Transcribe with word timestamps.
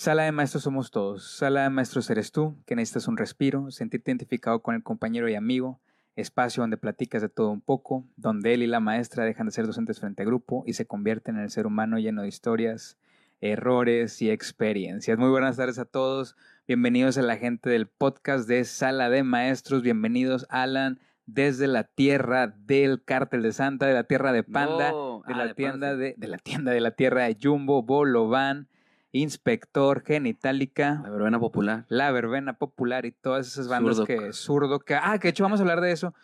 Sala 0.00 0.22
de 0.22 0.30
maestros 0.30 0.62
somos 0.62 0.92
todos. 0.92 1.24
Sala 1.24 1.64
de 1.64 1.70
maestros 1.70 2.08
eres 2.08 2.30
tú, 2.30 2.54
que 2.66 2.76
necesitas 2.76 3.08
un 3.08 3.16
respiro, 3.16 3.72
sentirte 3.72 4.12
identificado 4.12 4.62
con 4.62 4.76
el 4.76 4.84
compañero 4.84 5.28
y 5.28 5.34
amigo, 5.34 5.80
espacio 6.14 6.60
donde 6.62 6.76
platicas 6.76 7.20
de 7.20 7.28
todo 7.28 7.50
un 7.50 7.60
poco, 7.60 8.04
donde 8.14 8.54
él 8.54 8.62
y 8.62 8.68
la 8.68 8.78
maestra 8.78 9.24
dejan 9.24 9.46
de 9.46 9.52
ser 9.52 9.66
docentes 9.66 9.98
frente 9.98 10.22
a 10.22 10.26
grupo 10.26 10.62
y 10.68 10.74
se 10.74 10.86
convierten 10.86 11.34
en 11.34 11.42
el 11.42 11.50
ser 11.50 11.66
humano 11.66 11.98
lleno 11.98 12.22
de 12.22 12.28
historias, 12.28 12.96
errores 13.40 14.22
y 14.22 14.30
experiencias. 14.30 15.18
Muy 15.18 15.30
buenas 15.30 15.56
tardes 15.56 15.80
a 15.80 15.84
todos. 15.84 16.36
Bienvenidos 16.68 17.18
a 17.18 17.22
la 17.22 17.36
gente 17.36 17.68
del 17.68 17.88
podcast 17.88 18.46
de 18.48 18.64
Sala 18.66 19.10
de 19.10 19.24
Maestros. 19.24 19.82
Bienvenidos, 19.82 20.46
Alan, 20.48 21.00
desde 21.26 21.66
la 21.66 21.82
tierra 21.82 22.46
del 22.46 23.02
cártel 23.02 23.42
de 23.42 23.50
Santa, 23.50 23.86
de 23.86 23.94
la 23.94 24.04
tierra 24.04 24.30
de 24.30 24.44
Panda, 24.44 24.92
No. 24.92 25.24
de 25.26 25.34
Ah, 25.34 25.38
la 25.38 25.46
de 25.48 25.54
tienda 25.54 25.96
de 25.96 26.14
la 26.20 26.38
tienda 26.38 26.70
de 26.70 26.80
la 26.82 26.92
tierra 26.92 27.24
de 27.24 27.36
Jumbo, 27.42 27.82
Bolovan, 27.82 28.68
Inspector, 29.12 30.02
Genitalica. 30.04 31.00
La 31.02 31.10
verbena 31.10 31.40
popular. 31.40 31.84
La 31.88 32.10
verbena 32.12 32.54
popular 32.58 33.06
y 33.06 33.12
todas 33.12 33.46
esas 33.46 33.68
bandas 33.68 33.96
Zurdo. 33.96 34.06
que 34.06 34.32
zurdo 34.32 34.78
que 34.80 34.94
ah 34.94 35.18
que 35.18 35.28
de 35.28 35.30
hecho 35.30 35.44
vamos 35.44 35.60
a 35.60 35.62
hablar 35.62 35.80
de 35.80 35.92
eso 35.92 36.14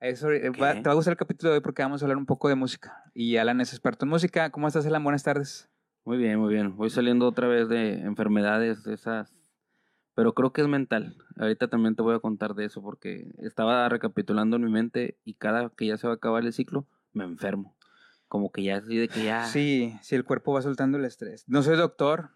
eso 0.00 0.30
eh, 0.32 0.50
va- 0.50 0.74
¿Qué? 0.74 0.80
te 0.80 0.88
va 0.88 0.92
a 0.92 0.94
gustar 0.96 1.12
el 1.12 1.18
capítulo 1.18 1.50
de 1.52 1.58
hoy 1.58 1.62
porque 1.62 1.82
vamos 1.82 2.02
a 2.02 2.04
hablar 2.04 2.16
un 2.18 2.26
poco 2.26 2.48
de 2.48 2.56
música 2.56 3.04
y 3.14 3.36
Alan 3.36 3.60
es 3.60 3.72
experto 3.72 4.04
en 4.04 4.10
música 4.10 4.50
cómo 4.50 4.66
estás 4.66 4.84
Alan 4.86 5.04
buenas 5.04 5.22
tardes 5.22 5.68
Muy 6.04 6.18
bien, 6.18 6.40
muy 6.40 6.52
bien. 6.52 6.76
Voy 6.76 6.90
saliendo 6.90 7.28
otra 7.28 7.46
vez 7.46 7.68
de 7.68 8.00
enfermedades 8.00 8.82
de 8.82 8.94
esas. 8.94 9.32
Pero 10.14 10.34
creo 10.34 10.52
que 10.52 10.60
es 10.60 10.66
mental. 10.68 11.16
Ahorita 11.38 11.68
también 11.68 11.94
te 11.94 12.02
voy 12.02 12.14
a 12.14 12.18
contar 12.18 12.54
de 12.54 12.64
eso 12.66 12.82
porque 12.82 13.30
estaba 13.38 13.88
recapitulando 13.88 14.56
en 14.56 14.64
mi 14.64 14.70
mente 14.70 15.16
y 15.24 15.34
cada 15.34 15.70
que 15.70 15.86
ya 15.86 15.96
se 15.96 16.06
va 16.08 16.14
a 16.14 16.16
acabar 16.16 16.44
el 16.44 16.52
ciclo, 16.52 16.86
me 17.14 17.22
enfermo. 17.24 17.76
Como 18.32 18.50
que 18.50 18.62
ya 18.62 18.80
de 18.80 19.08
que 19.08 19.24
ya. 19.24 19.44
sí 19.44 19.94
sí 20.00 20.14
el 20.14 20.24
cuerpo 20.24 20.54
va 20.54 20.62
soltando 20.62 20.96
el 20.96 21.04
estrés 21.04 21.44
no 21.48 21.62
soy 21.62 21.76
doctor 21.76 22.30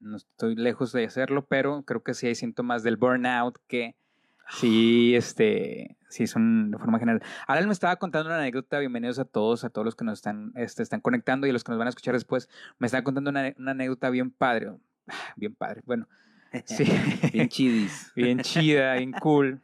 no 0.00 0.16
estoy 0.16 0.56
lejos 0.56 0.90
de 0.92 1.04
hacerlo 1.04 1.44
pero 1.44 1.82
creo 1.82 2.02
que 2.02 2.14
sí 2.14 2.26
hay 2.28 2.34
síntomas 2.34 2.82
del 2.82 2.96
burnout 2.96 3.58
que 3.66 3.94
sí 4.48 5.14
este 5.14 5.98
sí 6.08 6.26
son 6.26 6.70
de 6.70 6.78
forma 6.78 6.98
general 6.98 7.22
Alan 7.46 7.66
me 7.66 7.74
estaba 7.74 7.96
contando 7.96 8.30
una 8.30 8.38
anécdota 8.38 8.78
bienvenidos 8.78 9.18
a 9.18 9.26
todos 9.26 9.64
a 9.64 9.68
todos 9.68 9.84
los 9.84 9.94
que 9.94 10.06
nos 10.06 10.14
están 10.20 10.52
este, 10.56 10.82
están 10.82 11.02
conectando 11.02 11.46
y 11.46 11.52
los 11.52 11.62
que 11.62 11.72
nos 11.72 11.78
van 11.78 11.88
a 11.88 11.90
escuchar 11.90 12.14
después 12.14 12.48
me 12.78 12.86
estaba 12.86 13.04
contando 13.04 13.28
una, 13.28 13.52
una 13.58 13.72
anécdota 13.72 14.08
bien 14.08 14.30
padre 14.30 14.72
bien 15.36 15.54
padre 15.54 15.82
bueno 15.84 16.08
Sí. 16.64 16.84
Bien 17.32 17.48
chidis. 17.48 18.12
bien 18.16 18.38
chida, 18.38 18.94
bien 18.94 19.12
cool. 19.20 19.60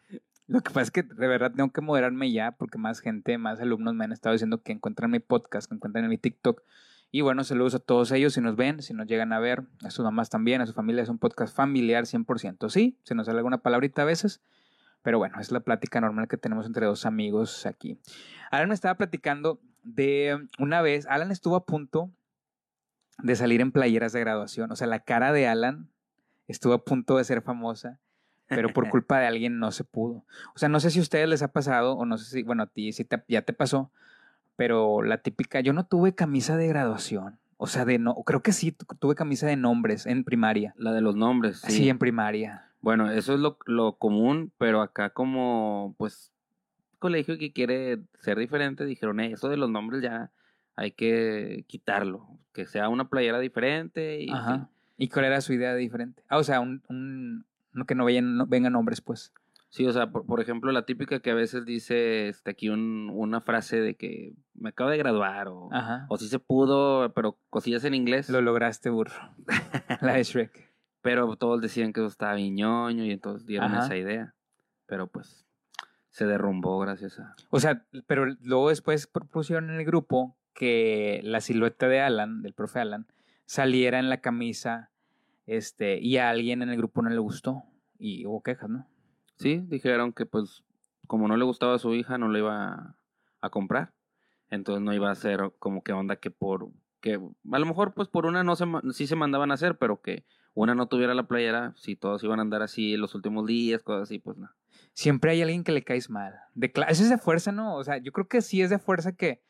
Lo 0.51 0.62
que 0.62 0.73
pasa 0.73 0.83
es 0.83 0.91
que 0.91 1.05
de 1.05 1.29
verdad 1.29 1.53
tengo 1.55 1.70
que 1.70 1.81
moderarme 1.81 2.33
ya 2.33 2.51
porque 2.51 2.77
más 2.77 2.98
gente, 2.98 3.39
más 3.39 3.61
alumnos 3.61 3.95
me 3.95 4.03
han 4.03 4.11
estado 4.11 4.33
diciendo 4.33 4.65
que 4.65 4.73
encuentran 4.73 5.09
mi 5.09 5.20
podcast, 5.20 5.69
que 5.69 5.77
encuentran 5.77 6.03
en 6.03 6.11
mi 6.11 6.19
TikTok. 6.19 6.65
Y 7.12 7.20
bueno, 7.20 7.45
saludos 7.45 7.77
a 7.77 7.79
todos 7.79 8.11
ellos 8.11 8.33
si 8.33 8.41
nos 8.41 8.57
ven, 8.57 8.83
si 8.83 8.92
nos 8.92 9.07
llegan 9.07 9.33
a 9.33 9.39
ver, 9.39 9.62
a 9.84 9.92
sus 9.92 10.05
mamás 10.05 10.29
también, 10.29 10.61
a 10.61 10.67
su 10.67 10.73
familia. 10.73 11.05
Es 11.05 11.09
un 11.09 11.19
podcast 11.19 11.55
familiar 11.55 12.03
100%. 12.03 12.69
Sí, 12.69 12.98
se 13.05 13.15
nos 13.15 13.27
sale 13.27 13.39
alguna 13.39 13.59
palabrita 13.59 14.03
a 14.03 14.05
veces, 14.05 14.41
pero 15.03 15.19
bueno, 15.19 15.39
es 15.39 15.53
la 15.53 15.61
plática 15.61 16.01
normal 16.01 16.27
que 16.27 16.37
tenemos 16.37 16.67
entre 16.67 16.85
dos 16.85 17.07
amigos 17.07 17.64
aquí. 17.64 18.01
Alan 18.51 18.70
me 18.70 18.75
estaba 18.75 18.97
platicando 18.97 19.61
de 19.85 20.48
una 20.59 20.83
vez, 20.83 21.07
Alan 21.07 21.31
estuvo 21.31 21.55
a 21.55 21.64
punto 21.64 22.11
de 23.19 23.37
salir 23.37 23.61
en 23.61 23.70
playeras 23.70 24.12
de 24.12 24.19
graduación. 24.19 24.73
O 24.73 24.75
sea, 24.75 24.89
la 24.89 24.98
cara 24.98 25.33
de 25.33 25.47
Alan 25.47 25.89
estuvo 26.48 26.73
a 26.73 26.85
punto 26.85 27.19
de 27.19 27.23
ser 27.23 27.41
famosa, 27.41 28.01
pero 28.56 28.69
por 28.73 28.89
culpa 28.91 29.19
de 29.20 29.27
alguien 29.27 29.59
no 29.59 29.70
se 29.73 29.84
pudo. 29.84 30.25
O 30.55 30.59
sea, 30.59 30.69
no 30.69 30.81
sé 30.81 30.91
si 30.91 30.98
a 30.98 31.03
ustedes 31.03 31.29
les 31.29 31.43
ha 31.43 31.48
pasado, 31.53 31.95
o 31.95 32.05
no 32.05 32.19
sé 32.19 32.25
si, 32.31 32.43
bueno, 32.43 32.65
a 32.65 32.67
ti 32.67 32.92
sí 32.92 33.05
te- 33.05 33.23
ya 33.29 33.42
te 33.42 33.53
pasó, 33.53 33.91
pero 34.57 35.03
la 35.03 35.19
típica, 35.19 35.61
yo 35.61 35.73
no 35.73 35.87
tuve 35.87 36.15
camisa 36.15 36.57
de 36.57 36.69
graduación. 36.69 37.39
O 37.57 37.67
sea, 37.67 37.84
de 37.84 37.98
no, 37.98 38.15
creo 38.25 38.42
que 38.42 38.53
sí, 38.53 38.73
tu- 38.73 38.87
tuve 38.97 39.15
camisa 39.15 39.47
de 39.47 39.57
nombres 39.57 40.07
en 40.07 40.25
primaria. 40.25 40.75
La 40.77 40.92
de 40.92 41.01
los 41.01 41.17
nombres. 41.17 41.59
Sí, 41.61 41.73
Sí. 41.73 41.89
en 41.89 41.98
primaria. 41.98 42.67
Bueno, 42.81 43.11
eso 43.11 43.34
es 43.34 43.41
lo, 43.41 43.59
lo 43.67 43.97
común, 43.97 44.51
pero 44.59 44.81
acá 44.81 45.11
como, 45.11 45.95
pues, 45.98 46.33
colegio 46.98 47.39
que 47.39 47.53
quiere 47.53 48.01
ser 48.20 48.39
diferente, 48.39 48.85
dijeron, 48.86 49.20
"Eh, 49.20 49.33
eso 49.33 49.48
de 49.51 49.57
los 49.58 49.70
nombres 49.70 50.03
ya 50.03 50.30
hay 50.77 50.92
que 50.92 51.64
quitarlo, 51.67 52.27
que 52.55 52.67
sea 52.67 52.89
una 52.89 53.08
playera 53.11 53.39
diferente 53.39 54.20
y 54.23 54.30
Ajá. 54.30 54.69
¿Y 54.97 55.08
cuál 55.08 55.27
era 55.27 55.41
su 55.41 55.53
idea 55.55 55.74
diferente? 55.74 56.23
Ah, 56.29 56.36
o 56.39 56.45
sea, 56.45 56.61
un, 56.61 56.83
un 56.89 57.45
no 57.73 57.85
que 57.86 57.95
no 57.95 58.05
vengan, 58.05 58.36
no 58.36 58.47
vengan 58.47 58.73
nombres, 58.73 59.01
pues. 59.01 59.33
Sí, 59.69 59.86
o 59.86 59.92
sea, 59.92 60.11
por, 60.11 60.27
por 60.27 60.41
ejemplo, 60.41 60.73
la 60.73 60.85
típica 60.85 61.20
que 61.20 61.31
a 61.31 61.35
veces 61.35 61.64
dice 61.64 62.29
este, 62.29 62.51
aquí 62.51 62.69
un- 62.70 63.08
una 63.13 63.41
frase 63.41 63.81
de 63.81 63.95
que 63.95 64.35
me 64.55 64.70
acabo 64.70 64.91
de 64.91 64.97
graduar 64.98 65.47
o, 65.47 65.69
Ajá. 65.73 66.07
o 66.09 66.17
sí 66.17 66.27
se 66.29 66.41
pudo, 66.41 67.13
pero 67.14 67.39
cosillas 67.51 67.85
en 67.85 67.95
inglés, 67.95 68.29
Lo 68.30 68.41
lograste, 68.41 68.91
burro. 68.91 69.14
La 70.01 70.14
de 70.14 70.25
Shrek. 70.25 70.73
pero 71.03 71.36
todos 71.36 71.61
decían 71.61 71.92
que 71.92 72.01
eso 72.01 72.09
estaba 72.09 72.35
viñoño 72.35 73.05
y 73.05 73.13
entonces 73.13 73.47
dieron 73.47 73.73
Ajá. 73.73 73.85
esa 73.85 73.97
idea, 73.97 74.35
pero 74.86 75.07
pues 75.07 75.47
se 76.09 76.27
derrumbó 76.27 76.80
gracias 76.80 77.20
a... 77.20 77.36
O 77.51 77.61
sea, 77.61 77.85
pero 78.09 78.27
luego 78.42 78.70
después 78.70 79.07
propusieron 79.07 79.70
en 79.70 79.77
el 79.77 79.85
grupo 79.86 80.36
que 80.53 81.20
la 81.23 81.41
silueta 81.41 81.86
de 81.86 82.01
Alan, 82.01 82.42
del 82.42 82.55
profe 82.55 82.80
Alan, 82.80 83.07
saliera 83.47 84.01
en 84.01 84.11
la 84.11 84.20
camisa, 84.20 84.89
este, 85.50 85.98
y 85.98 86.16
a 86.18 86.30
alguien 86.30 86.62
en 86.62 86.70
el 86.70 86.77
grupo 86.77 87.02
no 87.02 87.11
le 87.11 87.18
gustó. 87.18 87.64
Y 87.98 88.24
hubo 88.24 88.40
quejas, 88.42 88.70
¿no? 88.70 88.86
Sí, 89.36 89.62
dijeron 89.66 90.12
que 90.12 90.24
pues 90.24 90.62
como 91.08 91.27
no 91.27 91.36
le 91.36 91.44
gustaba 91.44 91.74
a 91.74 91.78
su 91.78 91.92
hija 91.94 92.18
no 92.18 92.28
le 92.28 92.38
iba 92.38 92.68
a, 92.68 92.96
a 93.40 93.50
comprar. 93.50 93.92
Entonces 94.48 94.83
no 94.83 94.94
iba 94.94 95.11
a 95.11 95.14
ser 95.14 95.52
como 95.58 95.83
que 95.83 95.92
onda 95.92 96.16
que 96.16 96.30
por 96.30 96.70
que 97.00 97.14
a 97.14 97.58
lo 97.58 97.66
mejor 97.66 97.94
pues 97.94 98.08
por 98.08 98.27
una 98.27 98.44
no 98.44 98.55
se 98.55 98.64
sí 98.92 99.06
se 99.06 99.16
mandaban 99.16 99.50
a 99.50 99.55
hacer, 99.55 99.77
pero 99.77 100.00
que 100.00 100.24
una 100.55 100.74
no 100.74 100.86
tuviera 100.86 101.14
la 101.14 101.27
playera, 101.27 101.72
si 101.77 101.96
todos 101.96 102.22
iban 102.22 102.38
a 102.38 102.42
andar 102.42 102.62
así 102.62 102.96
los 102.96 103.14
últimos 103.14 103.46
días, 103.46 103.82
cosas 103.82 104.02
así, 104.02 104.18
pues 104.18 104.36
no. 104.36 104.50
Siempre 104.92 105.32
hay 105.32 105.42
alguien 105.42 105.64
que 105.64 105.72
le 105.72 105.82
caes 105.82 106.11
mal. 106.11 106.34
De 106.55 106.72
Eso 106.88 107.02
es 107.02 107.11
de 107.11 107.18
fuerza, 107.18 107.50
¿no? 107.50 107.74
O 107.74 107.82
sea, 107.82 107.98
yo 107.98 108.12
creo 108.12 108.28
que 108.28 108.40
sí 108.40 108.61
es 108.62 108.70
de 108.70 108.78
fuerza 108.78 109.12
que, 109.12 109.42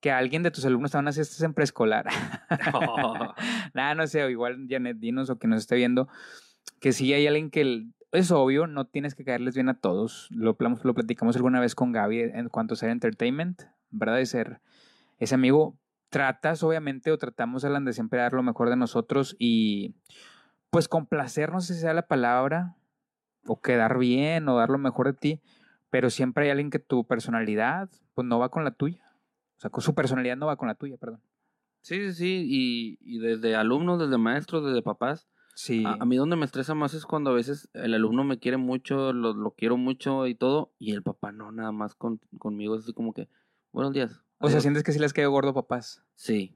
que 0.00 0.10
alguien 0.10 0.42
de 0.42 0.50
tus 0.50 0.64
alumnos 0.64 0.88
estaban 0.88 1.08
haciendo 1.08 1.28
esto 1.30 1.44
en 1.44 1.54
preescolar. 1.54 2.06
Nada, 3.74 3.94
no 3.94 4.06
sé, 4.06 4.24
o 4.24 4.30
igual 4.30 4.66
Janet 4.68 4.98
Dinos 4.98 5.30
o 5.30 5.38
que 5.38 5.46
nos 5.46 5.60
esté 5.60 5.76
viendo, 5.76 6.08
que 6.80 6.92
sí 6.92 7.12
hay 7.12 7.26
alguien 7.26 7.50
que 7.50 7.86
es 8.12 8.30
obvio, 8.30 8.66
no 8.66 8.86
tienes 8.86 9.14
que 9.14 9.24
caerles 9.24 9.54
bien 9.54 9.68
a 9.68 9.78
todos. 9.78 10.28
Lo, 10.30 10.56
lo 10.58 10.94
platicamos 10.94 11.36
alguna 11.36 11.60
vez 11.60 11.74
con 11.74 11.92
Gaby 11.92 12.20
en 12.20 12.48
cuanto 12.48 12.74
a 12.74 12.76
ser 12.76 12.90
entertainment, 12.90 13.62
¿verdad? 13.90 14.16
De 14.16 14.26
ser 14.26 14.60
ese 15.18 15.34
amigo. 15.34 15.76
Tratas, 16.08 16.64
obviamente, 16.64 17.12
o 17.12 17.18
tratamos, 17.18 17.64
Alan, 17.64 17.84
de 17.84 17.92
siempre 17.92 18.18
dar 18.18 18.32
lo 18.32 18.42
mejor 18.42 18.68
de 18.68 18.74
nosotros 18.74 19.36
y 19.38 19.94
pues 20.70 20.88
complacer, 20.88 21.52
no 21.52 21.60
sé 21.60 21.74
si 21.74 21.80
sea 21.80 21.94
la 21.94 22.08
palabra, 22.08 22.74
o 23.46 23.60
quedar 23.60 23.98
bien, 23.98 24.48
o 24.48 24.56
dar 24.56 24.70
lo 24.70 24.78
mejor 24.78 25.06
de 25.06 25.12
ti, 25.12 25.40
pero 25.88 26.10
siempre 26.10 26.44
hay 26.44 26.50
alguien 26.50 26.70
que 26.70 26.78
tu 26.78 27.06
personalidad, 27.06 27.88
pues 28.14 28.26
no 28.26 28.38
va 28.38 28.48
con 28.48 28.64
la 28.64 28.72
tuya. 28.72 29.09
O 29.60 29.62
sea, 29.62 29.68
con 29.70 29.82
su 29.82 29.94
personalidad 29.94 30.38
no 30.38 30.46
va 30.46 30.56
con 30.56 30.68
la 30.68 30.74
tuya, 30.74 30.96
perdón. 30.96 31.20
Sí, 31.82 31.96
sí, 31.96 32.12
sí, 32.14 32.46
y, 32.48 32.98
y 33.02 33.18
desde 33.18 33.56
alumnos, 33.56 33.98
desde 33.98 34.16
maestros, 34.16 34.64
desde 34.64 34.80
papás, 34.80 35.28
Sí. 35.54 35.84
a, 35.84 35.98
a 36.00 36.06
mí 36.06 36.16
donde 36.16 36.36
me 36.36 36.46
estresa 36.46 36.74
más 36.74 36.94
es 36.94 37.04
cuando 37.04 37.28
a 37.28 37.34
veces 37.34 37.68
el 37.74 37.92
alumno 37.92 38.24
me 38.24 38.38
quiere 38.38 38.56
mucho, 38.56 39.12
lo, 39.12 39.34
lo 39.34 39.50
quiero 39.50 39.76
mucho 39.76 40.26
y 40.26 40.34
todo, 40.34 40.72
y 40.78 40.92
el 40.92 41.02
papá 41.02 41.30
no, 41.32 41.52
nada 41.52 41.72
más 41.72 41.94
con, 41.94 42.20
conmigo, 42.38 42.74
es 42.74 42.84
así 42.84 42.94
como 42.94 43.12
que, 43.12 43.28
buenos 43.70 43.92
días. 43.92 44.22
O 44.38 44.46
sea, 44.48 44.54
adiós". 44.54 44.62
sientes 44.62 44.82
que 44.82 44.92
sí 44.92 44.98
les 44.98 45.12
quedó 45.12 45.30
gordo 45.30 45.52
papás. 45.52 46.02
Sí. 46.14 46.54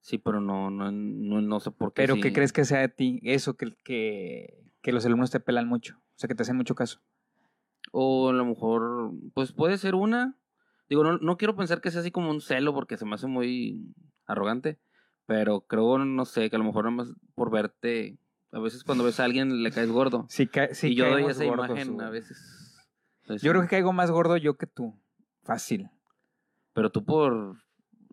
Sí, 0.00 0.16
pero 0.16 0.40
no, 0.40 0.70
no, 0.70 0.90
no, 0.90 1.42
no 1.42 1.60
sé 1.60 1.72
por 1.72 1.92
qué. 1.92 2.02
Pero 2.02 2.14
sí. 2.14 2.22
¿qué 2.22 2.32
crees 2.32 2.54
que 2.54 2.64
sea 2.64 2.80
de 2.80 2.88
ti? 2.88 3.20
Eso, 3.22 3.58
que, 3.58 3.74
que, 3.84 4.64
que 4.80 4.92
los 4.92 5.04
alumnos 5.04 5.30
te 5.30 5.40
pelan 5.40 5.68
mucho. 5.68 5.96
O 5.98 6.16
sea, 6.16 6.28
que 6.28 6.34
te 6.34 6.42
hacen 6.42 6.56
mucho 6.56 6.74
caso. 6.74 7.00
O 7.92 8.30
a 8.30 8.32
lo 8.32 8.46
mejor, 8.46 9.12
pues 9.34 9.52
puede 9.52 9.76
ser 9.76 9.94
una. 9.94 10.38
Digo, 10.88 11.02
no, 11.04 11.18
no 11.18 11.36
quiero 11.36 11.56
pensar 11.56 11.80
que 11.80 11.90
sea 11.90 12.00
así 12.00 12.10
como 12.10 12.30
un 12.30 12.40
celo 12.40 12.74
porque 12.74 12.96
se 12.96 13.04
me 13.04 13.14
hace 13.14 13.26
muy 13.26 13.94
arrogante. 14.26 14.78
Pero 15.26 15.62
creo, 15.62 15.98
no 15.98 16.24
sé, 16.26 16.50
que 16.50 16.56
a 16.56 16.58
lo 16.58 16.64
mejor 16.66 16.84
nada 16.84 16.96
más 16.96 17.14
por 17.34 17.50
verte. 17.50 18.18
A 18.52 18.58
veces 18.60 18.84
cuando 18.84 19.04
ves 19.04 19.18
a 19.20 19.24
alguien 19.24 19.62
le 19.62 19.70
caes 19.70 19.90
gordo. 19.90 20.26
Sí, 20.28 20.46
ca- 20.46 20.74
sí 20.74 20.88
y 20.88 20.94
yo 20.94 21.08
doy 21.10 21.24
esa 21.24 21.44
gordos, 21.44 21.68
imagen 21.70 21.94
güey. 21.94 22.06
a 22.06 22.10
veces. 22.10 22.76
Entonces, 23.22 23.42
Yo 23.42 23.50
creo 23.52 23.62
que 23.62 23.68
caigo 23.68 23.92
más 23.94 24.10
gordo 24.10 24.36
yo 24.36 24.56
que 24.58 24.66
tú. 24.66 24.94
Fácil. 25.42 25.88
Pero 26.74 26.90
tú 26.90 27.04
por 27.04 27.56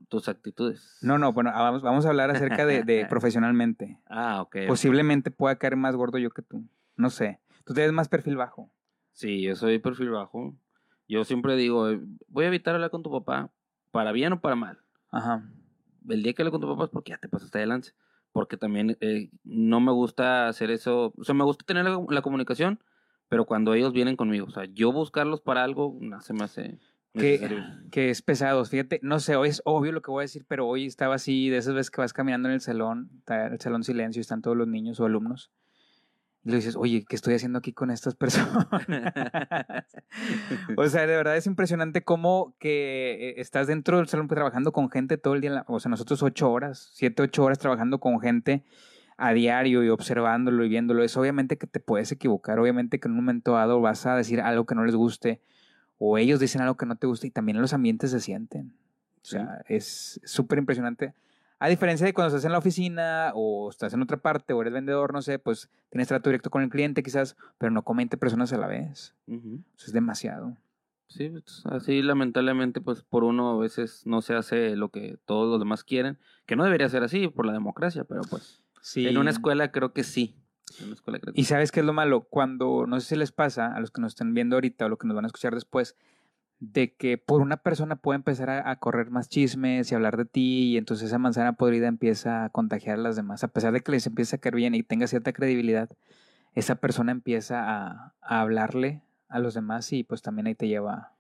tus 0.07 0.29
actitudes. 0.29 0.97
No, 1.01 1.17
no, 1.17 1.33
bueno, 1.33 1.51
ah, 1.53 1.61
vamos, 1.63 1.81
vamos 1.81 2.05
a 2.05 2.09
hablar 2.09 2.31
acerca 2.31 2.65
de, 2.65 2.83
de 2.83 3.05
profesionalmente. 3.09 3.99
Ah, 4.07 4.41
ok. 4.41 4.55
ok. 4.63 4.67
Posiblemente 4.67 5.31
pueda 5.31 5.57
caer 5.57 5.75
más 5.75 5.95
gordo 5.95 6.17
yo 6.17 6.31
que 6.31 6.41
tú. 6.41 6.65
No 6.95 7.09
sé. 7.09 7.39
Tú 7.65 7.73
tienes 7.73 7.91
más 7.91 8.07
perfil 8.07 8.37
bajo. 8.37 8.71
Sí, 9.11 9.41
yo 9.41 9.55
soy 9.55 9.79
perfil 9.79 10.09
bajo. 10.11 10.55
Yo 11.11 11.25
siempre 11.25 11.57
digo, 11.57 11.89
eh, 11.89 11.99
voy 12.29 12.45
a 12.45 12.47
evitar 12.47 12.73
hablar 12.73 12.89
con 12.89 13.03
tu 13.03 13.11
papá, 13.11 13.51
para 13.91 14.13
bien 14.13 14.31
o 14.31 14.39
para 14.39 14.55
mal. 14.55 14.79
Ajá. 15.11 15.43
el 16.07 16.23
día 16.23 16.31
que 16.31 16.41
hable 16.41 16.51
con 16.51 16.61
tu 16.61 16.69
papá 16.69 16.85
es 16.85 16.89
porque 16.89 17.09
ya 17.11 17.17
te 17.17 17.27
pasaste 17.27 17.57
adelante. 17.57 17.89
Porque 18.31 18.55
también 18.55 18.97
eh, 19.01 19.29
no 19.43 19.81
me 19.81 19.91
gusta 19.91 20.47
hacer 20.47 20.71
eso. 20.71 21.13
O 21.17 21.23
sea, 21.25 21.35
me 21.35 21.43
gusta 21.43 21.65
tener 21.65 21.83
la, 21.83 22.01
la 22.07 22.21
comunicación, 22.21 22.79
pero 23.27 23.45
cuando 23.45 23.73
ellos 23.73 23.91
vienen 23.91 24.15
conmigo. 24.15 24.45
O 24.47 24.51
sea, 24.51 24.63
yo 24.63 24.93
buscarlos 24.93 25.41
para 25.41 25.65
algo, 25.65 25.97
no 25.99 26.21
se 26.21 26.33
me 26.33 26.45
hace. 26.45 26.79
que, 27.11 27.61
que 27.91 28.09
es 28.09 28.21
pesado. 28.21 28.63
Fíjate, 28.63 29.01
no 29.03 29.19
sé, 29.19 29.35
hoy 29.35 29.49
es 29.49 29.61
obvio 29.65 29.91
lo 29.91 30.01
que 30.01 30.11
voy 30.11 30.21
a 30.21 30.29
decir, 30.29 30.45
pero 30.47 30.65
hoy 30.65 30.85
estaba 30.85 31.15
así, 31.15 31.49
de 31.49 31.57
esas 31.57 31.73
veces 31.73 31.91
que 31.91 31.99
vas 31.99 32.13
caminando 32.13 32.47
en 32.47 32.53
el 32.53 32.61
salón, 32.61 33.21
el 33.27 33.59
salón 33.59 33.83
silencio, 33.83 34.21
están 34.21 34.41
todos 34.41 34.55
los 34.55 34.69
niños 34.69 35.01
o 35.01 35.05
alumnos. 35.05 35.51
Y 36.43 36.49
le 36.49 36.55
dices, 36.55 36.75
oye, 36.75 37.05
¿qué 37.07 37.15
estoy 37.15 37.35
haciendo 37.35 37.59
aquí 37.59 37.71
con 37.71 37.91
estas 37.91 38.15
personas? 38.15 38.67
o 40.77 40.87
sea, 40.87 41.01
de 41.05 41.15
verdad 41.15 41.37
es 41.37 41.45
impresionante 41.45 42.03
cómo 42.03 42.55
que 42.59 43.29
eh, 43.29 43.33
estás 43.37 43.67
dentro 43.67 43.97
del 43.97 44.07
salón 44.07 44.27
trabajando 44.27 44.71
con 44.71 44.89
gente 44.89 45.17
todo 45.17 45.35
el 45.35 45.41
día. 45.41 45.63
O 45.67 45.79
sea, 45.79 45.89
nosotros 45.89 46.23
ocho 46.23 46.51
horas, 46.51 46.89
siete, 46.93 47.21
ocho 47.21 47.43
horas 47.43 47.59
trabajando 47.59 47.99
con 47.99 48.19
gente 48.19 48.63
a 49.17 49.33
diario 49.33 49.83
y 49.83 49.89
observándolo 49.89 50.65
y 50.65 50.69
viéndolo. 50.69 51.03
Es 51.03 51.15
obviamente 51.15 51.59
que 51.59 51.67
te 51.67 51.79
puedes 51.79 52.11
equivocar, 52.11 52.57
obviamente 52.57 52.99
que 52.99 53.07
en 53.07 53.11
un 53.11 53.17
momento 53.17 53.51
dado 53.53 53.79
vas 53.79 54.07
a 54.07 54.15
decir 54.15 54.41
algo 54.41 54.65
que 54.65 54.73
no 54.73 54.83
les 54.83 54.95
guste 54.95 55.41
o 55.99 56.17
ellos 56.17 56.39
dicen 56.39 56.61
algo 56.61 56.75
que 56.75 56.87
no 56.87 56.95
te 56.95 57.05
gusta 57.05 57.27
y 57.27 57.29
también 57.29 57.61
los 57.61 57.73
ambientes 57.73 58.09
se 58.09 58.19
sienten. 58.19 58.73
O 59.21 59.25
sea, 59.25 59.61
es 59.67 60.19
súper 60.23 60.57
impresionante. 60.57 61.13
A 61.63 61.69
diferencia 61.69 62.07
de 62.07 62.13
cuando 62.15 62.29
estás 62.29 62.43
en 62.43 62.51
la 62.53 62.57
oficina 62.57 63.31
o 63.35 63.69
estás 63.69 63.93
en 63.93 64.01
otra 64.01 64.17
parte 64.17 64.51
o 64.51 64.61
eres 64.61 64.73
vendedor, 64.73 65.13
no 65.13 65.21
sé, 65.21 65.37
pues 65.37 65.69
tienes 65.91 66.07
trato 66.07 66.27
directo 66.31 66.49
con 66.49 66.63
el 66.63 66.69
cliente 66.69 67.03
quizás, 67.03 67.37
pero 67.59 67.71
no 67.71 67.83
con 67.83 67.97
20 67.97 68.17
personas 68.17 68.51
a 68.51 68.57
la 68.57 68.65
vez. 68.65 69.13
Eso 69.27 69.85
es 69.85 69.93
demasiado. 69.93 70.57
Sí, 71.05 71.29
pues, 71.29 71.61
así 71.65 72.01
lamentablemente, 72.01 72.81
pues 72.81 73.03
por 73.03 73.23
uno 73.23 73.51
a 73.51 73.57
veces 73.59 74.01
no 74.07 74.23
se 74.23 74.33
hace 74.33 74.75
lo 74.75 74.89
que 74.89 75.19
todos 75.25 75.47
los 75.51 75.59
demás 75.59 75.83
quieren, 75.83 76.17
que 76.47 76.55
no 76.55 76.63
debería 76.63 76.89
ser 76.89 77.03
así 77.03 77.27
por 77.27 77.45
la 77.45 77.53
democracia, 77.53 78.05
pero 78.05 78.21
pues 78.27 78.63
Sí. 78.81 79.07
en 79.07 79.19
una 79.19 79.29
escuela 79.29 79.71
creo 79.71 79.93
que 79.93 80.03
sí. 80.03 80.35
En 80.79 80.85
una 80.85 80.95
escuela 80.95 81.19
creo 81.19 81.31
que 81.35 81.39
Y 81.39 81.43
sabes 81.43 81.71
qué 81.71 81.81
es 81.81 81.85
lo 81.85 81.93
malo, 81.93 82.21
cuando 82.23 82.87
no 82.87 82.99
sé 82.99 83.09
si 83.09 83.15
les 83.17 83.31
pasa 83.31 83.67
a 83.75 83.79
los 83.79 83.91
que 83.91 84.01
nos 84.01 84.13
están 84.13 84.33
viendo 84.33 84.55
ahorita 84.55 84.85
o 84.85 84.89
los 84.89 84.97
que 84.97 85.05
nos 85.05 85.13
van 85.15 85.25
a 85.25 85.27
escuchar 85.27 85.53
después, 85.53 85.95
de 86.61 86.93
que 86.93 87.17
por 87.17 87.41
una 87.41 87.57
persona 87.57 87.95
puede 87.95 88.17
empezar 88.17 88.51
a, 88.51 88.75
correr 88.75 89.09
más 89.09 89.27
chismes 89.27 89.91
y 89.91 89.95
hablar 89.95 90.15
de 90.15 90.25
ti 90.25 90.69
y 90.69 90.77
entonces 90.77 91.07
esa 91.07 91.17
manzana 91.17 91.53
podrida 91.53 91.87
empieza 91.87 92.45
a 92.45 92.49
contagiar 92.49 92.99
a 92.99 93.01
las 93.01 93.15
demás. 93.15 93.43
A 93.43 93.47
pesar 93.47 93.73
de 93.73 93.81
que 93.81 93.91
les 93.91 94.05
empieza 94.05 94.35
a 94.35 94.39
caer 94.39 94.55
bien 94.55 94.75
y 94.75 94.83
tenga 94.83 95.07
cierta 95.07 95.33
credibilidad, 95.33 95.89
esa 96.53 96.75
persona 96.75 97.11
empieza 97.11 97.63
a, 97.67 98.13
hablarle 98.21 99.01
a 99.27 99.39
los 99.39 99.55
demás 99.55 99.91
y 99.91 100.03
pues 100.03 100.21
también 100.21 100.45
ahí 100.45 100.53
te 100.53 100.67
lleva. 100.67 101.13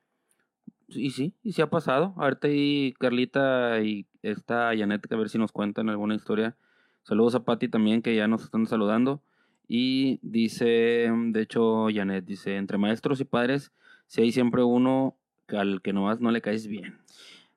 Y 0.87 1.09
sí, 1.09 1.33
y 1.41 1.53
sí 1.53 1.61
ha 1.63 1.71
pasado. 1.71 2.13
Ahorita 2.17 2.47
ahí 2.47 2.93
Carlita 2.99 3.81
y 3.81 4.05
esta 4.21 4.77
Janet, 4.77 5.11
a 5.11 5.15
ver 5.15 5.29
si 5.29 5.39
nos 5.39 5.51
cuentan 5.51 5.89
alguna 5.89 6.13
historia. 6.13 6.55
Saludos 7.01 7.33
a 7.33 7.45
Patti 7.45 7.67
también, 7.67 8.03
que 8.03 8.15
ya 8.15 8.27
nos 8.27 8.43
están 8.43 8.67
saludando. 8.67 9.23
Y 9.67 10.19
dice, 10.21 11.11
de 11.11 11.41
hecho, 11.41 11.87
Janet 11.91 12.25
dice, 12.25 12.57
entre 12.57 12.77
maestros 12.77 13.19
y 13.21 13.25
padres, 13.25 13.71
si 14.05 14.21
hay 14.21 14.31
siempre 14.31 14.61
uno 14.63 15.15
al 15.57 15.81
que 15.81 15.93
nomás 15.93 16.19
no 16.19 16.31
le 16.31 16.41
caes 16.41 16.67
bien. 16.67 16.99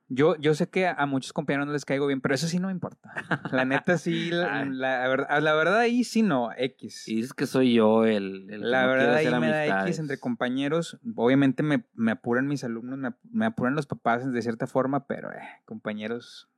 Yo, 0.08 0.37
yo 0.37 0.55
sé 0.55 0.69
que 0.69 0.87
a, 0.87 1.06
muchos 1.06 1.32
compañeros 1.32 1.67
no 1.67 1.73
les 1.73 1.87
caigo 1.87 2.06
bien, 2.06 2.20
pero 2.20 2.35
eso 2.35 2.46
sí 2.46 2.58
no 2.58 2.67
me 2.69 2.73
importa. 2.75 3.11
La 3.50 3.64
neta 3.64 3.96
sí, 3.96 4.31
la, 4.31 5.08
verdad, 5.08 5.41
la 5.43 5.55
verdad 5.55 5.79
ahí 5.79 6.05
sí 6.05 6.23
no, 6.23 6.50
X. 6.56 7.08
Y 7.08 7.17
dices 7.17 7.32
que 7.32 7.46
soy 7.46 7.73
yo 7.75 8.05
el, 8.05 8.49
el 8.50 8.61
que 8.61 8.67
La 8.67 8.82
no 8.82 8.88
quiere 8.88 8.96
verdad 9.05 9.17
ahí 9.17 9.26
hacer 9.26 9.41
me 9.41 9.49
da 9.49 9.67
X 9.87 9.99
entre 9.99 10.20
compañeros. 10.20 10.99
Obviamente 11.17 11.62
me, 11.62 11.85
me 11.94 12.12
apuran 12.12 12.46
mis 12.46 12.64
alumnos, 12.64 12.99
me, 12.99 13.08
ap- 13.08 13.19
me 13.31 13.46
apuran 13.46 13.75
los 13.75 13.87
papás 13.87 14.31
de 14.31 14.43
cierta 14.43 14.67
forma, 14.67 15.06
pero 15.06 15.32
eh, 15.32 15.41
compañeros. 15.64 16.50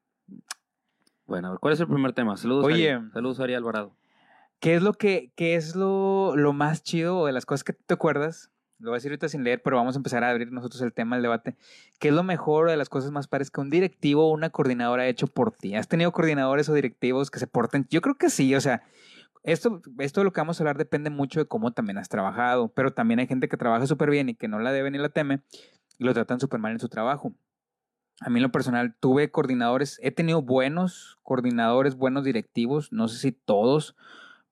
Bueno, 1.27 1.49
a 1.49 1.51
ver, 1.53 1.61
¿cuál 1.61 1.75
es 1.75 1.81
el 1.81 1.87
primer 1.89 2.13
tema? 2.13 2.37
Saludos, 2.37 2.65
Oye. 2.65 2.95
Ari. 2.95 3.11
Saludos, 3.13 3.41
Ari 3.41 3.55
Alvarado. 3.55 3.97
¿Qué 4.59 4.75
es 4.75 4.83
lo 4.83 4.93
que, 4.95 5.33
qué 5.37 5.55
es 5.55 5.77
lo, 5.77 6.35
lo 6.37 6.53
más 6.53 6.83
chido 6.83 7.19
o 7.19 7.27
de 7.27 7.33
las 7.33 7.47
cosas 7.47 7.63
que 7.63 7.73
te 7.75 7.95
acuerdas? 7.95 8.51
Lo 8.79 8.91
voy 8.91 8.97
a 8.97 8.99
decir 8.99 9.11
ahorita 9.11 9.29
sin 9.29 9.43
leer, 9.43 9.63
pero 9.63 9.77
vamos 9.77 9.97
a 9.97 9.99
empezar 9.99 10.23
a 10.23 10.31
abrir 10.31 10.53
nosotros 10.53 10.83
el 10.83 10.93
tema, 10.93 11.17
el 11.17 11.23
debate. 11.23 11.57
¿Qué 11.99 12.09
es 12.09 12.15
lo 12.15 12.23
mejor 12.23 12.69
o 12.69 12.71
de 12.71 12.77
las 12.77 12.91
cosas 12.91 13.11
más 13.11 13.27
pares 13.27 13.51
que 13.51 13.61
un 13.61 13.71
directivo 13.71 14.29
o 14.29 14.33
una 14.33 14.51
coordinadora 14.51 15.05
ha 15.05 15.07
hecho 15.09 15.27
por 15.27 15.53
ti? 15.53 15.75
¿Has 15.75 15.89
tenido 15.89 16.13
coordinadores 16.13 16.69
o 16.69 16.75
directivos 16.75 17.31
que 17.31 17.39
se 17.39 17.47
porten? 17.47 17.87
Yo 17.89 18.03
creo 18.03 18.17
que 18.17 18.29
sí, 18.29 18.55
o 18.55 18.61
sea, 18.61 18.83
esto, 19.45 19.81
esto 19.99 20.21
de 20.21 20.25
lo 20.25 20.33
que 20.33 20.41
vamos 20.41 20.61
a 20.61 20.63
hablar 20.63 20.77
depende 20.77 21.09
mucho 21.09 21.41
de 21.41 21.47
cómo 21.47 21.73
también 21.73 21.97
has 21.97 22.09
trabajado, 22.09 22.69
pero 22.69 22.93
también 22.93 23.21
hay 23.21 23.27
gente 23.27 23.49
que 23.49 23.57
trabaja 23.57 23.87
súper 23.87 24.11
bien 24.11 24.29
y 24.29 24.35
que 24.35 24.49
no 24.49 24.59
la 24.59 24.73
debe 24.73 24.91
ni 24.91 24.99
la 24.99 25.09
teme 25.09 25.41
y 25.99 26.05
lo 26.05 26.13
tratan 26.13 26.41
súper 26.41 26.61
mal 26.61 26.73
en 26.73 26.81
su 26.81 26.89
trabajo. 26.89 27.33
A 28.21 28.29
mí 28.31 28.39
en 28.39 28.43
lo 28.43 28.53
personal 28.53 28.97
tuve 28.99 29.31
coordinadores, 29.31 30.01
he 30.03 30.11
tenido 30.11 30.43
buenos 30.43 31.19
coordinadores, 31.23 31.97
buenos 31.97 32.25
directivos, 32.25 32.93
no 32.93 33.09
sé 33.09 33.19
si 33.19 33.33
todos, 33.33 33.95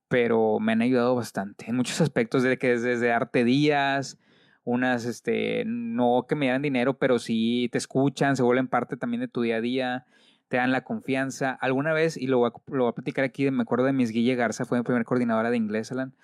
pero 0.08 0.58
me 0.60 0.72
han 0.72 0.82
ayudado 0.82 1.14
bastante 1.14 1.66
en 1.68 1.76
muchos 1.76 2.00
aspectos, 2.02 2.42
desde 2.42 2.58
que 2.58 2.78
desde 2.78 3.06
darte 3.06 3.44
días, 3.44 4.18
unas, 4.64 5.04
este, 5.04 5.64
no 5.66 6.26
que 6.28 6.34
me 6.34 6.48
dan 6.48 6.62
dinero, 6.62 6.98
pero 6.98 7.18
sí 7.18 7.68
te 7.70 7.78
escuchan, 7.78 8.36
se 8.36 8.42
vuelven 8.42 8.68
parte 8.68 8.96
también 8.96 9.20
de 9.20 9.28
tu 9.28 9.42
día 9.42 9.56
a 9.56 9.60
día, 9.60 10.06
te 10.48 10.56
dan 10.56 10.72
la 10.72 10.84
confianza. 10.84 11.52
Alguna 11.52 11.92
vez, 11.92 12.16
y 12.16 12.26
lo 12.26 12.38
voy 12.38 12.50
a, 12.50 12.72
lo 12.72 12.84
voy 12.84 12.90
a 12.90 12.94
platicar 12.94 13.24
aquí, 13.24 13.50
me 13.50 13.62
acuerdo 13.62 13.84
de 13.84 13.92
Miss 13.92 14.10
Guille 14.10 14.34
Garza, 14.34 14.64
fue 14.64 14.78
mi 14.78 14.84
primera 14.84 15.04
coordinadora 15.04 15.50
de 15.50 15.56
inglés, 15.56 15.92
Alan, 15.92 16.14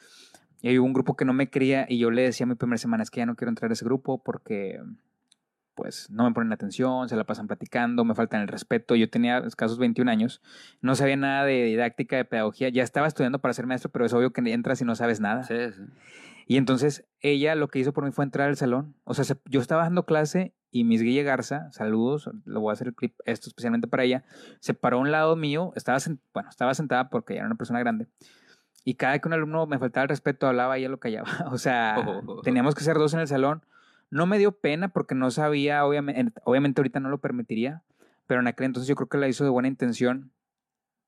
y 0.62 0.69
había 0.69 0.82
un 0.82 0.93
grupo 0.93 1.17
que 1.17 1.25
no 1.25 1.32
me 1.32 1.50
quería 1.50 1.87
y 1.88 1.99
yo 1.99 2.11
le 2.11 2.23
decía 2.23 2.47
mi 2.47 2.55
primera 2.55 2.79
semana, 2.79 3.03
es 3.03 3.11
que 3.11 3.21
ya 3.21 3.27
no 3.27 3.37
quiero 3.37 3.50
entrar 3.50 3.71
a 3.71 3.75
ese 3.75 3.85
grupo 3.85 4.23
porque 4.23 4.81
pues 5.81 6.11
no 6.11 6.25
me 6.25 6.32
ponen 6.35 6.53
atención, 6.53 7.09
se 7.09 7.17
la 7.17 7.25
pasan 7.25 7.47
platicando, 7.47 8.05
me 8.05 8.15
faltan 8.15 8.43
el 8.43 8.49
respeto. 8.49 8.94
Yo 8.97 9.09
tenía 9.09 9.38
escasos 9.38 9.79
21 9.79 10.11
años, 10.11 10.43
no 10.82 10.94
sabía 10.94 11.17
nada 11.17 11.44
de 11.47 11.65
didáctica, 11.65 12.17
de 12.17 12.27
pedagogía, 12.27 12.69
ya 12.69 12.82
estaba 12.82 13.06
estudiando 13.06 13.38
para 13.38 13.55
ser 13.55 13.67
maestro, 13.67 13.91
pero 13.91 14.05
es 14.05 14.12
obvio 14.12 14.32
que 14.32 14.41
entras 14.53 14.81
y 14.82 14.85
no 14.85 14.94
sabes 14.94 15.21
nada. 15.21 15.44
Sí, 15.44 15.55
sí. 15.75 15.82
Y 16.47 16.56
entonces 16.59 17.06
ella 17.21 17.55
lo 17.55 17.69
que 17.69 17.79
hizo 17.79 17.93
por 17.94 18.05
mí 18.05 18.11
fue 18.11 18.25
entrar 18.25 18.49
al 18.49 18.56
salón. 18.56 18.94
O 19.05 19.15
sea, 19.15 19.25
se- 19.25 19.41
yo 19.47 19.61
estaba 19.61 19.85
dando 19.85 20.05
clase 20.05 20.53
y 20.71 20.85
Miss 20.85 21.00
Guille 21.00 21.23
Garza, 21.23 21.71
saludos, 21.73 22.29
lo 22.44 22.61
voy 22.61 22.71
a 22.71 22.73
hacer 22.75 22.88
el 22.88 22.94
clip, 22.94 23.15
esto 23.25 23.49
especialmente 23.49 23.88
para 23.88 24.05
ella, 24.05 24.25
se 24.61 24.75
paró 24.75 24.99
a 24.99 25.00
un 25.00 25.11
lado 25.12 25.35
mío, 25.37 25.73
estaba, 25.77 25.99
bueno, 26.35 26.50
estaba 26.50 26.75
sentada 26.75 27.09
porque 27.09 27.35
ya 27.35 27.38
era 27.41 27.47
una 27.47 27.56
persona 27.56 27.79
grande. 27.81 28.06
Y 28.85 28.94
cada 28.94 29.19
que 29.19 29.29
un 29.29 29.35
alumno 29.35 29.67
me 29.67 29.79
faltaba 29.79 30.03
el 30.05 30.09
respeto, 30.09 30.47
hablaba, 30.47 30.77
ella 30.77 30.88
lo 30.88 30.99
callaba. 30.99 31.29
O 31.53 31.59
sea, 31.59 31.97
Oh. 32.27 32.41
teníamos 32.43 32.75
que 32.75 32.82
ser 32.85 32.97
dos 32.97 33.15
en 33.15 33.21
el 33.21 33.29
salón. 33.29 33.62
No 34.10 34.26
me 34.26 34.38
dio 34.38 34.52
pena 34.52 34.88
porque 34.88 35.14
no 35.14 35.30
sabía, 35.30 35.84
obviamente, 35.84 36.40
obviamente 36.44 36.80
ahorita 36.80 37.00
no 37.00 37.08
lo 37.08 37.18
permitiría, 37.18 37.82
pero 38.26 38.40
en 38.40 38.46
aquel 38.48 38.66
entonces 38.66 38.88
yo 38.88 38.96
creo 38.96 39.08
que 39.08 39.18
la 39.18 39.28
hizo 39.28 39.44
de 39.44 39.50
buena 39.50 39.68
intención 39.68 40.32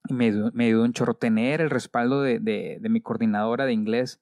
y 0.09 0.15
me, 0.15 0.33
me 0.53 0.67
ayudó 0.67 0.85
un 0.85 0.93
chorro 0.93 1.15
tener 1.15 1.61
el 1.61 1.71
respaldo 1.71 2.23
de, 2.23 2.39
de, 2.39 2.79
de 2.81 2.89
mi 2.89 3.01
coordinadora 3.01 3.65
de 3.67 3.73
inglés 3.73 4.21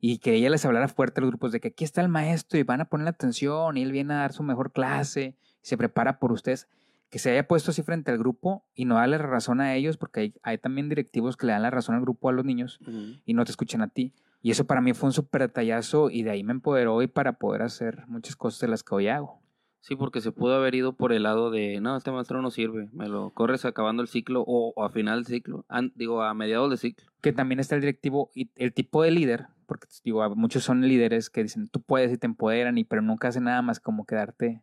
y 0.00 0.18
que 0.18 0.34
ella 0.34 0.50
les 0.50 0.64
hablara 0.64 0.88
fuerte 0.88 1.20
a 1.20 1.22
los 1.22 1.30
grupos 1.30 1.52
de 1.52 1.60
que 1.60 1.68
aquí 1.68 1.84
está 1.84 2.00
el 2.00 2.08
maestro 2.08 2.58
y 2.58 2.62
van 2.62 2.80
a 2.80 2.86
poner 2.86 3.06
atención 3.06 3.76
y 3.76 3.82
él 3.82 3.92
viene 3.92 4.14
a 4.14 4.18
dar 4.18 4.32
su 4.32 4.42
mejor 4.42 4.72
clase 4.72 5.36
y 5.62 5.66
se 5.66 5.76
prepara 5.76 6.18
por 6.18 6.32
ustedes. 6.32 6.68
Que 7.10 7.18
se 7.18 7.30
haya 7.32 7.46
puesto 7.46 7.72
así 7.72 7.82
frente 7.82 8.12
al 8.12 8.18
grupo 8.18 8.64
y 8.74 8.84
no 8.84 8.94
darle 8.94 9.18
razón 9.18 9.60
a 9.60 9.74
ellos, 9.74 9.96
porque 9.96 10.20
hay, 10.20 10.34
hay 10.42 10.58
también 10.58 10.88
directivos 10.88 11.36
que 11.36 11.46
le 11.46 11.52
dan 11.52 11.62
la 11.62 11.70
razón 11.70 11.96
al 11.96 12.00
grupo 12.00 12.28
a 12.28 12.32
los 12.32 12.44
niños 12.44 12.78
y 13.26 13.34
no 13.34 13.44
te 13.44 13.50
escuchan 13.50 13.82
a 13.82 13.88
ti. 13.88 14.14
Y 14.42 14.50
eso 14.50 14.64
para 14.66 14.80
mí 14.80 14.94
fue 14.94 15.08
un 15.08 15.12
súper 15.12 15.42
detallazo 15.42 16.10
y 16.10 16.22
de 16.22 16.30
ahí 16.30 16.42
me 16.42 16.52
empoderó 16.52 17.02
y 17.02 17.06
para 17.06 17.34
poder 17.34 17.62
hacer 17.62 18.04
muchas 18.08 18.36
cosas 18.36 18.60
de 18.60 18.68
las 18.68 18.82
que 18.82 18.94
hoy 18.94 19.08
hago. 19.08 19.40
Sí, 19.82 19.96
porque 19.96 20.20
se 20.20 20.30
pudo 20.32 20.54
haber 20.56 20.74
ido 20.74 20.92
por 20.92 21.12
el 21.12 21.22
lado 21.22 21.50
de, 21.50 21.80
no, 21.80 21.96
este 21.96 22.10
maestro 22.10 22.42
no 22.42 22.50
sirve, 22.50 22.90
me 22.92 23.08
lo 23.08 23.30
corres 23.30 23.64
acabando 23.64 24.02
el 24.02 24.08
ciclo 24.08 24.42
o, 24.46 24.74
o 24.76 24.84
a 24.84 24.90
final 24.90 25.24
del 25.24 25.26
ciclo, 25.26 25.64
an- 25.68 25.92
digo, 25.94 26.22
a 26.22 26.34
mediados 26.34 26.70
de 26.70 26.76
ciclo. 26.76 27.06
Que 27.22 27.32
también 27.32 27.60
está 27.60 27.76
el 27.76 27.80
directivo 27.80 28.30
y 28.34 28.50
el 28.56 28.74
tipo 28.74 29.02
de 29.02 29.10
líder, 29.10 29.46
porque 29.66 29.88
digo, 30.04 30.28
muchos 30.36 30.64
son 30.64 30.82
líderes 30.82 31.30
que 31.30 31.42
dicen 31.42 31.68
tú 31.68 31.80
puedes 31.80 32.12
y 32.12 32.18
te 32.18 32.26
empoderan, 32.26 32.76
y 32.76 32.84
pero 32.84 33.00
nunca 33.00 33.28
hacen 33.28 33.44
nada 33.44 33.62
más 33.62 33.80
como 33.80 34.04
quedarte 34.04 34.60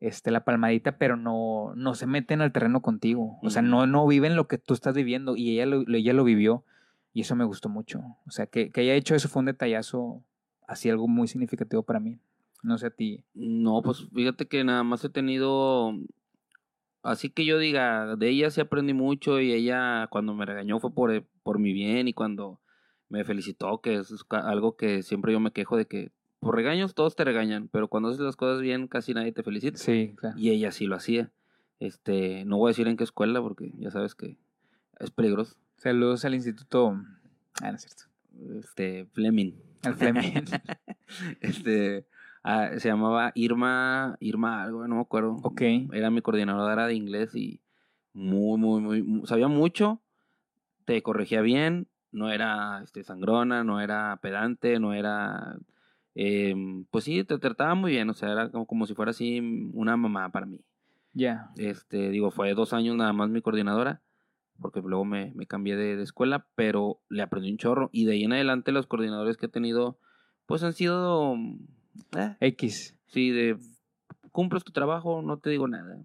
este, 0.00 0.32
la 0.32 0.44
palmadita, 0.44 0.98
pero 0.98 1.16
no, 1.16 1.72
no 1.76 1.94
se 1.94 2.06
meten 2.06 2.40
al 2.40 2.52
terreno 2.52 2.82
contigo. 2.82 3.38
O 3.42 3.50
sea, 3.50 3.62
no, 3.62 3.86
no 3.86 4.06
viven 4.08 4.34
lo 4.34 4.48
que 4.48 4.58
tú 4.58 4.74
estás 4.74 4.94
viviendo 4.94 5.36
y 5.36 5.52
ella 5.52 5.66
lo, 5.66 5.84
ella 5.86 6.12
lo 6.12 6.24
vivió 6.24 6.64
y 7.16 7.22
eso 7.22 7.34
me 7.34 7.46
gustó 7.46 7.70
mucho. 7.70 8.02
O 8.26 8.30
sea, 8.30 8.46
que, 8.46 8.70
que 8.70 8.82
haya 8.82 8.92
hecho 8.92 9.14
eso 9.14 9.30
fue 9.30 9.40
un 9.40 9.46
detallazo, 9.46 10.22
así 10.68 10.90
algo 10.90 11.08
muy 11.08 11.28
significativo 11.28 11.82
para 11.82 11.98
mí. 11.98 12.18
No 12.62 12.76
sé 12.76 12.88
a 12.88 12.90
ti. 12.90 13.24
No, 13.32 13.80
pues 13.80 14.06
fíjate 14.14 14.46
que 14.48 14.62
nada 14.64 14.82
más 14.82 15.02
he 15.02 15.08
tenido, 15.08 15.94
así 17.02 17.30
que 17.30 17.46
yo 17.46 17.58
diga, 17.58 18.16
de 18.16 18.28
ella 18.28 18.50
sí 18.50 18.60
aprendí 18.60 18.92
mucho 18.92 19.40
y 19.40 19.54
ella 19.54 20.08
cuando 20.10 20.34
me 20.34 20.44
regañó 20.44 20.78
fue 20.78 20.92
por, 20.92 21.24
por 21.42 21.58
mi 21.58 21.72
bien 21.72 22.06
y 22.06 22.12
cuando 22.12 22.60
me 23.08 23.24
felicitó, 23.24 23.80
que 23.80 23.94
es 23.94 24.12
algo 24.28 24.76
que 24.76 25.02
siempre 25.02 25.32
yo 25.32 25.40
me 25.40 25.52
quejo 25.52 25.78
de 25.78 25.86
que 25.86 26.12
por 26.38 26.54
regaños 26.54 26.94
todos 26.94 27.16
te 27.16 27.24
regañan, 27.24 27.68
pero 27.72 27.88
cuando 27.88 28.10
haces 28.10 28.20
las 28.20 28.36
cosas 28.36 28.60
bien 28.60 28.88
casi 28.88 29.14
nadie 29.14 29.32
te 29.32 29.42
felicita. 29.42 29.78
Sí, 29.78 30.12
claro. 30.16 30.38
Y 30.38 30.50
ella 30.50 30.70
sí 30.70 30.84
lo 30.84 30.96
hacía. 30.96 31.32
Este, 31.80 32.44
no 32.44 32.58
voy 32.58 32.68
a 32.68 32.72
decir 32.72 32.88
en 32.88 32.98
qué 32.98 33.04
escuela 33.04 33.40
porque 33.40 33.72
ya 33.78 33.90
sabes 33.90 34.14
que 34.14 34.36
es 35.00 35.10
peligroso. 35.10 35.56
Saludos 35.86 36.24
al 36.24 36.34
instituto. 36.34 37.00
Ah, 37.62 37.70
no 37.70 37.76
es 37.76 37.82
cierto. 37.82 38.58
Este, 38.58 39.06
Fleming. 39.12 39.52
Al 39.84 39.94
Fleming. 39.94 40.32
Este, 41.40 42.08
ah, 42.42 42.70
se 42.78 42.88
llamaba 42.88 43.30
Irma, 43.36 44.16
Irma 44.18 44.64
algo, 44.64 44.88
no 44.88 44.96
me 44.96 45.00
acuerdo. 45.00 45.36
ok. 45.44 45.62
Era 45.92 46.10
mi 46.10 46.22
coordinadora 46.22 46.88
de 46.88 46.94
inglés 46.94 47.36
y 47.36 47.60
muy, 48.12 48.58
muy, 48.58 48.80
muy, 48.80 49.02
mu- 49.04 49.26
sabía 49.26 49.46
mucho, 49.46 50.00
te 50.86 51.00
corregía 51.04 51.40
bien, 51.42 51.86
no 52.10 52.32
era 52.32 52.80
este, 52.82 53.04
sangrona, 53.04 53.62
no 53.62 53.80
era 53.80 54.18
pedante, 54.20 54.80
no 54.80 54.92
era 54.92 55.56
em, 56.16 56.84
pues 56.90 57.04
sí, 57.04 57.22
te 57.22 57.38
trataba 57.38 57.76
muy 57.76 57.92
bien, 57.92 58.10
o 58.10 58.14
sea, 58.14 58.32
era 58.32 58.50
como, 58.50 58.66
como 58.66 58.86
si 58.86 58.94
fuera 58.96 59.12
así 59.12 59.70
una 59.72 59.96
mamá 59.96 60.32
para 60.32 60.46
mí. 60.46 60.58
Ya. 61.12 61.50
Este, 61.56 62.10
digo, 62.10 62.32
fue 62.32 62.52
dos 62.54 62.72
años 62.72 62.96
nada 62.96 63.12
más 63.12 63.30
mi 63.30 63.40
coordinadora, 63.40 64.00
porque 64.60 64.80
luego 64.80 65.04
me, 65.04 65.32
me 65.34 65.46
cambié 65.46 65.76
de, 65.76 65.96
de 65.96 66.02
escuela, 66.02 66.46
pero 66.54 67.00
le 67.08 67.22
aprendí 67.22 67.50
un 67.50 67.58
chorro. 67.58 67.90
Y 67.92 68.04
de 68.04 68.12
ahí 68.12 68.24
en 68.24 68.32
adelante 68.32 68.72
los 68.72 68.86
coordinadores 68.86 69.36
que 69.36 69.46
he 69.46 69.50
tenido, 69.50 69.98
pues 70.46 70.62
han 70.62 70.72
sido... 70.72 71.34
eh, 72.16 72.36
X. 72.40 72.98
Sí, 73.06 73.30
de 73.30 73.56
cumples 74.32 74.64
tu 74.64 74.72
trabajo, 74.72 75.22
no 75.22 75.38
te 75.38 75.50
digo 75.50 75.68
nada. 75.68 75.98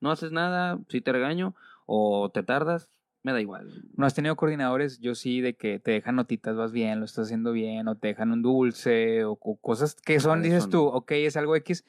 No 0.00 0.10
haces 0.10 0.32
nada, 0.32 0.78
si 0.88 1.00
te 1.00 1.12
regaño 1.12 1.54
o 1.86 2.30
te 2.30 2.42
tardas, 2.42 2.90
me 3.22 3.32
da 3.32 3.40
igual. 3.40 3.84
¿No 3.96 4.06
has 4.06 4.14
tenido 4.14 4.36
coordinadores? 4.36 5.00
Yo 5.00 5.14
sí, 5.14 5.40
de 5.40 5.56
que 5.56 5.80
te 5.80 5.90
dejan 5.90 6.16
notitas, 6.16 6.56
vas 6.56 6.70
bien, 6.70 7.00
lo 7.00 7.06
estás 7.06 7.26
haciendo 7.26 7.52
bien, 7.52 7.88
o 7.88 7.96
te 7.96 8.08
dejan 8.08 8.30
un 8.30 8.42
dulce, 8.42 9.24
o, 9.24 9.32
o 9.32 9.56
cosas 9.56 9.96
que 9.96 10.20
son, 10.20 10.42
dices 10.42 10.68
tú, 10.68 10.84
ok, 10.84 11.10
es 11.12 11.36
algo 11.36 11.56
X, 11.56 11.84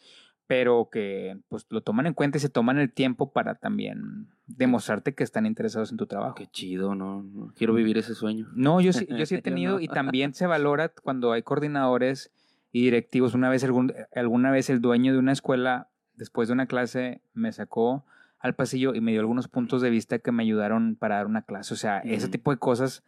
pero 0.47 0.89
que 0.89 1.37
pues 1.49 1.67
lo 1.69 1.81
toman 1.81 2.07
en 2.07 2.13
cuenta 2.13 2.37
y 2.37 2.41
se 2.41 2.49
toman 2.49 2.79
el 2.79 2.91
tiempo 2.91 3.31
para 3.33 3.55
también 3.55 4.27
demostrarte 4.47 5.13
que 5.13 5.25
están 5.25 5.45
interesados 5.45 5.91
en 5.91 5.97
tu 5.97 6.07
trabajo. 6.07 6.35
Qué 6.35 6.47
chido, 6.47 6.95
¿no? 6.95 7.21
no 7.21 7.53
quiero 7.53 7.73
vivir 7.73 7.97
ese 7.97 8.15
sueño. 8.15 8.47
No, 8.53 8.79
yo 8.79 8.93
sí, 8.93 9.05
yo 9.17 9.25
sí 9.25 9.35
he 9.35 9.41
tenido 9.43 9.75
no. 9.75 9.81
y 9.81 9.89
también 9.89 10.33
se 10.33 10.47
valora 10.47 10.89
cuando 10.89 11.33
hay 11.33 11.43
coordinadores 11.43 12.31
y 12.71 12.81
directivos. 12.83 13.33
Una 13.33 13.49
vez, 13.49 13.63
algún, 13.65 13.93
alguna 14.15 14.49
vez 14.49 14.69
el 14.69 14.79
dueño 14.79 15.11
de 15.11 15.19
una 15.19 15.33
escuela, 15.33 15.89
después 16.15 16.47
de 16.47 16.53
una 16.53 16.65
clase, 16.65 17.21
me 17.33 17.51
sacó 17.51 18.05
al 18.39 18.55
pasillo 18.55 18.95
y 18.95 19.01
me 19.01 19.11
dio 19.11 19.19
algunos 19.19 19.49
puntos 19.49 19.81
de 19.81 19.89
vista 19.89 20.19
que 20.19 20.31
me 20.31 20.43
ayudaron 20.43 20.95
para 20.95 21.15
dar 21.15 21.25
una 21.25 21.41
clase. 21.41 21.73
O 21.73 21.77
sea, 21.77 21.99
ese 21.99 22.29
tipo 22.29 22.51
de 22.51 22.57
cosas, 22.57 23.03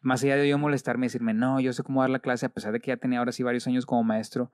más 0.00 0.24
allá 0.24 0.36
de 0.36 0.48
yo 0.48 0.58
molestarme 0.58 1.06
y 1.06 1.08
decirme, 1.08 1.34
no, 1.34 1.60
yo 1.60 1.72
sé 1.72 1.84
cómo 1.84 2.00
dar 2.00 2.10
la 2.10 2.18
clase, 2.18 2.46
a 2.46 2.48
pesar 2.48 2.72
de 2.72 2.80
que 2.80 2.88
ya 2.88 2.96
tenía 2.96 3.20
ahora 3.20 3.30
sí 3.30 3.44
varios 3.44 3.66
años 3.68 3.86
como 3.86 4.02
maestro, 4.02 4.50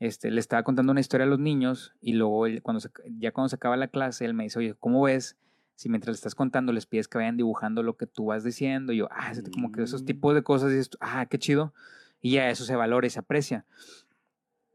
este, 0.00 0.30
le 0.30 0.40
estaba 0.40 0.62
contando 0.64 0.92
una 0.92 1.00
historia 1.00 1.24
a 1.26 1.28
los 1.28 1.38
niños 1.38 1.92
y 2.00 2.14
luego 2.14 2.46
él, 2.46 2.62
cuando 2.62 2.80
se- 2.80 2.90
ya 3.18 3.32
cuando 3.32 3.48
se 3.48 3.56
acaba 3.56 3.76
la 3.76 3.88
clase, 3.88 4.24
él 4.24 4.34
me 4.34 4.44
dice, 4.44 4.58
oye, 4.58 4.74
¿cómo 4.78 5.02
ves? 5.02 5.36
Si 5.76 5.88
mientras 5.88 6.12
le 6.12 6.16
estás 6.16 6.34
contando 6.34 6.72
les 6.72 6.86
pides 6.86 7.08
que 7.08 7.18
vayan 7.18 7.36
dibujando 7.36 7.82
lo 7.82 7.96
que 7.96 8.06
tú 8.06 8.26
vas 8.26 8.44
diciendo, 8.44 8.92
y 8.92 8.98
yo, 8.98 9.08
ah, 9.10 9.32
como 9.52 9.72
que 9.72 9.82
esos 9.82 10.02
Mm. 10.02 10.06
tipos 10.06 10.34
de 10.34 10.42
cosas, 10.42 10.70
dices 10.70 10.90
ah, 11.00 11.26
qué 11.26 11.38
chido, 11.38 11.72
y 12.20 12.32
ya 12.32 12.48
eso 12.50 12.64
se 12.64 12.76
valora 12.76 13.06
y 13.06 13.10
se 13.10 13.18
aprecia. 13.18 13.64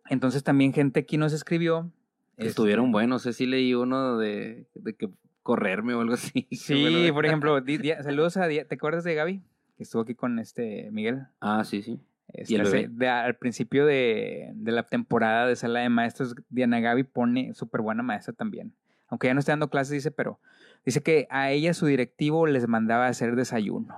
Entonces 0.09 0.43
también 0.43 0.73
gente 0.73 1.01
aquí 1.01 1.17
nos 1.17 1.33
escribió. 1.33 1.91
Que 2.35 2.43
este, 2.43 2.49
Estuvieron 2.49 2.91
buenos, 2.91 3.21
sé 3.23 3.33
si 3.33 3.45
leí 3.45 3.73
uno 3.73 4.17
de, 4.17 4.65
de 4.75 4.93
que 4.95 5.09
correrme 5.43 5.93
o 5.93 6.01
algo 6.01 6.13
así. 6.13 6.47
Sí, 6.51 7.09
por 7.13 7.25
ejemplo, 7.25 7.59
Di- 7.61 7.77
Di- 7.77 7.93
saludos 8.01 8.37
a 8.37 8.47
¿te 8.47 8.67
acuerdas 8.75 9.03
de 9.03 9.15
Gaby? 9.15 9.41
Que 9.77 9.83
estuvo 9.83 10.01
aquí 10.01 10.15
con 10.15 10.39
este 10.39 10.89
Miguel. 10.91 11.27
Ah, 11.39 11.63
sí, 11.63 11.81
sí. 11.81 11.99
Este, 12.33 13.07
al 13.07 13.35
principio 13.35 13.85
de, 13.85 14.51
de 14.53 14.71
la 14.71 14.83
temporada 14.83 15.47
de 15.47 15.55
Sala 15.55 15.79
de 15.79 15.89
Maestros, 15.89 16.35
Diana 16.49 16.79
Gaby 16.79 17.03
pone 17.03 17.53
súper 17.53 17.81
buena 17.81 18.03
maestra 18.03 18.33
también. 18.33 18.73
Aunque 19.07 19.27
ya 19.27 19.33
no 19.33 19.39
está 19.39 19.53
dando 19.53 19.69
clases, 19.69 19.91
dice, 19.91 20.11
pero 20.11 20.39
dice 20.85 21.01
que 21.01 21.27
a 21.31 21.49
ella 21.49 21.73
su 21.73 21.87
directivo 21.87 22.45
les 22.45 22.67
mandaba 22.67 23.07
hacer 23.07 23.35
desayuno. 23.35 23.95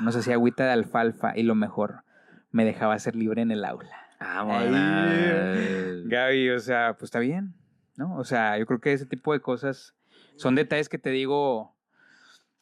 Nos 0.00 0.16
hacía 0.16 0.34
agüita 0.34 0.64
de 0.64 0.70
alfalfa 0.70 1.36
y 1.36 1.42
lo 1.42 1.54
mejor, 1.54 2.04
me 2.50 2.64
dejaba 2.64 2.98
ser 2.98 3.16
libre 3.16 3.42
en 3.42 3.50
el 3.50 3.64
aula. 3.64 3.96
Ah, 4.20 4.42
bueno. 4.44 6.08
Gaby, 6.08 6.50
o 6.50 6.58
sea, 6.60 6.94
pues 6.96 7.08
está 7.08 7.18
bien, 7.18 7.54
¿no? 7.96 8.16
O 8.16 8.24
sea, 8.24 8.58
yo 8.58 8.66
creo 8.66 8.80
que 8.80 8.92
ese 8.92 9.06
tipo 9.06 9.32
de 9.32 9.40
cosas 9.40 9.94
son 10.36 10.54
detalles 10.54 10.88
que 10.88 10.98
te 10.98 11.10
digo, 11.10 11.73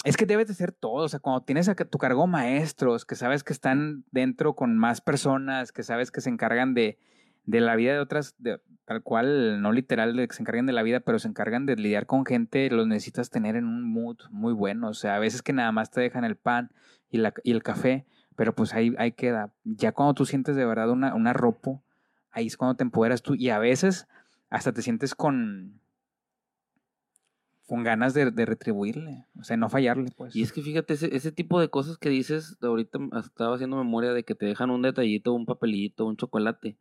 es 0.05 0.17
que 0.17 0.27
debes 0.27 0.49
de 0.49 0.55
ser 0.55 0.73
todo, 0.73 1.05
o 1.05 1.09
sea, 1.09 1.21
cuando 1.21 1.43
tienes 1.43 1.69
a 1.69 1.75
tu 1.75 1.99
cargo 1.99 2.27
maestros, 2.27 3.05
que 3.05 3.15
sabes 3.15 3.45
que 3.45 3.53
están 3.53 4.05
dentro 4.11 4.55
con 4.55 4.77
más 4.77 5.01
personas, 5.01 5.73
que 5.73 5.83
sabes 5.83 6.11
que 6.11 6.21
se 6.21 6.29
encargan 6.29 6.75
de, 6.75 6.99
de 7.45 7.61
la 7.61 7.77
vida 7.77 7.93
de 7.93 8.01
otras, 8.01 8.35
tal 8.85 9.03
cual, 9.03 9.63
no 9.63 9.73
literal 9.73 10.17
de 10.17 10.27
que 10.27 10.35
se 10.35 10.43
encarguen 10.43 10.67
de 10.67 10.73
la 10.73 10.83
vida, 10.83 11.01
pero 11.01 11.19
se 11.19 11.29
encargan 11.29 11.67
de 11.67 11.77
lidiar 11.77 12.07
con 12.07 12.25
gente, 12.25 12.69
los 12.71 12.87
necesitas 12.89 13.31
tener 13.31 13.55
en 13.55 13.67
un 13.67 13.93
mood 13.93 14.17
muy 14.31 14.53
bueno, 14.53 14.89
o 14.89 14.95
sea, 14.95 15.17
a 15.17 15.19
veces 15.21 15.43
que 15.43 15.53
nada 15.53 15.71
más 15.71 15.91
te 15.91 16.01
dejan 16.01 16.25
el 16.25 16.37
pan 16.37 16.73
y, 17.09 17.19
la, 17.19 17.33
y 17.45 17.53
el 17.53 17.63
café, 17.63 18.05
pero 18.35 18.55
pues 18.55 18.75
ahí, 18.75 18.95
ahí 18.99 19.13
queda. 19.13 19.53
Ya 19.65 19.93
cuando 19.93 20.15
tú 20.15 20.25
sientes 20.25 20.57
de 20.57 20.65
verdad 20.65 20.91
una, 20.91 21.15
una 21.15 21.33
ropo, 21.33 21.85
ahí 22.33 22.47
es 22.47 22.57
cuando 22.57 22.77
te 22.77 22.83
empoderas 22.83 23.23
tú 23.23 23.35
y 23.35 23.51
a 23.51 23.59
veces 23.59 24.09
hasta 24.51 24.73
te 24.73 24.83
sientes 24.83 25.15
con 25.15 25.82
con 27.73 27.85
ganas 27.85 28.13
de, 28.13 28.31
de 28.31 28.45
retribuirle, 28.45 29.25
o 29.41 29.45
sea, 29.45 29.57
no 29.57 29.71
fallarle, 29.71 30.11
pues. 30.15 30.37
Y 30.37 30.43
es 30.43 30.53
que 30.53 30.61
fíjate, 30.61 30.93
ese, 30.93 31.17
ese 31.17 31.33
tipo 31.33 31.59
de 31.59 31.71
cosas 31.71 31.97
que 31.97 32.11
dices, 32.11 32.59
ahorita 32.61 32.99
estaba 33.19 33.55
haciendo 33.55 33.79
memoria 33.79 34.13
de 34.13 34.25
que 34.25 34.35
te 34.35 34.45
dejan 34.45 34.69
un 34.69 34.83
detallito, 34.83 35.33
un 35.33 35.47
papelito, 35.47 36.05
un 36.05 36.19
chocolate. 36.19 36.77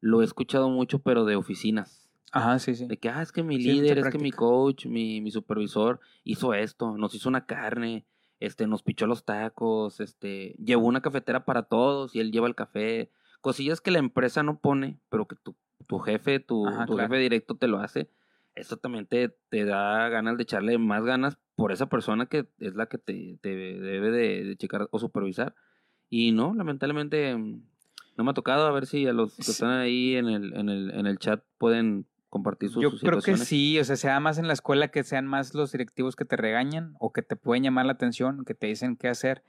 Lo 0.00 0.20
he 0.20 0.24
escuchado 0.24 0.68
mucho, 0.68 0.98
pero 0.98 1.24
de 1.24 1.36
oficinas. 1.36 2.10
Ajá, 2.32 2.58
sí, 2.58 2.74
sí. 2.74 2.86
De 2.88 2.96
que, 2.98 3.08
ah, 3.08 3.22
es 3.22 3.30
que 3.30 3.44
mi 3.44 3.56
Sí, 3.62 3.70
líder, 3.70 3.98
es 3.98 4.08
que 4.08 4.18
mi 4.18 4.32
coach, 4.32 4.86
mi, 4.86 5.20
mi 5.20 5.30
supervisor 5.30 6.00
hizo 6.24 6.54
esto, 6.54 6.96
nos 6.98 7.14
hizo 7.14 7.28
una 7.28 7.46
carne, 7.46 8.04
este, 8.40 8.66
nos 8.66 8.82
pichó 8.82 9.06
los 9.06 9.24
tacos, 9.24 10.00
este, 10.00 10.56
llevó 10.58 10.88
una 10.88 11.02
cafetera 11.02 11.44
para 11.44 11.62
todos 11.62 12.16
y 12.16 12.18
él 12.18 12.32
lleva 12.32 12.48
el 12.48 12.56
café. 12.56 13.12
Cosillas 13.42 13.80
que 13.80 13.92
la 13.92 14.00
empresa 14.00 14.42
no 14.42 14.58
pone, 14.58 14.98
pero 15.08 15.28
que 15.28 15.36
tu, 15.36 15.54
tu 15.86 16.00
jefe, 16.00 16.40
tu, 16.40 16.66
Ajá, 16.66 16.84
tu 16.86 16.94
claro. 16.94 17.08
jefe 17.10 17.20
directo 17.22 17.54
te 17.54 17.68
lo 17.68 17.78
hace. 17.78 18.10
Eso 18.54 18.76
también 18.76 19.06
te, 19.06 19.34
te 19.48 19.64
da 19.64 20.08
ganas 20.08 20.36
de 20.36 20.42
echarle 20.42 20.78
más 20.78 21.04
ganas 21.04 21.38
por 21.54 21.72
esa 21.72 21.86
persona 21.86 22.26
que 22.26 22.48
es 22.58 22.74
la 22.74 22.86
que 22.86 22.98
te, 22.98 23.38
te 23.40 23.54
debe 23.54 24.10
de, 24.10 24.44
de 24.44 24.56
checar 24.56 24.88
o 24.90 24.98
supervisar. 24.98 25.54
Y 26.10 26.32
no, 26.32 26.54
lamentablemente 26.54 27.34
mm, 27.36 27.62
no 28.16 28.24
me 28.24 28.30
ha 28.30 28.34
tocado. 28.34 28.66
A 28.66 28.72
ver 28.72 28.86
si 28.86 29.06
a 29.06 29.12
los 29.12 29.34
que 29.34 29.50
están 29.50 29.70
ahí 29.70 30.16
en 30.16 30.28
el, 30.28 30.54
en 30.54 30.68
el, 30.68 30.90
en 30.90 31.06
el 31.06 31.18
chat 31.18 31.42
pueden 31.58 32.06
compartir 32.28 32.70
sus, 32.70 32.82
Yo 32.82 32.90
sus 32.90 33.00
creo 33.00 33.20
que 33.20 33.36
sí, 33.36 33.78
o 33.78 33.84
sea, 33.84 33.96
sea 33.96 34.20
más 34.20 34.38
en 34.38 34.46
la 34.46 34.54
escuela 34.54 34.88
que 34.88 35.04
sean 35.04 35.26
más 35.26 35.54
los 35.54 35.72
directivos 35.72 36.16
que 36.16 36.24
te 36.24 36.36
regañan 36.36 36.94
o 36.98 37.12
que 37.12 37.22
te 37.22 37.36
pueden 37.36 37.62
llamar 37.62 37.86
la 37.86 37.92
atención, 37.92 38.44
que 38.44 38.54
te 38.54 38.68
dicen 38.68 38.96
qué 38.96 39.08
hacer, 39.08 39.42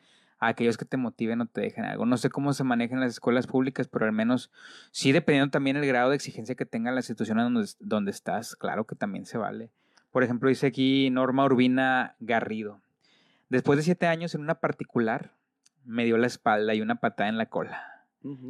a 0.45 0.49
aquellos 0.49 0.77
que 0.77 0.85
te 0.85 0.97
motiven 0.97 1.41
o 1.41 1.45
te 1.45 1.61
dejen 1.61 1.85
algo. 1.85 2.05
No 2.05 2.17
sé 2.17 2.29
cómo 2.29 2.53
se 2.53 2.63
manejan 2.63 2.99
las 2.99 3.11
escuelas 3.11 3.47
públicas, 3.47 3.87
pero 3.87 4.05
al 4.05 4.11
menos 4.11 4.51
sí 4.91 5.11
dependiendo 5.11 5.51
también 5.51 5.77
el 5.77 5.85
grado 5.85 6.09
de 6.09 6.15
exigencia 6.15 6.55
que 6.55 6.65
tenga 6.65 6.91
la 6.91 6.99
institución 6.99 7.37
donde, 7.37 7.67
donde 7.79 8.11
estás, 8.11 8.55
claro 8.55 8.85
que 8.85 8.95
también 8.95 9.25
se 9.25 9.37
vale. 9.37 9.69
Por 10.11 10.23
ejemplo, 10.23 10.49
dice 10.49 10.67
aquí 10.67 11.09
Norma 11.09 11.45
Urbina 11.45 12.15
Garrido. 12.19 12.79
Después 13.49 13.77
de 13.77 13.83
siete 13.83 14.07
años 14.07 14.35
en 14.35 14.41
una 14.41 14.55
particular, 14.55 15.31
me 15.85 16.05
dio 16.05 16.17
la 16.17 16.27
espalda 16.27 16.73
y 16.73 16.81
una 16.81 16.95
patada 16.95 17.29
en 17.29 17.37
la 17.37 17.47
cola 17.47 17.89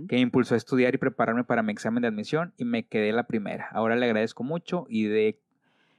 que 0.08 0.16
me 0.18 0.22
impulsó 0.22 0.54
a 0.54 0.58
estudiar 0.58 0.94
y 0.94 1.00
prepararme 1.00 1.44
para 1.44 1.64
mi 1.64 1.72
examen 1.72 2.02
de 2.02 2.08
admisión 2.08 2.54
y 2.58 2.66
me 2.66 2.86
quedé 2.86 3.12
la 3.12 3.24
primera. 3.24 3.70
Ahora 3.72 3.96
le 3.96 4.06
agradezco 4.06 4.44
mucho 4.44 4.86
y 4.88 5.06
de, 5.06 5.40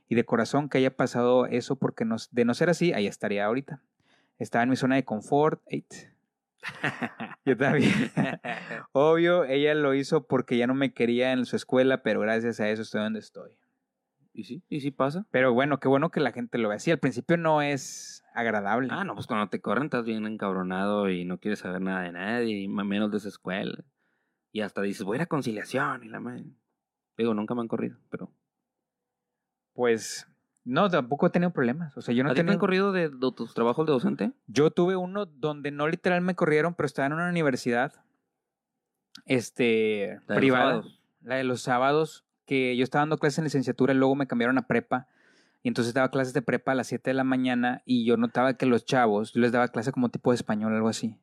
y 0.08 0.14
de 0.14 0.24
corazón 0.24 0.68
que 0.68 0.78
haya 0.78 0.94
pasado 0.94 1.46
eso 1.46 1.74
porque 1.76 2.04
no- 2.04 2.16
de 2.30 2.44
no 2.44 2.54
ser 2.54 2.70
así, 2.70 2.92
ahí 2.92 3.06
estaría 3.08 3.44
ahorita. 3.46 3.80
Estaba 4.38 4.64
en 4.64 4.70
mi 4.70 4.76
zona 4.76 4.96
de 4.96 5.04
confort. 5.04 5.62
eit. 5.66 5.92
Yo 7.44 7.56
también. 7.56 7.92
Obvio, 8.92 9.44
ella 9.44 9.74
lo 9.74 9.94
hizo 9.94 10.26
porque 10.26 10.56
ya 10.56 10.66
no 10.66 10.74
me 10.74 10.92
quería 10.92 11.32
en 11.32 11.44
su 11.44 11.56
escuela, 11.56 12.02
pero 12.02 12.20
gracias 12.20 12.60
a 12.60 12.68
eso 12.68 12.82
estoy 12.82 13.02
donde 13.02 13.20
estoy. 13.20 13.52
¿Y 14.32 14.44
sí? 14.44 14.64
¿Y 14.68 14.80
sí 14.80 14.90
pasa? 14.90 15.26
Pero 15.30 15.52
bueno, 15.52 15.78
qué 15.78 15.86
bueno 15.86 16.10
que 16.10 16.20
la 16.20 16.32
gente 16.32 16.58
lo 16.58 16.68
ve 16.68 16.74
así. 16.74 16.90
Al 16.90 16.98
principio 16.98 17.36
no 17.36 17.62
es 17.62 18.24
agradable. 18.34 18.88
Ah, 18.90 19.04
no, 19.04 19.14
pues 19.14 19.28
cuando 19.28 19.48
te 19.48 19.60
corren 19.60 19.84
estás 19.84 20.04
bien 20.04 20.26
encabronado 20.26 21.08
y 21.08 21.24
no 21.24 21.38
quieres 21.38 21.60
saber 21.60 21.80
nada 21.80 22.02
de 22.02 22.12
nadie, 22.12 22.58
y 22.58 22.68
más 22.68 22.84
menos 22.84 23.12
de 23.12 23.18
esa 23.18 23.28
escuela. 23.28 23.84
Y 24.50 24.62
hasta 24.62 24.82
dices, 24.82 25.04
voy 25.04 25.14
a 25.14 25.18
ir 25.18 25.22
a 25.22 25.26
conciliación 25.26 26.02
y 26.02 26.08
la 26.08 26.18
madre. 26.18 26.44
Digo, 27.16 27.32
nunca 27.34 27.54
me 27.54 27.60
han 27.60 27.68
corrido, 27.68 27.98
pero... 28.10 28.32
Pues 29.72 30.28
no, 30.64 30.88
tampoco 30.90 31.26
he 31.26 31.30
tenido 31.30 31.50
problemas. 31.52 31.96
O 31.96 32.02
sea, 32.02 32.14
yo 32.14 32.24
no 32.24 32.30
¿A 32.30 32.32
ti 32.32 32.36
te 32.36 32.40
han 32.40 32.46
tenido... 32.46 32.60
corrido 32.60 32.92
de, 32.92 33.08
de 33.10 33.32
tus 33.36 33.54
trabajos 33.54 33.86
de 33.86 33.92
docente? 33.92 34.32
Yo 34.46 34.70
tuve 34.70 34.96
uno 34.96 35.26
donde 35.26 35.70
no 35.70 35.86
literal 35.88 36.20
me 36.22 36.34
corrieron, 36.34 36.74
pero 36.74 36.86
estaba 36.86 37.06
en 37.06 37.12
una 37.12 37.28
universidad 37.28 37.92
este, 39.26 40.06
La 40.06 40.34
de 40.34 40.34
los 40.34 40.36
privada, 40.36 40.64
sábados. 40.70 41.00
la 41.22 41.34
de 41.36 41.44
los 41.44 41.60
sábados, 41.62 42.24
que 42.46 42.76
yo 42.76 42.84
estaba 42.84 43.02
dando 43.02 43.18
clases 43.18 43.38
en 43.38 43.44
licenciatura 43.44 43.92
y 43.94 43.96
luego 43.96 44.14
me 44.14 44.26
cambiaron 44.26 44.58
a 44.58 44.66
prepa. 44.66 45.08
Y 45.62 45.68
entonces 45.68 45.94
daba 45.94 46.10
clases 46.10 46.34
de 46.34 46.42
prepa 46.42 46.72
a 46.72 46.74
las 46.74 46.88
7 46.88 47.08
de 47.10 47.14
la 47.14 47.24
mañana 47.24 47.82
y 47.86 48.04
yo 48.04 48.16
notaba 48.18 48.54
que 48.54 48.66
los 48.66 48.84
chavos, 48.84 49.32
yo 49.32 49.40
les 49.40 49.50
daba 49.52 49.68
clase 49.68 49.92
como 49.92 50.10
tipo 50.10 50.30
de 50.30 50.34
español, 50.36 50.74
algo 50.74 50.88
así. 50.88 51.18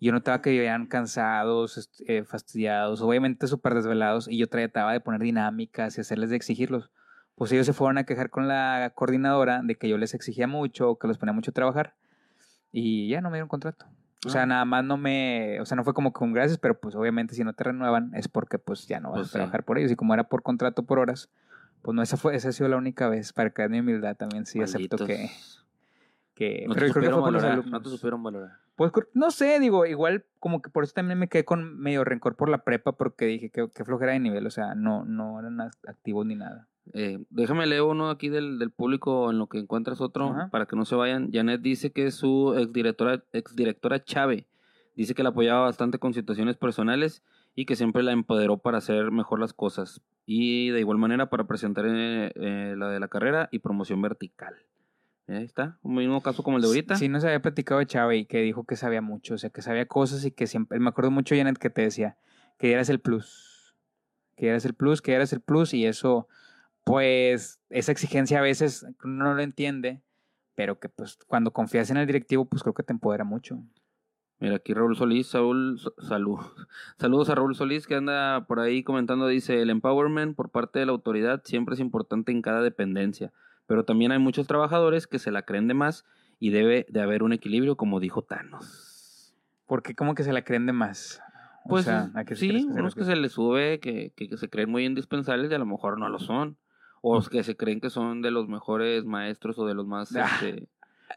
Yo 0.00 0.12
notaba 0.12 0.40
que 0.42 0.50
vivían 0.50 0.86
cansados, 0.86 1.90
eh, 2.06 2.24
fastidiados, 2.24 3.02
obviamente 3.02 3.46
súper 3.46 3.74
desvelados, 3.74 4.28
y 4.28 4.38
yo 4.38 4.48
trataba 4.48 4.92
de 4.92 5.00
poner 5.00 5.20
dinámicas 5.20 5.98
y 5.98 6.00
hacerles 6.00 6.30
de 6.30 6.36
exigirlos. 6.36 6.90
Pues 7.40 7.50
ellos 7.52 7.64
se 7.64 7.72
fueron 7.72 7.96
a 7.96 8.04
quejar 8.04 8.28
con 8.28 8.48
la 8.48 8.92
coordinadora 8.94 9.62
de 9.62 9.74
que 9.76 9.88
yo 9.88 9.96
les 9.96 10.12
exigía 10.12 10.46
mucho, 10.46 10.96
que 10.98 11.08
los 11.08 11.16
ponía 11.16 11.32
mucho 11.32 11.52
a 11.52 11.54
trabajar, 11.54 11.94
y 12.70 13.08
ya 13.08 13.22
no 13.22 13.30
me 13.30 13.38
dieron 13.38 13.48
contrato. 13.48 13.86
O 14.26 14.28
sea, 14.28 14.42
Ah. 14.42 14.46
nada 14.46 14.64
más 14.66 14.84
no 14.84 14.98
me, 14.98 15.58
o 15.58 15.64
sea, 15.64 15.74
no 15.74 15.82
fue 15.82 15.94
como 15.94 16.12
con 16.12 16.34
gracias, 16.34 16.58
pero 16.58 16.78
pues 16.78 16.94
obviamente 16.94 17.34
si 17.34 17.42
no 17.42 17.54
te 17.54 17.64
renuevan 17.64 18.14
es 18.14 18.28
porque 18.28 18.58
pues 18.58 18.86
ya 18.86 19.00
no 19.00 19.08
vas 19.12 19.20
Pues 19.20 19.28
a 19.28 19.30
sí. 19.30 19.32
trabajar 19.38 19.64
por 19.64 19.78
ellos. 19.78 19.90
Y 19.90 19.96
como 19.96 20.12
era 20.12 20.24
por 20.24 20.42
contrato 20.42 20.82
por 20.82 20.98
horas, 20.98 21.30
pues 21.80 21.94
no, 21.94 22.02
esa 22.02 22.18
fue, 22.18 22.36
esa 22.36 22.50
ha 22.50 22.52
sido 22.52 22.68
la 22.68 22.76
única 22.76 23.08
vez, 23.08 23.32
para 23.32 23.48
caer 23.48 23.70
mi 23.70 23.80
humildad 23.80 24.16
también 24.18 24.44
sí 24.44 24.60
acepto 24.60 24.98
que. 25.06 25.30
Que, 26.34 26.64
No 26.68 26.74
te, 26.74 26.80
pero 26.80 26.86
yo 26.88 26.92
creo 26.92 27.02
que 27.04 27.08
fue 27.08 27.16
los 27.16 27.22
valorar, 27.22 27.52
alumnos. 27.52 27.72
no 27.72 27.80
te 27.82 27.88
supieron 27.88 28.22
valorar. 28.22 28.58
Pues 28.76 28.92
no 29.14 29.30
sé, 29.30 29.58
digo, 29.60 29.86
igual 29.86 30.26
como 30.38 30.60
que 30.60 30.68
por 30.68 30.84
eso 30.84 30.92
también 30.92 31.18
me 31.18 31.28
quedé 31.28 31.46
con 31.46 31.78
medio 31.78 32.04
rencor 32.04 32.36
por 32.36 32.50
la 32.50 32.58
prepa 32.64 32.92
porque 32.92 33.24
dije 33.24 33.48
que, 33.50 33.68
que 33.74 33.84
flojera 33.86 34.12
de 34.12 34.20
nivel, 34.20 34.46
o 34.46 34.50
sea, 34.50 34.74
no, 34.74 35.06
no 35.06 35.38
eran 35.40 35.58
activos 35.88 36.26
ni 36.26 36.34
nada. 36.36 36.68
Eh, 36.92 37.18
déjame 37.30 37.66
leer 37.66 37.82
uno 37.82 38.10
aquí 38.10 38.28
del, 38.28 38.58
del 38.58 38.70
público 38.70 39.30
en 39.30 39.38
lo 39.38 39.48
que 39.48 39.58
encuentras 39.58 40.00
otro 40.00 40.30
Ajá. 40.30 40.48
para 40.50 40.66
que 40.66 40.76
no 40.76 40.84
se 40.84 40.94
vayan. 40.94 41.30
Janet 41.32 41.60
dice 41.60 41.92
que 41.92 42.10
su 42.10 42.54
exdirectora, 42.56 43.24
exdirectora 43.32 44.02
Chávez 44.04 44.46
dice 44.96 45.14
que 45.14 45.22
la 45.22 45.30
apoyaba 45.30 45.62
bastante 45.62 45.98
con 45.98 46.12
situaciones 46.12 46.56
personales 46.56 47.22
y 47.54 47.64
que 47.64 47.76
siempre 47.76 48.02
la 48.02 48.12
empoderó 48.12 48.58
para 48.58 48.78
hacer 48.78 49.10
mejor 49.10 49.40
las 49.40 49.52
cosas. 49.52 50.00
Y 50.26 50.70
de 50.70 50.80
igual 50.80 50.98
manera 50.98 51.30
para 51.30 51.44
presentar 51.44 51.86
eh, 51.88 52.32
eh, 52.34 52.74
la 52.76 52.88
de 52.88 53.00
la 53.00 53.08
carrera 53.08 53.48
y 53.50 53.60
promoción 53.60 54.00
vertical. 54.02 54.54
Ahí 55.26 55.44
está, 55.44 55.78
un 55.82 55.94
mismo 55.94 56.20
caso 56.22 56.42
como 56.42 56.56
el 56.56 56.62
de 56.62 56.68
ahorita. 56.68 56.96
Sí, 56.96 57.08
nos 57.08 57.24
había 57.24 57.40
platicado 57.40 57.80
y 57.80 58.24
que 58.24 58.42
dijo 58.42 58.64
que 58.64 58.74
sabía 58.74 59.00
mucho, 59.00 59.34
o 59.34 59.38
sea, 59.38 59.50
que 59.50 59.62
sabía 59.62 59.86
cosas 59.86 60.24
y 60.24 60.32
que 60.32 60.48
siempre, 60.48 60.80
me 60.80 60.88
acuerdo 60.88 61.12
mucho, 61.12 61.36
Janet, 61.36 61.56
que 61.56 61.70
te 61.70 61.82
decía 61.82 62.16
que 62.58 62.72
eras 62.72 62.88
el 62.90 62.98
plus, 62.98 63.74
que 64.36 64.48
eras 64.48 64.64
el 64.64 64.74
plus, 64.74 65.00
que 65.00 65.12
eras 65.12 65.32
el 65.32 65.40
plus 65.40 65.72
y 65.72 65.86
eso, 65.86 66.26
pues, 66.84 67.60
esa 67.70 67.92
exigencia 67.92 68.38
a 68.38 68.42
veces 68.42 68.86
uno 69.04 69.24
no 69.24 69.34
lo 69.34 69.42
entiende, 69.42 70.02
pero 70.54 70.78
que 70.78 70.88
pues 70.88 71.18
cuando 71.26 71.52
confías 71.52 71.90
en 71.90 71.96
el 71.96 72.06
directivo, 72.06 72.44
pues 72.44 72.62
creo 72.62 72.74
que 72.74 72.82
te 72.82 72.92
empodera 72.92 73.24
mucho. 73.24 73.62
Mira, 74.40 74.56
aquí 74.56 74.72
Raúl 74.72 74.96
Solís, 74.96 75.26
Saúl, 75.26 75.78
salud. 75.98 76.38
Saludos 76.98 77.28
a 77.28 77.34
Raúl 77.34 77.54
Solís 77.54 77.86
que 77.86 77.94
anda 77.94 78.46
por 78.46 78.58
ahí 78.58 78.82
comentando, 78.82 79.26
dice, 79.28 79.60
el 79.60 79.68
empowerment 79.68 80.34
por 80.34 80.50
parte 80.50 80.78
de 80.78 80.86
la 80.86 80.92
autoridad 80.92 81.42
siempre 81.44 81.74
es 81.74 81.80
importante 81.80 82.32
en 82.32 82.40
cada 82.40 82.62
dependencia, 82.62 83.32
pero 83.66 83.84
también 83.84 84.12
hay 84.12 84.18
muchos 84.18 84.46
trabajadores 84.46 85.06
que 85.06 85.18
se 85.18 85.30
la 85.30 85.42
creen 85.42 85.68
de 85.68 85.74
más 85.74 86.06
y 86.38 86.50
debe 86.50 86.86
de 86.88 87.02
haber 87.02 87.22
un 87.22 87.34
equilibrio, 87.34 87.76
como 87.76 88.00
dijo 88.00 88.22
Thanos. 88.22 89.34
Porque 89.66 89.94
como 89.94 90.14
que 90.14 90.24
se 90.24 90.32
la 90.32 90.42
creen 90.42 90.64
de 90.66 90.72
más. 90.72 91.22
O 91.64 91.68
Pues 91.68 91.84
sea, 91.84 92.10
¿a 92.14 92.24
qué 92.24 92.34
sí, 92.34 92.66
unos 92.70 92.94
que 92.94 93.04
se 93.04 93.14
les 93.16 93.32
sube, 93.32 93.78
que, 93.78 94.12
que, 94.16 94.28
que 94.28 94.36
se 94.38 94.48
creen 94.48 94.70
muy 94.70 94.86
indispensables 94.86 95.50
y 95.50 95.54
a 95.54 95.58
lo 95.58 95.66
mejor 95.66 95.98
no 95.98 96.08
lo 96.08 96.18
son. 96.18 96.56
O 97.02 97.20
que 97.22 97.42
se 97.42 97.56
creen 97.56 97.80
que 97.80 97.90
son 97.90 98.20
de 98.22 98.30
los 98.30 98.48
mejores 98.48 99.04
maestros 99.04 99.58
o 99.58 99.66
de 99.66 99.74
los 99.74 99.86
más... 99.86 100.14
Ah. 100.16 100.26
este, 100.42 100.68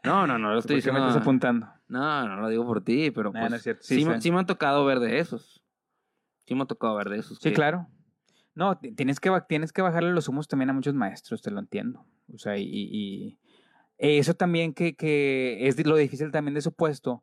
No, 0.04 0.26
no, 0.26 0.38
no 0.38 0.52
lo 0.52 0.58
estoy 0.60 0.76
¿Por 0.76 0.82
qué 0.84 0.92
me 0.92 0.98
diciendo... 0.98 1.08
estás 1.08 1.22
apuntando? 1.22 1.68
No, 1.88 2.28
no 2.28 2.36
lo 2.40 2.48
digo 2.48 2.64
por 2.66 2.82
ti, 2.82 3.10
pero 3.10 3.32
Nah, 3.32 3.40
pues, 3.40 3.52
no 3.52 3.58
sí, 3.58 3.70
sí 3.80 4.06
sí 4.20 4.30
me 4.32 4.40
ha 4.40 4.46
tocado 4.46 4.84
ver 4.84 4.98
de 5.00 5.18
esos. 5.18 5.62
Sí 6.46 6.54
me 6.54 6.62
ha 6.62 6.66
tocado 6.66 6.94
ver 6.96 7.08
de 7.10 7.18
esos. 7.18 7.38
Sí, 7.38 7.50
que- 7.50 7.54
claro. 7.54 7.86
No, 8.54 8.78
ti- 8.78 8.92
tienes 8.92 9.18
que, 9.20 9.30
tienes 9.48 9.72
que 9.72 9.82
bajarle 9.82 10.12
los 10.12 10.28
humos 10.28 10.46
también 10.46 10.70
a 10.70 10.72
muchos 10.72 10.94
maestros, 10.94 11.42
te 11.42 11.50
lo 11.50 11.58
entiendo. 11.60 12.04
O 12.32 12.38
sea, 12.38 12.56
y, 12.56 12.64
y- 12.70 13.38
eso 13.98 14.34
también 14.34 14.72
que, 14.74 14.94
que 14.96 15.66
es 15.68 15.84
lo 15.86 15.96
difícil 15.96 16.30
también 16.30 16.54
de 16.54 16.60
su 16.62 16.72
puesto, 16.72 17.22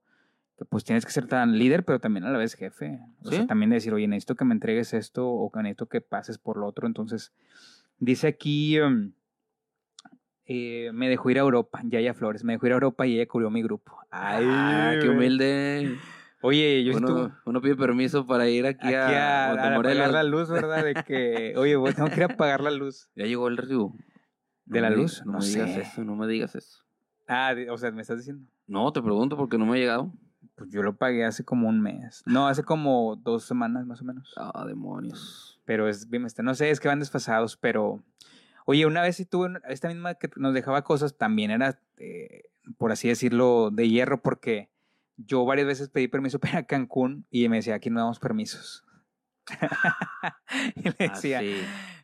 que 0.58 0.66
pues 0.66 0.84
tienes 0.84 1.06
que 1.06 1.12
ser 1.12 1.28
tan 1.28 1.58
líder, 1.58 1.84
pero 1.86 2.00
también 2.00 2.26
a 2.26 2.32
la 2.32 2.38
vez 2.38 2.54
jefe. 2.56 3.00
O 3.24 3.30
sea, 3.30 3.42
Sí. 3.42 3.48
también 3.48 3.70
decir, 3.72 3.94
oye, 3.94 4.08
necesito 4.08 4.36
que 4.36 4.46
me 4.46 4.54
entregues 4.54 4.94
esto 4.94 5.28
o 5.30 5.52
que 5.52 5.60
necesito 5.62 5.88
que 5.88 6.02
pases 6.02 6.38
por 6.38 6.58
lo 6.58 6.68
otro. 6.68 6.86
Entonces, 6.88 7.34
dice 8.02 8.28
aquí, 8.28 8.78
em, 8.78 9.14
eh, 10.46 10.92
me 10.94 11.08
dejó 11.08 11.30
ir 11.30 11.38
a 11.38 11.42
Europa, 11.42 11.82
Yaya 11.86 12.14
Flores, 12.14 12.44
me 12.44 12.54
dejó 12.54 12.66
ir 12.68 12.74
a 12.74 12.76
Europa 12.76 13.08
y 13.08 13.16
ella 13.16 13.28
cubrió 13.28 13.50
mi 13.50 13.62
grupo. 13.64 13.98
Ay, 14.10 14.44
Ah, 14.46 14.94
qué 15.02 15.08
güey. 15.08 15.18
humilde. 15.18 15.98
Oye, 16.42 16.84
yo 16.84 16.92
estuve... 16.92 17.22
Uno, 17.26 17.38
uno 17.46 17.62
pide 17.62 17.76
permiso 17.76 18.26
para 18.26 18.50
ir 18.50 18.66
aquí, 18.66 18.88
Aquí 18.88 18.94
a, 18.96 19.52
a, 19.52 19.52
a 19.54 19.76
apagar 19.76 20.12
la 20.12 20.24
luz, 20.24 20.50
¿verdad? 20.50 20.84
De 20.84 20.96
que, 21.04 21.54
oye, 21.56 21.76
voy- 21.76 21.94
tengo 21.94 22.10
que 22.10 22.16
ir 22.16 22.24
a 22.24 22.34
apagar 22.34 22.62
la 22.62 22.72
luz. 22.72 23.08
Ya 23.16 23.26
llegó 23.26 23.48
el 23.48 23.58
río. 23.58 23.94
¿De 24.66 24.82
la 24.82 24.90
luz? 24.90 25.22
No, 25.26 25.34
No 25.34 25.40
me 25.40 25.46
digas 25.46 25.78
eso, 25.78 26.04
no 26.04 26.16
me 26.16 26.28
digas 26.28 26.56
eso. 26.56 26.84
Ah, 27.28 27.54
o 27.70 27.78
sea, 27.78 27.92
me 27.92 28.02
estás 28.02 28.18
diciendo. 28.18 28.46
No, 28.68 28.92
te 28.92 29.02
pregunto 29.02 29.38
porque 29.38 29.58
no 29.58 29.66
me 29.66 29.78
ha 29.78 29.80
llegado. 29.80 30.12
Pues 30.62 30.72
yo 30.72 30.84
lo 30.84 30.96
pagué 30.96 31.26
hace 31.26 31.44
como 31.44 31.68
un 31.68 31.82
mes. 31.82 32.22
No, 32.28 32.48
hace 32.48 32.62
como 32.64 33.16
dos 33.16 33.46
semanas 33.46 33.88
más 33.88 34.02
o 34.02 34.06
menos. 34.06 34.32
Ah, 34.38 34.64
demonios. 34.68 35.60
Pero 35.66 35.90
es 35.90 36.08
bien, 36.08 36.24
este, 36.26 36.44
no 36.44 36.54
sé, 36.54 36.70
es 36.70 36.80
que 36.80 36.88
van 36.88 37.00
desfasados, 37.00 37.58
pero... 37.58 38.04
Oye, 38.66 38.86
una 38.86 39.02
vez 39.02 39.16
sí 39.16 39.26
tuve 39.26 39.60
esta 39.70 39.88
misma 39.88 40.14
que 40.14 40.30
nos 40.36 40.54
dejaba 40.54 40.84
cosas, 40.84 41.18
también 41.18 41.50
era, 41.50 41.80
eh, 41.98 42.44
por 42.78 42.92
así 42.92 43.08
decirlo, 43.08 43.72
de 43.72 43.90
hierro, 43.90 44.22
porque 44.22 44.70
yo 45.18 45.46
varias 45.46 45.66
veces 45.66 45.90
pedí 45.90 46.08
permiso 46.08 46.38
para 46.40 46.64
Cancún 46.64 47.26
y 47.32 47.50
me 47.50 47.56
decía, 47.56 47.74
aquí 47.74 47.90
no 47.90 48.02
damos 48.02 48.20
permisos. 48.20 48.86
y 50.76 50.82
le 50.84 50.96
Ah, 51.00 51.14
decía, 51.14 51.40
sí. 51.40 51.56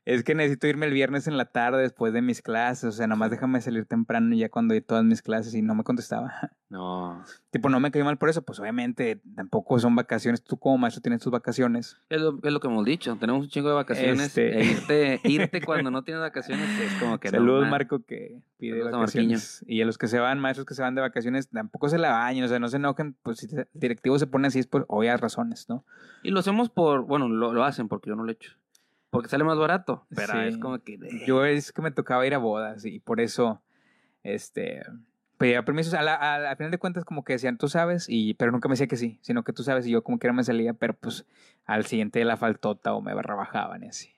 Es 0.08 0.24
que 0.24 0.36
necesito 0.36 0.68
irme 0.68 0.86
el 0.86 0.94
viernes 0.94 1.28
en 1.28 1.36
la 1.36 1.44
tarde 1.44 1.82
después 1.82 2.14
de 2.14 2.22
mis 2.22 2.42
clases, 2.42 2.86
o 2.86 2.92
sea, 2.94 3.08
nomás 3.08 3.30
déjame 3.30 3.60
salir 3.60 3.86
temprano 3.86 4.34
ya 4.36 4.48
cuando 4.48 4.74
di 4.74 4.80
todas 4.80 5.04
mis 5.04 5.22
clases 5.22 5.54
y 5.54 5.62
no 5.62 5.76
me 5.76 5.84
contestaba. 5.84 6.52
No. 6.70 7.24
tipo, 7.50 7.70
no 7.70 7.80
me 7.80 7.92
cayó 7.92 8.04
mal 8.04 8.18
por 8.18 8.28
eso, 8.28 8.42
pues 8.42 8.60
obviamente 8.60 9.22
tampoco 9.38 9.80
son 9.80 9.96
vacaciones, 9.96 10.44
tú 10.44 10.58
como 10.58 10.78
maestro 10.78 11.02
tienes 11.02 11.22
tus 11.22 11.32
vacaciones. 11.32 11.98
Es 12.10 12.20
lo, 12.20 12.40
es 12.44 12.52
lo 12.52 12.60
que 12.60 12.68
hemos 12.68 12.84
dicho. 12.84 13.16
Tenemos 13.16 13.44
un 13.44 13.48
chingo 13.48 13.70
de 13.70 13.76
vacaciones. 13.76 14.20
Este- 14.28 14.60
e 14.60 14.66
irte, 14.66 15.22
irte 15.24 15.62
cuando 15.62 15.92
no 15.92 16.04
tienes 16.04 16.20
vacaciones 16.20 16.68
es 16.82 16.92
como 16.96 17.20
que 17.20 17.32
no, 17.32 17.38
Saludos. 17.38 17.70
Marco, 17.70 18.04
que 18.04 18.42
pide 18.58 18.80
Saludos 18.80 18.94
a 18.94 18.98
vacaciones. 18.98 19.64
Y 19.66 19.82
a 19.82 19.86
los 19.86 19.98
que 19.98 20.08
se 20.08 20.20
van, 20.20 20.42
maestros 20.42 20.66
que 20.66 20.74
se 20.74 20.82
van 20.82 20.94
de 20.94 21.00
vacaciones, 21.00 21.48
tampoco 21.48 21.88
se 21.88 21.98
la 22.00 22.12
bañen, 22.12 22.44
o 22.44 22.50
sea, 22.50 22.60
no 22.60 22.68
se 22.68 22.76
enojen, 22.76 23.16
pues 23.24 23.38
si 23.38 23.56
el 23.56 23.66
directivo 23.74 24.20
se 24.20 24.28
pone 24.28 24.48
así 24.50 24.60
es 24.60 24.68
por 24.68 24.84
obvias 24.90 25.22
razones, 25.22 25.70
¿no? 25.70 25.86
Y 26.22 26.32
lo 26.32 26.42
hacemos 26.42 26.70
por, 26.70 27.04
bueno, 27.04 27.30
lo, 27.30 27.54
lo 27.54 27.64
hacen 27.64 27.88
porque 27.88 28.10
yo 28.10 28.18
no 28.18 28.26
lo 28.26 28.30
he 28.30 28.34
hecho. 28.34 28.52
Porque 29.10 29.30
sale 29.30 29.44
más 29.44 29.58
barato. 29.58 30.06
Pero 30.16 30.34
Sí. 30.34 30.40
es 30.48 30.58
como 30.58 30.80
que... 30.80 30.98
Yo 31.26 31.46
es 31.46 31.72
que 31.72 31.82
me 31.82 31.92
tocaba 31.92 32.26
ir 32.28 32.34
a 32.34 32.38
bodas 32.40 32.84
y 32.86 33.00
por 33.00 33.22
eso, 33.22 33.62
este, 34.24 34.82
pedía 35.38 35.64
permisos. 35.64 35.94
A 35.94 36.02
la, 36.02 36.16
a 36.16 36.40
la- 36.40 36.52
a 36.52 36.56
final 36.56 36.72
de 36.72 36.78
cuentas, 36.78 37.06
como 37.06 37.24
que 37.24 37.34
decían, 37.34 37.58
tú 37.58 37.70
sabes, 37.70 38.08
y, 38.10 38.34
pero 38.34 38.52
nunca 38.52 38.68
me 38.68 38.74
decía 38.74 38.88
que 38.88 38.98
sí, 38.98 39.20
sino 39.22 39.44
que 39.44 39.54
tú 39.54 39.64
sabes, 39.64 39.88
y 39.88 39.92
yo 39.92 40.04
como 40.04 40.20
que 40.20 40.32
me 40.34 40.44
salía, 40.44 40.74
pero 40.74 40.94
pues 40.94 41.26
al 41.66 41.86
siguiente 41.86 42.24
la 42.26 42.38
faltota 42.38 42.94
o 42.94 43.02
me 43.02 43.14
rebajaban 43.22 43.84
y 43.84 43.88
así. 43.88 44.12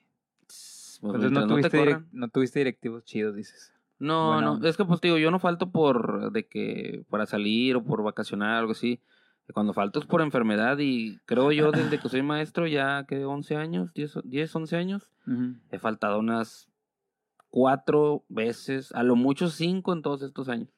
pues, 0.46 1.00
Entonces 1.02 1.30
no 1.32 1.42
te 1.42 1.46
tuviste, 1.70 1.98
no 2.12 2.28
tuviste 2.28 2.58
directivos 2.60 3.04
chidos, 3.04 3.34
dices. 3.36 3.72
No, 3.98 4.32
Bueno. 4.34 4.58
no, 4.58 4.66
es 4.66 4.76
que 4.76 4.84
pues 4.84 5.00
te 5.00 5.08
digo, 5.08 5.18
yo 5.18 5.30
no 5.30 5.38
falto 5.38 5.70
por 5.70 6.32
de 6.32 6.46
que 6.46 7.04
para 7.10 7.26
salir 7.26 7.76
o 7.76 7.84
por 7.84 8.02
vacacionar 8.02 8.56
algo 8.56 8.72
así. 8.72 8.98
Cuando 9.52 9.72
falto 9.72 9.98
es 10.00 10.06
por 10.06 10.20
enfermedad 10.22 10.78
y 10.78 11.18
creo 11.26 11.52
yo 11.52 11.72
desde 11.72 11.98
que 11.98 12.08
soy 12.08 12.22
maestro 12.22 12.66
ya 12.66 13.04
que 13.06 13.24
11 13.24 13.56
años, 13.56 13.92
10, 13.94 14.16
o- 14.16 14.22
10 14.22 14.54
11 14.54 14.76
años, 14.76 15.10
he 15.70 15.78
faltado 15.78 16.18
unas 16.18 16.68
cuatro 17.48 18.24
veces, 18.28 18.92
a 18.92 19.02
lo 19.02 19.16
mucho 19.16 19.48
cinco 19.48 19.92
en 19.92 20.02
todos 20.02 20.22
estos 20.22 20.48
años. 20.48 20.68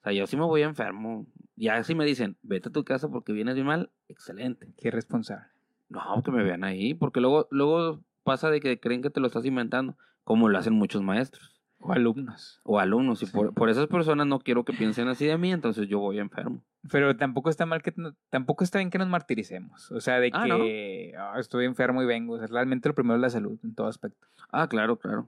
O 0.00 0.04
sea, 0.04 0.12
yo 0.12 0.26
sí 0.26 0.36
me 0.36 0.44
voy 0.44 0.62
enfermo. 0.62 1.26
Ya 1.56 1.82
si 1.84 1.94
me 1.94 2.04
dicen, 2.04 2.36
vete 2.42 2.68
a 2.70 2.72
tu 2.72 2.82
casa 2.84 3.08
porque 3.08 3.32
vienes 3.32 3.54
bien 3.54 3.66
mal, 3.66 3.90
excelente. 4.08 4.72
Qué 4.76 4.90
responsable. 4.90 5.46
No, 5.88 6.22
que 6.24 6.30
me 6.32 6.42
vean 6.42 6.64
ahí, 6.64 6.94
porque 6.94 7.20
luego, 7.20 7.46
luego 7.50 8.00
pasa 8.24 8.50
de 8.50 8.60
que 8.60 8.80
creen 8.80 9.02
que 9.02 9.10
te 9.10 9.20
lo 9.20 9.26
estás 9.26 9.44
inventando, 9.44 9.96
como 10.24 10.48
lo 10.48 10.58
hacen 10.58 10.72
muchos 10.74 11.02
maestros 11.02 11.51
O 11.84 11.92
alumnos. 11.92 12.60
o 12.62 12.78
alumnos. 12.78 13.22
Y 13.22 13.26
por, 13.26 13.52
por 13.52 13.68
esas 13.68 13.88
personas 13.88 14.26
no 14.26 14.38
quiero 14.38 14.64
que 14.64 14.72
piensen 14.72 15.08
así 15.08 15.26
de 15.26 15.36
mí, 15.36 15.50
entonces 15.52 15.88
yo 15.88 15.98
voy 15.98 16.18
enfermo. 16.18 16.62
Pero 16.90 17.16
tampoco 17.16 17.50
está 17.50 17.66
mal 17.66 17.82
que 17.82 17.92
tampoco 18.30 18.64
está 18.64 18.78
bien 18.78 18.90
que 18.90 18.98
nos 18.98 19.08
martiricemos. 19.08 19.90
O 19.92 20.00
sea, 20.00 20.18
de 20.20 20.30
Ah, 20.32 20.44
que 20.46 21.14
"Ah, 21.18 21.34
estoy 21.38 21.64
enfermo 21.66 22.02
y 22.02 22.06
vengo. 22.06 22.34
O 22.34 22.38
sea, 22.38 22.46
realmente 22.46 22.88
lo 22.88 22.94
primero 22.94 23.16
es 23.16 23.20
la 23.20 23.30
salud 23.30 23.58
en 23.62 23.74
todo 23.74 23.88
aspecto. 23.88 24.26
Ah, 24.50 24.68
claro, 24.68 24.96
claro. 24.96 25.26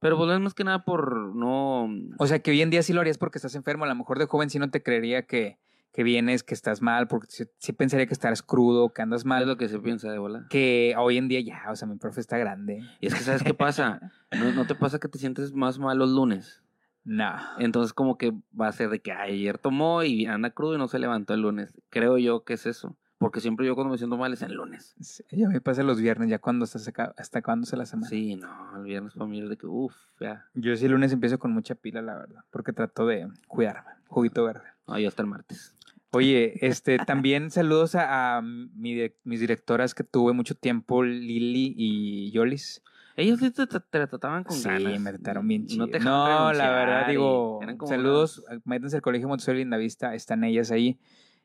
Pero 0.00 0.16
pues 0.16 0.30
es 0.30 0.38
más 0.40 0.54
que 0.54 0.62
nada 0.62 0.84
por 0.84 1.34
no... 1.34 1.88
O 2.18 2.26
sea, 2.28 2.38
que 2.38 2.52
hoy 2.52 2.62
en 2.62 2.70
día 2.70 2.82
sí 2.84 2.92
lo 2.92 3.00
harías 3.00 3.18
porque 3.18 3.38
estás 3.38 3.56
enfermo. 3.56 3.84
A 3.84 3.88
lo 3.88 3.94
mejor 3.96 4.18
de 4.20 4.26
joven 4.26 4.48
sí 4.50 4.60
no 4.60 4.70
te 4.70 4.80
creería 4.82 5.26
que, 5.26 5.58
que 5.92 6.02
vienes, 6.02 6.42
que 6.44 6.54
estás 6.54 6.80
mal, 6.82 7.08
porque 7.08 7.26
sí, 7.30 7.44
sí 7.58 7.72
pensaría 7.72 8.06
que 8.06 8.12
estás 8.14 8.42
crudo, 8.42 8.92
que 8.92 9.02
andas 9.02 9.22
Es 9.22 9.24
mal. 9.26 9.46
lo 9.46 9.56
que 9.56 9.68
se 9.68 9.78
piensa 9.78 10.10
de 10.10 10.18
bola. 10.18 10.46
Que 10.50 10.94
hoy 10.98 11.16
en 11.18 11.28
día 11.28 11.40
ya, 11.40 11.64
o 11.70 11.76
sea, 11.76 11.88
mi 11.88 11.96
profe 11.96 12.20
está 12.20 12.38
grande. 12.38 12.80
Y 13.00 13.06
es 13.08 13.14
que, 13.14 13.20
¿sabes 13.20 13.42
qué 13.42 13.54
pasa? 13.54 14.00
¿No, 14.38 14.52
no 14.52 14.66
te 14.66 14.74
pasa 14.74 14.98
que 14.98 15.08
te 15.08 15.18
sientes 15.18 15.52
más 15.52 15.78
mal 15.78 15.98
los 15.98 16.10
lunes? 16.10 16.62
No. 17.04 17.32
Entonces 17.58 17.92
como 17.94 18.18
que 18.18 18.32
va 18.58 18.68
a 18.68 18.72
ser 18.72 18.90
de 18.90 19.00
que 19.00 19.12
"Ay, 19.12 19.32
ayer 19.34 19.56
tomó 19.58 20.02
y 20.02 20.26
anda 20.26 20.50
crudo 20.50 20.74
y 20.74 20.78
no 20.78 20.88
se 20.88 20.98
levantó 20.98 21.32
el 21.34 21.40
lunes. 21.40 21.72
Creo 21.88 22.18
yo 22.18 22.44
que 22.44 22.52
es 22.54 22.66
eso. 22.66 22.96
Porque 23.16 23.40
siempre 23.40 23.66
yo 23.66 23.74
cuando 23.74 23.90
me 23.90 23.98
siento 23.98 24.16
mal 24.16 24.32
es 24.32 24.42
el 24.42 24.52
lunes. 24.52 24.94
Sí, 25.00 25.24
Ya 25.32 25.48
me 25.48 25.60
pasa 25.60 25.82
los 25.82 26.00
viernes, 26.00 26.28
ya 26.30 26.38
cuando 26.38 26.64
estás 26.66 26.86
acá, 26.86 27.12
hasta 27.16 27.42
cuando 27.42 27.66
se 27.66 27.76
la 27.76 27.84
semana. 27.86 28.08
Sí, 28.08 28.36
no, 28.36 28.76
el 28.76 28.84
viernes 28.84 29.14
para 29.14 29.26
mí 29.26 29.40
es 29.40 29.48
de 29.48 29.56
que, 29.56 29.66
uff, 29.66 29.92
ya. 30.20 30.46
Yo 30.54 30.76
sí 30.76 30.84
el 30.84 30.92
lunes 30.92 31.12
empiezo 31.12 31.38
con 31.40 31.50
mucha 31.50 31.74
pila, 31.74 32.00
la 32.00 32.14
verdad, 32.14 32.44
porque 32.50 32.72
trato 32.72 33.06
de 33.06 33.26
cuidarme. 33.48 33.90
Juguito 34.06 34.44
verde. 34.44 34.62
Ahí 34.86 35.04
hasta 35.04 35.22
el 35.22 35.28
martes. 35.28 35.74
Oye, 36.12 36.66
este, 36.66 36.98
también 36.98 37.50
saludos 37.50 37.94
a, 37.94 38.38
a 38.38 38.42
mi 38.42 38.94
direc- 38.94 39.16
mis 39.24 39.40
directoras 39.40 39.94
que 39.94 40.04
tuve 40.04 40.32
mucho 40.32 40.54
tiempo, 40.54 41.02
Lili 41.02 41.74
y 41.76 42.30
Yolis. 42.30 42.82
Ellos 43.16 43.40
sí 43.40 43.50
te, 43.50 43.66
te- 43.66 43.80
te 43.80 44.06
trataban 44.06 44.44
con 44.44 44.56
sí, 44.56 44.68
ganas. 44.68 45.00
me 45.00 45.10
trataron 45.12 45.46
bien 45.48 45.62
No 45.62 45.66
chido. 45.68 45.88
te 45.88 45.98
No, 46.00 46.52
la 46.52 46.70
verdad, 46.70 47.08
digo, 47.08 47.60
saludos, 47.86 48.42
unas- 48.48 48.60
métanse 48.64 48.96
al 48.96 49.02
Colegio 49.02 49.28
Montessori 49.28 49.58
Lindavista, 49.58 50.14
están 50.14 50.44
ellas 50.44 50.70
ahí. 50.70 50.98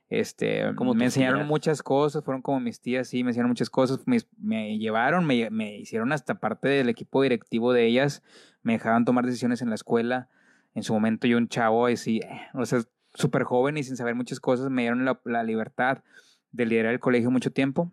Este, 0.10 0.76
Como 0.76 0.94
me 0.94 1.06
enseñaron 1.06 1.40
tías. 1.40 1.48
muchas 1.48 1.82
cosas, 1.82 2.24
fueron 2.24 2.42
como 2.44 2.60
mis 2.60 2.80
tías, 2.80 3.08
sí, 3.08 3.24
me 3.24 3.32
enseñaron 3.32 3.50
muchas 3.50 3.70
cosas, 3.72 4.00
me, 4.06 4.20
me 4.38 4.78
llevaron, 4.78 5.26
me, 5.26 5.50
me 5.50 5.78
hicieron 5.80 6.12
hasta 6.12 6.36
parte 6.36 6.68
del 6.68 6.90
equipo 6.90 7.24
directivo 7.24 7.74
de 7.74 7.88
ellas, 7.88 8.22
me 8.62 8.74
dejaban 8.74 9.06
tomar 9.06 9.26
decisiones 9.26 9.62
en 9.64 9.70
la 9.70 9.76
escuela, 9.76 10.30
En 10.76 10.84
su 10.84 10.94
momento 10.94 11.26
yo 11.28 11.38
un 11.38 11.48
chavo 11.48 11.88
así, 11.88 12.18
eh, 12.20 12.42
o 12.54 12.66
sea, 12.66 12.82
súper 13.14 13.44
joven 13.44 13.78
y 13.78 13.84
sin 13.84 13.98
saber 13.98 14.16
muchas 14.16 14.40
cosas, 14.40 14.70
me 14.70 14.84
dieron 14.84 15.06
la, 15.06 15.44
libertad 15.44 16.04
de 16.52 16.66
liderar 16.66 16.94
el 16.94 17.00
colegio 17.00 17.32
mucho 17.32 17.52
tiempo. 17.52 17.92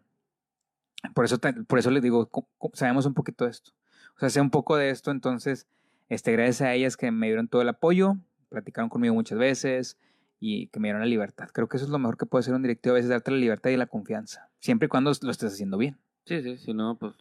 Por 1.15 1.25
eso, 1.25 1.39
por 1.67 1.79
eso 1.79 1.91
les 1.91 2.03
digo, 2.03 2.31
sabemos 2.75 3.07
un 3.07 3.15
poquito 3.15 3.45
de 3.45 3.51
esto. 3.51 3.73
O 4.17 4.21
sea, 4.21 4.31
sé 4.31 4.41
un 4.41 4.51
poco 4.51 4.77
de 4.77 4.91
esto, 4.91 5.11
entonces, 5.11 5.67
este, 6.09 6.33
gracias 6.33 6.61
a 6.63 6.75
ellas 6.75 6.97
que 6.97 7.11
me 7.11 7.27
dieron 7.27 7.49
todo 7.49 7.63
el 7.63 7.69
apoyo, 7.69 8.17
platicaron 8.49 8.91
conmigo 8.91 9.15
muchas 9.15 9.39
veces 9.39 9.99
y 10.41 10.67
que 10.69 10.81
me 10.81 10.89
dieron 10.89 11.01
la 11.01 11.07
libertad. 11.07 11.49
Creo 11.53 11.69
que 11.69 11.79
eso 11.79 11.87
es 11.87 11.93
lo 11.93 11.99
mejor 11.99 12.19
que 12.19 12.27
puede 12.27 12.41
hacer 12.41 12.55
un 12.55 12.63
directivo, 12.63 12.95
a 12.95 12.97
veces 12.97 13.11
darte 13.11 13.31
la 13.31 13.39
libertad 13.39 13.71
y 13.71 13.77
la 13.77 13.87
confianza, 13.87 14.51
siempre 14.59 14.87
y 14.87 14.89
cuando 14.89 15.13
lo 15.23 15.31
estés 15.31 15.53
haciendo 15.53 15.79
bien. 15.79 15.97
Sí, 16.27 16.43
sí, 16.43 16.59
si 16.59 16.75
no, 16.75 16.99
pues. 16.99 17.15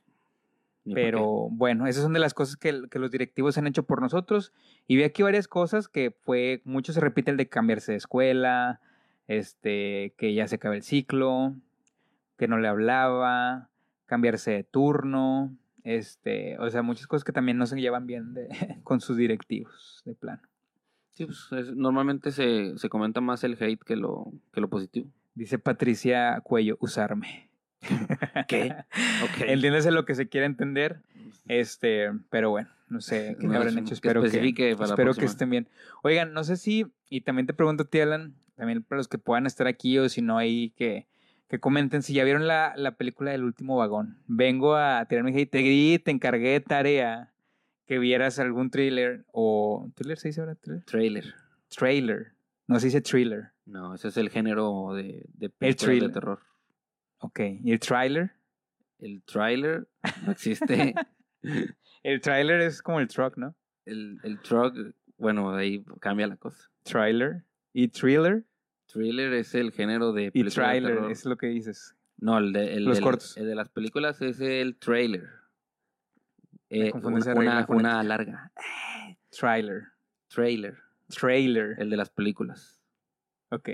Pero 0.94 1.50
bueno, 1.52 1.86
esas 1.88 2.04
son 2.04 2.14
de 2.14 2.20
las 2.20 2.34
cosas 2.34 2.56
que, 2.58 2.84
que 2.90 3.00
los 3.00 3.12
directivos 3.12 3.58
han 3.58 3.68
hecho 3.68 3.84
por 3.84 4.02
nosotros. 4.02 4.54
Y 4.88 4.96
vi 4.96 5.04
aquí 5.04 5.22
varias 5.24 5.48
cosas 5.48 5.88
que 5.88 6.12
fue, 6.12 6.62
mucho 6.66 6.94
se 6.94 7.00
repite 7.00 7.32
el 7.32 7.38
de 7.38 7.48
cambiarse 7.50 7.92
de 7.92 7.98
escuela, 7.98 8.80
este, 9.28 10.14
que 10.18 10.34
ya 10.34 10.48
se 10.48 10.56
acaba 10.56 10.76
el 10.76 10.82
ciclo, 10.84 11.54
que 12.38 12.48
no 12.48 12.58
le 12.58 12.68
hablaba, 12.68 13.70
cambiarse 14.06 14.52
de 14.52 14.64
turno, 14.64 15.56
este, 15.84 16.58
o 16.60 16.70
sea, 16.70 16.82
muchas 16.82 17.08
cosas 17.08 17.24
que 17.24 17.32
también 17.32 17.58
no 17.58 17.66
se 17.68 17.80
llevan 17.80 18.08
bien 18.08 18.34
de, 18.34 18.48
con 18.84 19.02
sus 19.02 19.18
directivos, 19.18 20.02
de 20.06 20.16
plano. 20.16 20.42
Sí, 21.12 21.26
pues 21.26 21.48
es- 21.52 21.76
normalmente 21.76 22.32
se, 22.32 22.78
se 22.78 22.90
comenta 22.90 23.22
más 23.22 23.44
el 23.44 23.58
hate 23.62 23.84
que 23.84 23.96
lo, 23.96 24.32
que 24.54 24.62
lo 24.62 24.70
positivo. 24.70 25.08
Dice 25.36 25.60
Patricia 25.60 26.40
Cuello, 26.42 26.78
usarme. 26.80 27.49
¿Qué? 28.48 28.76
Ok. 29.24 29.42
Entiéndese 29.48 29.92
lo 29.92 30.06
que 30.06 30.16
se 30.16 30.28
quiere 30.28 30.46
entender. 30.46 31.00
Este, 31.48 32.12
pero 32.30 32.52
bueno, 32.52 32.70
no 32.90 33.02
sé 33.02 33.36
qué 33.40 33.48
No, 33.48 33.56
habrán 33.56 33.78
hecho. 33.78 33.94
Espero 33.94 34.22
que, 34.22 34.72
espero 34.72 35.14
que 35.14 35.26
estén 35.26 35.50
bien. 35.50 35.68
Oigan, 36.04 36.34
no 36.34 36.44
sé 36.44 36.58
si, 36.58 36.86
y 37.10 37.22
también 37.22 37.48
te 37.48 37.54
pregunto 37.54 37.84
a 37.84 37.88
ti, 37.88 38.00
Alan, 38.00 38.36
también 38.56 38.84
para 38.84 38.98
los 38.98 39.08
que 39.08 39.18
puedan 39.18 39.46
estar 39.46 39.68
aquí 39.68 39.98
o 39.98 40.10
si 40.10 40.22
no 40.22 40.38
ahí, 40.38 40.72
que, 40.72 41.08
que 41.48 41.60
comenten 41.60 42.04
si 42.04 42.14
ya 42.14 42.24
vieron 42.24 42.48
la, 42.48 42.74
la 42.76 42.92
película 42.92 43.32
del 43.32 43.44
último 43.44 43.78
vagón. 43.78 44.18
Vengo 44.28 44.76
a 44.76 45.06
tirarme 45.06 45.32
hate, 45.36 45.50
te 45.50 46.00
te 46.04 46.12
encargué 46.12 46.50
de 46.52 46.60
tarea 46.60 47.32
que 47.88 47.98
vieras 47.98 48.38
algún 48.38 48.70
thriller 48.70 49.26
o... 49.32 49.90
¿Thriller 49.96 50.20
se 50.20 50.28
dice 50.28 50.42
ahora? 50.42 50.54
¿Thriller? 50.54 50.84
Trailer. 50.86 51.34
Trailer. 51.70 52.28
No 52.68 52.80
se 52.80 52.86
dice 52.88 53.02
thriller. 53.02 53.50
No, 53.66 53.96
ese 53.96 54.10
es 54.10 54.18
el 54.18 54.30
género 54.30 54.94
de, 54.94 55.26
de 55.34 55.50
películas 55.50 56.00
de 56.00 56.10
terror. 56.10 56.40
Ok. 57.20 57.40
¿Y 57.64 57.72
el 57.72 57.80
trailer? 57.80 58.32
El 59.00 59.22
trailer 59.24 59.88
no 60.26 60.32
existe. 60.32 60.94
El 62.04 62.22
trailer 62.22 62.62
es 62.62 62.82
como 62.82 63.00
el 63.02 63.08
truck, 63.08 63.36
¿no? 63.38 63.56
el, 63.86 64.20
el 64.24 64.40
truck, 64.40 64.76
bueno, 65.18 65.54
ahí 65.54 65.84
cambia 66.00 66.28
la 66.28 66.38
cosa. 66.38 66.70
Trailer. 66.84 67.44
¿Y 67.74 67.90
thriller? 67.90 68.44
Thriller 68.88 69.34
es 69.34 69.54
el 69.56 69.72
género 69.72 70.14
de 70.14 70.32
Y 70.34 70.44
de 70.44 70.50
trailer, 70.50 71.12
es 71.12 71.26
lo 71.26 71.38
que 71.38 71.48
dices. 71.48 71.96
No, 72.18 72.38
el 72.38 72.54
de, 72.54 72.74
el 72.76 72.86
Los 72.86 72.98
del- 72.98 73.04
cortos. 73.04 73.36
el 73.38 73.48
de 73.48 73.56
las 73.56 73.70
películas 73.70 74.22
es 74.22 74.40
el 74.40 74.76
trailer. 74.78 75.28
Eh, 76.70 76.92
una, 76.94 77.34
una, 77.34 77.66
una 77.68 78.04
larga. 78.04 78.52
Trailer. 79.30 79.84
Trailer. 80.28 80.78
Trailer. 81.08 81.76
El 81.80 81.90
de 81.90 81.98
las 81.98 82.10
películas. 82.10 82.80
Ok. 83.50 83.70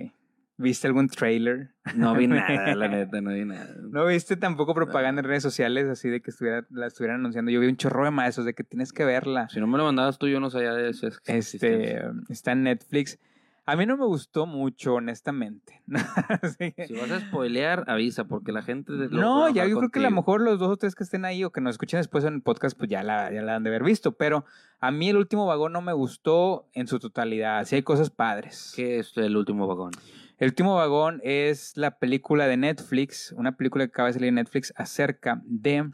¿Viste 0.58 0.88
algún 0.88 1.10
trailer? 1.10 1.72
No 1.96 2.16
vi 2.16 2.28
nada, 2.28 2.74
la 2.76 2.88
neta, 2.88 3.20
no 3.20 3.32
vi 3.34 3.44
nada. 3.44 3.76
¿No 3.90 4.06
viste 4.06 4.38
tampoco 4.38 4.74
propaganda 4.74 5.20
en 5.22 5.28
redes 5.28 5.44
sociales 5.44 5.86
así 5.90 6.10
de 6.10 6.22
que 6.22 6.32
estuviera, 6.32 6.66
la 6.70 6.88
estuvieran 6.88 7.20
anunciando? 7.20 7.52
Yo 7.52 7.60
vi 7.60 7.68
un 7.68 7.76
chorro 7.76 8.06
de 8.06 8.12
maestros 8.12 8.46
de 8.46 8.54
que 8.54 8.64
tienes 8.64 8.94
que 8.94 9.04
verla. 9.04 9.50
Si 9.50 9.60
no 9.60 9.68
me 9.68 9.78
lo 9.78 9.84
mandabas 9.84 10.18
tú, 10.18 10.28
yo 10.30 10.40
no 10.40 10.50
sabía 10.50 10.74
de 10.74 10.90
esa 10.90 11.10
Este, 11.26 12.02
está 12.30 12.54
en 12.54 12.64
Netflix. 12.64 13.20
A 13.68 13.76
mí 13.76 13.88
no 13.88 13.98
me 13.98 14.06
gustó 14.06 14.46
mucho, 14.46 14.94
honestamente. 14.94 15.82
Que- 16.60 16.86
Si 16.88 16.94
vas 16.94 17.10
a 17.12 17.20
spoilear, 17.20 17.84
avisa, 17.88 18.26
porque 18.26 18.52
la 18.52 18.62
gente... 18.62 18.94
no, 19.10 19.50
ya 19.50 19.66
yo 19.66 19.78
creo 19.80 19.90
que 19.90 20.00
a 20.00 20.04
lo 20.04 20.12
mejor 20.12 20.40
los 20.42 20.60
dos 20.60 20.70
o 20.70 20.78
tres 20.78 20.94
que 20.96 21.04
estén 21.04 21.26
ahí 21.26 21.44
o 21.44 21.52
que 21.52 21.62
nos 21.62 21.72
escuchen 21.72 21.98
después 22.00 22.24
en 22.26 22.36
el 22.36 22.42
podcast, 22.44 22.78
pues 22.78 22.90
ya 22.92 23.02
la, 23.04 23.32
ya 23.34 23.42
la 23.42 23.56
han 23.56 23.64
de 23.64 23.72
haber 23.72 23.84
visto. 23.84 24.14
Pero 24.14 24.46
a 24.80 24.92
mí 24.92 25.10
el 25.10 25.18
último 25.18 25.48
vagón 25.48 25.74
no 25.74 25.82
me 25.82 25.94
gustó 25.94 26.70
en 26.74 26.86
su 26.88 27.00
totalidad. 27.00 27.66
Sí 27.66 27.76
hay 27.76 27.82
cosas 27.84 28.12
padres. 28.12 28.72
¿Qué 28.76 29.00
es 29.00 29.18
el 29.18 29.36
último 29.36 29.66
vagón? 29.68 29.92
El 30.38 30.50
último 30.50 30.76
vagón 30.76 31.22
es 31.24 31.78
la 31.78 31.98
película 31.98 32.46
de 32.48 32.58
Netflix, 32.58 33.34
una 33.38 33.56
película 33.56 33.86
que 33.86 33.92
acaba 33.92 34.10
de 34.10 34.14
salir 34.14 34.30
en 34.30 34.36
Netflix 34.36 34.74
acerca 34.76 35.42
de 35.46 35.92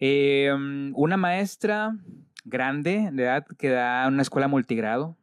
eh, 0.00 0.52
una 0.94 1.16
maestra 1.16 1.96
grande 2.44 3.08
de 3.10 3.22
edad 3.22 3.46
que 3.58 3.70
da 3.70 4.06
una 4.06 4.20
escuela 4.20 4.48
multigrado 4.48 5.16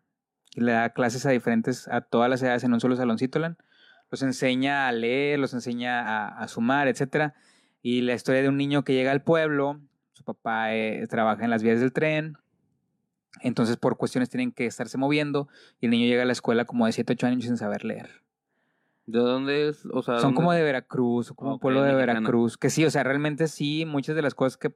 y 0.55 0.61
le 0.61 0.71
da 0.71 0.89
clases 0.89 1.25
a 1.27 1.29
diferentes, 1.29 1.87
a 1.87 2.01
todas 2.01 2.29
las 2.29 2.41
edades 2.41 2.63
en 2.63 2.73
un 2.73 2.79
solo 2.79 2.95
saloncito. 2.95 3.39
Los 4.09 4.23
enseña 4.23 4.87
a 4.87 4.91
leer, 4.91 5.37
los 5.37 5.53
enseña 5.53 6.27
a, 6.27 6.47
sumar, 6.47 6.87
etcétera. 6.87 7.35
Y 7.83 8.01
la 8.01 8.15
historia 8.15 8.41
de 8.41 8.49
un 8.49 8.57
niño 8.57 8.83
que 8.83 8.93
llega 8.93 9.11
al 9.11 9.21
pueblo, 9.21 9.79
su 10.13 10.23
papá 10.23 10.73
eh, 10.73 11.05
trabaja 11.07 11.43
en 11.43 11.51
las 11.51 11.61
vías 11.61 11.79
del 11.79 11.93
tren, 11.93 12.37
entonces 13.41 13.77
por 13.77 13.97
cuestiones 13.97 14.29
tienen 14.29 14.51
que 14.51 14.65
estarse 14.65 14.97
moviendo 14.97 15.47
y 15.81 15.85
el 15.85 15.91
niño 15.91 16.05
llega 16.07 16.23
a 16.23 16.25
la 16.25 16.31
escuela 16.33 16.65
como 16.65 16.85
de 16.85 16.91
7, 16.91 17.13
8 17.13 17.27
años 17.27 17.43
sin 17.45 17.57
saber 17.57 17.83
leer. 17.85 18.09
¿De 19.07 19.19
dónde 19.19 19.67
es? 19.69 19.85
O 19.93 20.01
sea, 20.01 20.15
Son 20.15 20.29
¿dónde- 20.29 20.35
como 20.35 20.51
de 20.53 20.63
Veracruz, 20.63 21.31
como 21.33 21.51
un 21.51 21.55
Ok, 21.57 21.61
pueblo 21.61 21.81
de 21.83 21.93
mexicana. 21.93 22.19
Veracruz. 22.21 22.57
Que 22.57 22.69
sí, 22.71 22.85
o 22.85 22.89
sea, 22.89 23.03
realmente 23.03 23.47
sí, 23.47 23.85
muchas 23.85 24.15
de 24.15 24.21
las 24.23 24.33
cosas 24.33 24.57
que, 24.57 24.73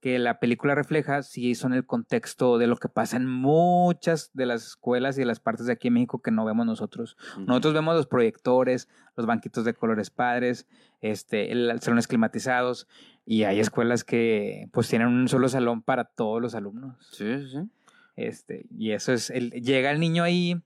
que 0.00 0.18
la 0.18 0.38
película 0.38 0.74
refleja, 0.74 1.22
sí 1.22 1.54
son 1.54 1.72
el 1.72 1.86
contexto 1.86 2.58
de 2.58 2.66
lo 2.66 2.76
que 2.76 2.90
pasa 2.90 3.16
en 3.16 3.26
muchas 3.26 4.30
de 4.34 4.44
las 4.44 4.66
escuelas 4.66 5.16
y 5.16 5.20
de 5.20 5.26
las 5.26 5.40
partes 5.40 5.64
de 5.64 5.72
aquí 5.72 5.88
en 5.88 5.94
México 5.94 6.20
que 6.20 6.30
no 6.30 6.44
vemos 6.44 6.66
nosotros. 6.66 7.16
Ujú. 7.36 7.46
Nosotros 7.46 7.72
vemos 7.72 7.96
los 7.96 8.06
proyectores, 8.06 8.90
los 9.16 9.24
banquitos 9.24 9.64
de 9.64 9.72
colores 9.72 10.10
padres, 10.10 10.66
este, 11.00 11.50
el, 11.50 11.80
salones 11.80 12.06
climatizados, 12.06 12.86
y 13.24 13.44
hay 13.44 13.60
escuelas 13.60 14.04
que 14.04 14.68
pues 14.72 14.90
tienen 14.90 15.08
un 15.08 15.26
solo 15.28 15.48
salón 15.48 15.80
para 15.80 16.04
todos 16.04 16.42
los 16.42 16.54
alumnos. 16.54 16.96
Sí, 17.12 17.48
sí. 17.48 17.60
Este, 18.16 18.66
y 18.70 18.92
eso 18.92 19.12
es, 19.12 19.30
el, 19.30 19.50
llega 19.50 19.90
el 19.90 20.00
niño 20.00 20.22
ahí, 20.22 20.62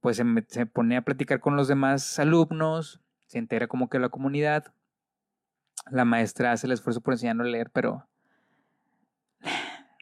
pues 0.00 0.22
se, 0.48 0.66
pone 0.66 0.96
a 0.96 1.02
platicar 1.02 1.40
con 1.40 1.56
los 1.56 1.68
demás 1.68 2.18
alumnos, 2.18 3.00
se 3.26 3.38
entera 3.38 3.66
como 3.66 3.88
que 3.88 3.98
la 3.98 4.08
comunidad. 4.08 4.72
La 5.90 6.04
maestra 6.04 6.52
hace 6.52 6.66
el 6.66 6.72
esfuerzo 6.72 7.00
por 7.00 7.14
enseñarlo 7.14 7.44
a 7.44 7.48
leer, 7.48 7.70
pero, 7.70 8.06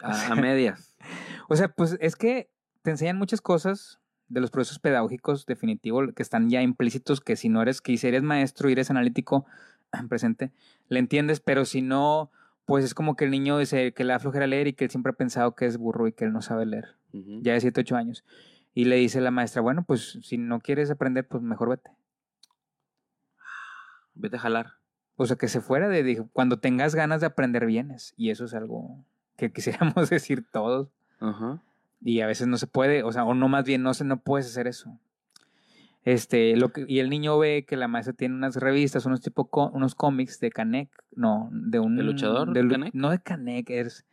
A, 0.02 0.33
a 0.33 0.35
medias. 0.37 0.96
o 1.48 1.57
sea, 1.57 1.68
pues 1.68 1.96
es 2.00 2.14
que 2.14 2.50
te 2.83 2.90
enseñan 2.90 3.18
muchas 3.18 3.40
cosas 3.40 4.00
de 4.28 4.40
los 4.40 4.50
procesos 4.50 4.78
pedagógicos 4.78 5.44
definitivos 5.44 6.12
que 6.14 6.22
están 6.22 6.48
ya 6.48 6.62
implícitos, 6.62 7.20
que 7.20 7.37
si 7.37 7.48
no 7.48 7.62
eres, 7.62 7.81
que 7.81 7.96
si 7.96 8.09
eres 8.09 8.22
maestro 8.22 8.68
y 8.68 8.72
eres 8.72 8.90
analítico 8.90 9.44
presente, 10.09 10.52
le 10.88 10.98
entiendes, 10.98 11.40
pero 11.40 11.64
si 11.64 11.83
no, 11.83 12.31
pues 12.64 12.85
es 12.85 12.94
como 12.94 13.16
que 13.16 13.25
el 13.25 13.31
niño 13.31 13.59
dice 13.59 13.92
que 13.92 14.05
le 14.05 14.12
da 14.12 14.18
flojera 14.18 14.46
leer 14.46 14.68
y 14.68 14.72
que 14.72 14.85
él 14.85 14.90
siempre 14.90 15.11
ha 15.11 15.16
pensado 15.16 15.55
que 15.55 15.66
es 15.66 15.77
burro 15.77 16.07
y 16.07 16.12
que 16.12 16.25
él 16.25 16.33
no 16.33 16.42
sabe 16.42 16.66
leer. 16.66 16.96
Ya 17.12 17.53
de 17.53 17.61
7, 17.61 17.81
8 17.81 17.96
años. 17.96 18.25
Y 18.75 18.87
le 18.87 18.96
dice 18.96 19.20
la 19.20 19.31
maestra, 19.31 19.61
bueno, 19.61 19.85
pues 19.85 20.18
si 20.22 20.38
no 20.38 20.61
quieres 20.61 20.90
aprender, 20.90 21.27
pues 21.27 21.42
mejor 21.42 21.70
vete. 21.70 21.90
Vete 24.14 24.37
a 24.37 24.40
jalar. 24.40 24.75
O 25.16 25.27
sea, 25.27 25.37
que 25.37 25.48
se 25.48 25.61
fuera 25.61 25.88
de, 25.88 26.25
cuando 26.33 26.59
tengas 26.59 26.94
ganas 26.94 27.20
de 27.20 27.27
aprender, 27.27 27.66
vienes. 27.66 28.14
Y 28.16 28.31
eso 28.31 28.46
es 28.46 28.55
algo 28.55 29.05
que 29.37 29.53
quisiéramos 29.53 29.94
decir 30.11 30.46
todos. 30.51 30.88
Ajá. 31.20 31.61
Y 32.01 32.20
a 32.20 32.27
veces 32.27 32.46
no 32.48 32.57
se 32.57 32.66
puede, 32.66 33.03
o 33.03 33.12
sea, 33.12 33.25
o 33.25 33.35
no 33.35 33.48
más 33.48 33.64
bien, 33.64 33.83
no 33.83 33.94
se, 33.94 34.05
no 34.05 34.18
puedes 34.18 34.46
hacer 34.46 34.66
eso. 34.66 34.98
Este, 36.05 36.57
lo 36.57 36.73
que, 36.73 36.85
y 36.88 36.99
el 36.99 37.11
niño 37.11 37.38
ve 37.38 37.65
que 37.65 37.77
la 37.77 37.87
maestra 37.88 38.12
tiene 38.12 38.35
unas 38.35 38.57
revistas, 38.57 39.07
unos 39.07 39.21
tipo, 39.21 39.49
unos 39.73 39.95
cómics 39.95 40.41
de 40.41 40.51
Canek, 40.51 40.91
no, 41.12 41.49
de 41.53 41.79
un... 41.79 41.97
¿De 41.97 42.03
luchador, 42.03 42.53
de 42.53 42.62
lu- 42.65 42.71
Canek? 42.73 42.95
No 42.95 43.11
de 43.11 43.21
Canek, 43.21 43.71
es, 43.71 44.05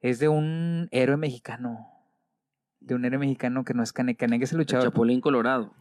es 0.00 0.18
de 0.18 0.28
un 0.28 0.88
héroe 0.90 1.16
mexicano. 1.16 1.88
De 2.80 2.94
un 2.96 3.04
héroe 3.04 3.18
mexicano 3.20 3.64
que 3.64 3.74
no 3.74 3.82
es 3.84 3.92
Canek. 3.92 4.18
Canek 4.18 4.42
es 4.42 4.50
el 4.52 4.56
El 4.56 4.60
luchador. 4.62 4.88
Chapulín 4.88 5.20
Colorado. 5.20 5.72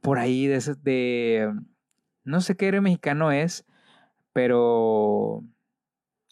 por 0.00 0.18
ahí 0.18 0.46
de 0.46 0.56
esos 0.56 0.82
de 0.82 1.52
no 2.24 2.40
sé 2.40 2.56
qué 2.56 2.68
héroe 2.68 2.80
mexicano 2.80 3.32
es, 3.32 3.66
pero 4.32 5.42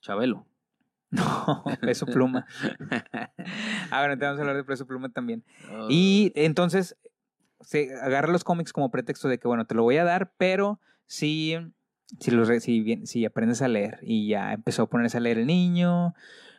Chabelo. 0.00 0.46
no, 1.10 1.64
peso 1.82 2.06
pluma. 2.06 2.46
Ahora 3.90 4.16
te 4.16 4.24
vamos 4.24 4.38
a 4.38 4.42
hablar 4.42 4.56
de 4.56 4.64
peso 4.64 4.86
pluma 4.86 5.08
también. 5.10 5.44
Oh, 5.72 5.86
Y 5.90 6.32
entonces 6.34 6.96
se 7.60 7.94
agarra 8.00 8.28
los 8.32 8.44
cómics 8.44 8.72
como 8.72 8.90
pretexto 8.90 9.28
de 9.28 9.38
que 9.38 9.48
bueno, 9.48 9.64
te 9.66 9.74
lo 9.74 9.82
voy 9.82 9.96
a 9.96 10.04
dar, 10.04 10.32
pero 10.36 10.80
si 11.06 11.56
si 12.18 12.30
los 12.32 12.48
si, 12.62 13.24
aprendes 13.24 13.62
a 13.62 13.68
leer 13.68 13.98
y 14.02 14.28
ya 14.28 14.52
empezó 14.52 14.82
a 14.82 14.90
ponerse 14.90 15.16
a 15.18 15.20
leer 15.20 15.38
el 15.38 15.46
niño. 15.46 16.14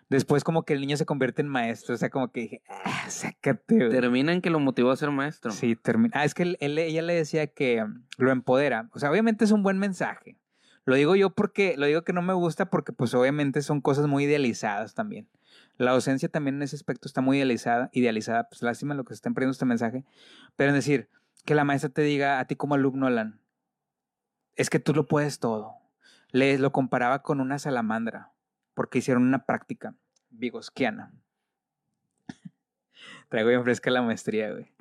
Después 0.09 0.43
como 0.43 0.63
que 0.63 0.73
el 0.73 0.81
niño 0.81 0.97
se 0.97 1.05
convierte 1.05 1.41
en 1.41 1.47
maestro, 1.47 1.95
o 1.95 1.97
sea, 1.97 2.09
como 2.09 2.31
que 2.33 2.41
dije, 2.41 2.61
ah, 2.69 3.09
sácate. 3.09 3.75
güey". 3.77 3.89
Termina 3.89 4.33
en 4.33 4.41
que 4.41 4.49
lo 4.49 4.59
motivó 4.59 4.91
a 4.91 4.95
ser 4.97 5.09
maestro. 5.11 5.51
Sí, 5.51 5.77
termina. 5.77 6.11
Ah, 6.13 6.25
es 6.25 6.33
que 6.33 6.43
él- 6.43 6.57
él- 6.59 6.77
ella 6.77 7.01
le 7.01 7.13
decía 7.13 7.47
que 7.47 7.85
lo 8.17 8.31
empodera. 8.31 8.89
O 8.93 8.99
sea, 8.99 9.09
obviamente 9.09 9.45
es 9.45 9.51
un 9.51 9.63
buen 9.63 9.77
mensaje. 9.77 10.37
Lo 10.83 10.95
digo 10.95 11.15
yo 11.15 11.29
porque, 11.29 11.75
lo 11.77 11.85
digo 11.85 12.03
que 12.03 12.11
no 12.11 12.21
me 12.21 12.33
gusta 12.33 12.69
porque 12.69 12.91
pues 12.91 13.13
obviamente 13.13 13.61
son 13.61 13.79
cosas 13.81 14.07
muy 14.07 14.25
idealizadas 14.25 14.95
también. 14.95 15.27
La 15.81 15.93
docencia 15.93 16.29
también 16.29 16.57
en 16.57 16.61
ese 16.61 16.75
aspecto 16.75 17.07
está 17.07 17.21
muy 17.21 17.37
idealizada, 17.37 17.89
idealizada. 17.91 18.47
Pues 18.47 18.61
lástima 18.61 18.93
lo 18.93 19.03
que 19.03 19.15
se 19.15 19.15
está 19.15 19.31
perdiendo 19.31 19.53
este 19.53 19.65
mensaje. 19.65 20.05
Pero 20.55 20.69
es 20.69 20.75
decir, 20.75 21.09
que 21.43 21.55
la 21.55 21.63
maestra 21.63 21.89
te 21.89 22.03
diga 22.03 22.39
a 22.39 22.45
ti 22.45 22.55
como 22.55 22.75
alumno, 22.75 23.07
Alan, 23.07 23.39
es 24.55 24.69
que 24.69 24.77
tú 24.77 24.93
lo 24.93 25.07
puedes 25.07 25.39
todo. 25.39 25.73
Le 26.29 26.59
lo 26.59 26.71
comparaba 26.71 27.23
con 27.23 27.41
una 27.41 27.57
salamandra, 27.57 28.31
porque 28.75 28.99
hicieron 28.99 29.23
una 29.23 29.47
práctica 29.47 29.95
vigosquiana. 30.29 31.11
Traigo 33.29 33.49
bien 33.49 33.63
fresca 33.63 33.89
la 33.89 34.03
maestría, 34.03 34.51
güey. 34.51 34.71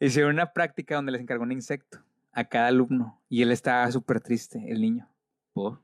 Hicieron 0.00 0.32
una 0.32 0.52
práctica 0.52 0.96
donde 0.96 1.12
les 1.12 1.20
encargó 1.20 1.44
un 1.44 1.52
insecto 1.52 2.00
a 2.32 2.44
cada 2.44 2.66
alumno 2.66 3.20
y 3.28 3.42
él 3.42 3.52
estaba 3.52 3.88
súper 3.92 4.20
triste, 4.20 4.64
el 4.68 4.80
niño. 4.80 5.08
¿Por? 5.52 5.80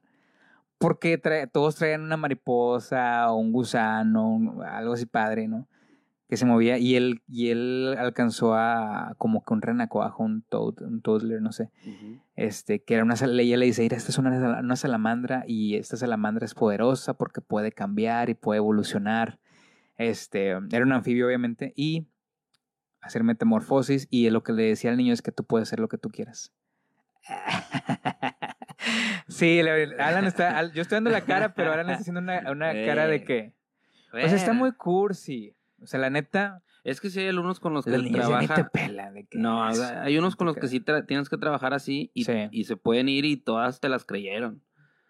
Porque 0.78 1.16
trae- 1.20 1.46
todos 1.50 1.76
traían 1.76 2.02
una 2.02 2.16
mariposa 2.16 3.30
o 3.32 3.36
un 3.36 3.52
gusano, 3.52 4.28
un- 4.28 4.62
algo 4.62 4.92
así 4.94 5.06
padre, 5.06 5.48
¿no? 5.48 5.66
Que 6.28 6.36
se 6.36 6.44
movía 6.44 6.76
y 6.78 6.96
él, 6.96 7.22
y 7.28 7.50
él 7.50 7.94
alcanzó 7.98 8.54
a 8.54 9.14
como 9.16 9.44
que 9.44 9.54
un 9.54 9.62
renacuajo, 9.62 10.24
un 10.24 10.42
toad, 10.42 10.82
un 10.82 11.00
toadler, 11.00 11.40
no 11.40 11.52
sé. 11.52 11.70
Este, 12.34 12.82
que 12.82 12.94
era 12.94 13.04
una 13.04 13.14
ella 13.14 13.56
le 13.56 13.64
dice, 13.64 13.82
mira, 13.82 13.96
esta 13.96 14.10
es 14.10 14.18
una, 14.18 14.58
una 14.60 14.76
salamandra 14.76 15.44
y 15.46 15.76
esta 15.76 15.96
salamandra 15.96 16.44
es 16.44 16.54
poderosa 16.54 17.14
porque 17.14 17.40
puede 17.40 17.72
cambiar 17.72 18.28
y 18.28 18.34
puede 18.34 18.58
evolucionar. 18.58 19.38
Este, 19.96 20.48
era 20.50 20.82
un 20.84 20.92
anfibio 20.92 21.26
obviamente 21.26 21.72
y 21.76 22.06
hacer 23.00 23.22
metamorfosis 23.24 24.08
y 24.10 24.28
lo 24.30 24.42
que 24.42 24.52
le 24.52 24.64
decía 24.64 24.90
al 24.90 24.96
niño 24.98 25.14
es 25.14 25.22
que 25.22 25.32
tú 25.32 25.44
puedes 25.44 25.68
hacer 25.68 25.78
lo 25.80 25.88
que 25.88 25.96
tú 25.96 26.10
quieras. 26.10 26.52
Sí, 29.28 29.62
la- 29.62 29.74
Alan 30.06 30.24
está, 30.26 30.62
yo 30.72 30.82
estoy 30.82 30.96
dando 30.96 31.10
la 31.10 31.22
cara, 31.22 31.54
pero 31.54 31.72
Alan 31.72 31.88
está 31.90 32.00
haciendo 32.00 32.20
una, 32.20 32.50
una 32.50 32.72
cara 32.72 33.06
de 33.06 33.16
Eh, 33.16 33.24
que, 33.24 33.54
pues 34.10 34.32
está 34.32 34.48
Bueno, 34.48 34.60
muy 34.60 34.72
cursi. 34.72 35.54
O 35.82 35.86
sea, 35.86 36.00
la 36.00 36.10
neta, 36.10 36.62
Es 36.84 37.00
que 37.00 37.10
sí 37.10 37.18
hay 37.18 37.26
alumnos 37.28 37.58
con 37.58 37.74
los 37.74 37.84
que 37.84 37.98
ni 37.98 38.12
te 38.12 38.18
trabaja. 38.18 38.68
pelan. 38.68 39.14
De 39.14 39.24
que, 39.26 39.38
No, 39.38 39.62
o 39.66 39.68
"Eso, 39.70 39.82
sea, 39.82 40.02
hay 40.04 40.16
unos 40.18 40.36
con 40.36 40.44
te 40.44 40.48
los 40.50 40.54
que 40.54 40.60
creas". 40.60 40.70
sí 41.02 41.04
tienes 41.08 41.28
que 41.28 41.36
trabajar 41.36 41.74
así 41.74 42.12
y, 42.14 42.22
Sí. 42.24 42.48
y 42.52 42.62
se 42.64 42.76
pueden 42.76 43.08
ir 43.08 43.24
y 43.24 43.36
todas 43.36 43.80
te 43.80 43.88
las 43.88 44.04
creyeron. 44.04 44.62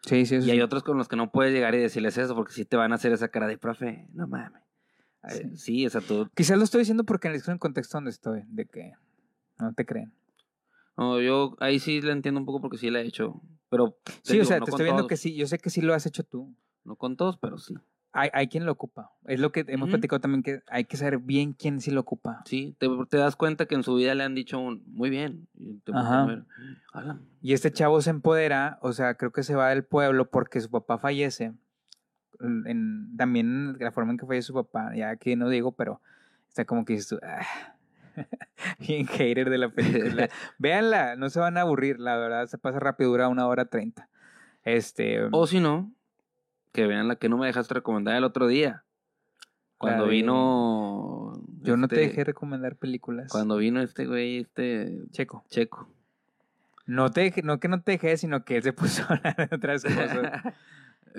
Sí, 0.03 0.25
sí, 0.25 0.37
eso 0.37 0.47
Y 0.47 0.53
hay 0.53 0.57
sí. 0.57 0.63
otros 0.63 0.83
con 0.83 0.97
los 0.97 1.07
que 1.07 1.17
no 1.17 1.31
puedes 1.31 1.53
llegar 1.53 1.75
y 1.75 1.79
decirles 1.79 2.17
eso 2.17 2.35
porque 2.35 2.55
sí 2.55 2.65
te 2.65 2.77
van 2.79 2.93
a 2.93 2.95
hacer 2.95 3.13
esa 3.13 3.29
cara 3.29 3.47
de 3.47 3.59
profe, 3.59 4.07
no 4.15 4.27
mames. 4.27 4.63
Sí. 5.29 5.57
Sí, 5.57 5.87
o 5.87 5.91
sea, 5.91 6.01
tú. 6.01 6.31
Quizás 6.35 6.57
lo 6.57 6.65
estoy 6.65 6.79
diciendo 6.81 7.05
porque 7.05 7.29
en 7.29 7.35
el 7.35 7.59
contexto 7.59 7.99
donde 7.99 8.11
estoy, 8.11 8.43
de 8.47 8.65
que 8.65 8.93
no 9.59 9.75
te 9.75 9.85
creen. 9.85 10.15
No, 10.97 11.21
yo 11.21 11.57
ahí 11.61 11.79
sí 11.79 12.01
le 12.01 12.13
entiendo 12.13 12.41
un 12.41 12.47
poco 12.47 12.63
porque 12.63 12.79
sí 12.79 12.89
la 12.91 13.01
he 13.01 13.07
hecho. 13.07 13.43
Pero. 13.69 13.99
Sí, 14.23 14.33
digo, 14.35 14.45
o 14.45 14.47
sea, 14.47 14.59
no 14.59 14.65
te 14.65 14.71
estoy 14.71 14.85
viendo 14.85 15.03
todos, 15.03 15.09
que 15.09 15.17
sí, 15.17 15.35
yo 15.35 15.47
sé 15.47 15.59
que 15.59 15.71
sí 15.71 15.81
lo 15.81 15.95
has 15.95 16.07
hecho 16.07 16.23
tú. 16.25 16.55
No 16.85 16.97
con 16.97 17.17
todos, 17.17 17.37
pero 17.39 17.59
sí. 17.59 17.75
Hay, 18.13 18.31
hay 18.33 18.49
quien 18.49 18.65
lo 18.65 18.73
ocupa. 18.73 19.11
Es 19.27 19.41
lo 19.41 19.53
que 19.53 19.65
hemos 19.69 19.89
Ujú. 19.89 19.93
platicado 19.93 20.21
también, 20.21 20.43
que 20.43 20.61
hay 20.69 20.85
que 20.85 20.97
saber 20.97 21.19
bien 21.19 21.53
quién 21.53 21.81
sí 21.81 21.91
lo 21.91 22.01
ocupa. 22.01 22.43
Sí, 22.47 22.75
te, 22.79 22.89
te 23.11 23.17
das 23.19 23.37
cuenta 23.37 23.67
que 23.67 23.75
en 23.75 23.83
su 23.83 23.95
vida 23.97 24.15
le 24.15 24.23
han 24.25 24.35
dicho 24.35 24.59
un, 24.59 24.83
muy 24.87 25.11
bien. 25.11 25.49
Y 25.55 25.75
te 25.81 25.93
Ajá. 25.93 26.47
Y 27.43 27.53
este 27.53 27.71
chavo 27.71 28.01
se 28.01 28.11
empodera, 28.11 28.79
o 28.81 28.93
sea, 28.93 29.15
creo 29.17 29.33
que 29.33 29.43
se 29.43 29.55
va 29.55 29.69
del 29.69 29.85
pueblo 29.85 30.31
porque 30.31 30.61
su 30.61 30.71
papá 30.71 30.97
fallece. 30.99 31.53
En, 32.41 33.17
también 33.17 33.77
la 33.79 33.93
forma 33.93 34.13
en 34.13 34.19
que 34.19 34.27
fallece 34.27 34.47
su 34.47 34.55
papá, 34.55 34.95
ya 34.95 35.11
aquí 35.11 35.37
no 35.37 35.49
digo, 35.49 35.73
pero 35.73 36.01
está 36.49 36.65
como 36.65 36.85
que 36.85 36.95
dices 36.95 37.09
tú, 37.09 37.19
"Ah". 37.23 37.76
bien 38.79 39.07
hater 39.07 39.51
de 39.51 39.59
la 39.59 39.69
película. 39.69 40.29
Véanla, 40.59 41.17
no 41.17 41.31
se 41.31 41.41
van 41.41 41.57
a 41.57 41.63
aburrir, 41.63 41.99
la 42.01 42.17
verdad 42.17 42.47
se 42.47 42.59
pasa 42.59 42.79
rápido, 42.81 43.11
dura 43.11 43.29
una 43.29 43.47
hora 43.47 43.67
treinta. 43.67 44.09
Este, 44.65 45.29
O 45.31 45.47
si 45.47 45.61
no, 45.61 45.93
que 46.73 46.87
vean 46.87 47.09
la 47.09 47.17
que 47.17 47.29
no 47.29 47.39
me 47.39 47.47
dejaste 47.47 47.75
recomendar 47.75 48.17
el 48.17 48.25
otro 48.25 48.47
día. 48.47 48.83
Cuando 49.79 50.05
de- 50.05 50.11
vino. 50.11 51.33
yo 51.63 51.77
no 51.77 51.87
te 51.89 51.97
este, 51.97 52.09
dejé 52.09 52.25
recomendar 52.25 52.77
películas. 52.77 53.31
Cuando 53.31 53.57
vino 53.59 53.81
este 53.83 54.07
güey, 54.07 54.39
este. 54.39 54.99
Checo. 55.11 55.45
Checo. 55.51 55.89
No, 56.87 57.11
te 57.11 57.33
no 57.43 57.59
que 57.61 57.69
no 57.69 57.83
te 57.83 57.93
dejé, 57.93 58.17
sino 58.17 58.45
que 58.45 58.57
él 58.57 58.63
se 58.63 58.73
puso 58.73 59.03
a 59.09 59.15
hablar 59.17 59.49
de 59.49 59.57
otras 59.57 59.83
cosas. 59.83 60.43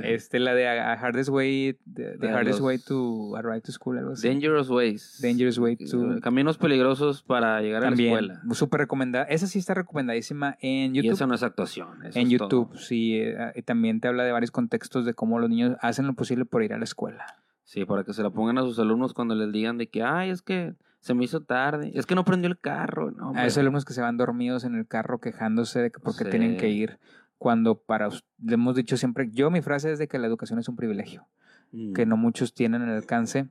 Este, 0.03 0.39
la 0.39 0.53
de 0.53 0.67
A, 0.67 0.93
a 0.93 0.95
Hardest 0.95 1.29
Way, 1.29 1.77
the, 1.93 2.17
the 2.19 2.29
Hardest 2.29 2.59
Way 2.61 2.77
to 2.79 3.35
Arrive 3.35 3.61
to 3.61 3.71
School, 3.71 3.97
algo 3.97 4.11
así. 4.13 4.27
Dangerous 4.27 4.69
Ways. 4.69 5.19
Dangerous 5.21 5.57
Way 5.57 5.77
to- 5.77 6.19
Caminos 6.21 6.57
peligrosos 6.57 7.23
para 7.23 7.61
llegar 7.61 7.85
a 7.85 7.89
la 7.91 7.95
escuela. 7.95 8.41
súper 8.53 8.81
recomendada. 8.81 9.25
Esa 9.25 9.47
sí 9.47 9.59
está 9.59 9.73
recomendadísima 9.73 10.57
en 10.61 10.95
Y 10.95 10.99
YouTube. 10.99 11.13
eso 11.13 11.27
no 11.27 11.35
es 11.35 11.43
actuación. 11.43 12.05
eso 12.05 12.19
en 12.19 12.27
es 12.27 12.33
YouTube, 12.33 12.69
todo. 12.71 12.79
sí. 12.79 13.15
eh, 13.17 13.35
y 13.55 13.61
también 13.63 13.99
te 13.99 14.07
habla 14.07 14.23
de 14.23 14.31
varios 14.31 14.51
contextos 14.51 15.05
de 15.05 15.13
cómo 15.13 15.39
los 15.39 15.49
niños 15.49 15.77
hacen 15.81 16.07
lo 16.07 16.13
posible 16.13 16.45
por 16.45 16.63
ir 16.63 16.73
a 16.73 16.77
la 16.77 16.83
escuela. 16.83 17.25
Sí, 17.63 17.83
para 17.85 18.03
que 18.03 18.13
se 18.13 18.23
la 18.23 18.29
pongan 18.29 18.57
a 18.57 18.61
sus 18.61 18.79
alumnos 18.79 19.13
cuando 19.13 19.35
les 19.35 19.51
digan 19.51 19.77
de 19.77 19.87
que, 19.89 20.01
ay, 20.01 20.29
es 20.29 20.41
que 20.41 20.73
se 20.99 21.13
me 21.13 21.23
hizo 21.25 21.41
tarde, 21.41 21.91
es 21.95 22.05
que 22.05 22.15
no 22.15 22.23
prendió 22.25 22.49
el 22.49 22.57
carro. 22.59 23.11
No, 23.11 23.33
A 23.35 23.45
esos 23.45 23.57
alumnos 23.59 23.83
que 23.85 23.93
se 23.93 24.01
van 24.01 24.17
dormidos 24.17 24.63
en 24.63 24.75
el 24.75 24.87
carro 24.87 25.19
quejándose 25.19 25.81
de 25.81 25.91
que 25.91 25.99
porque 25.99 26.25
tienen 26.25 26.55
que 26.57 26.69
ir. 26.69 26.97
Cuando 27.37 27.79
para, 27.79 28.09
le 28.09 28.53
hemos 28.53 28.75
dicho 28.75 28.97
siempre, 28.97 29.29
yo 29.31 29.51
mi 29.51 29.61
frase 29.61 29.91
es 29.91 29.99
de 29.99 30.07
que 30.07 30.17
la 30.17 30.27
educación 30.27 30.59
es 30.59 30.69
un 30.69 30.75
privilegio. 30.75 31.27
Mm. 31.71 31.93
que 31.93 32.05
no 32.05 32.17
muchos 32.17 32.53
tienen 32.53 32.81
al 32.81 32.95
alcance, 32.95 33.47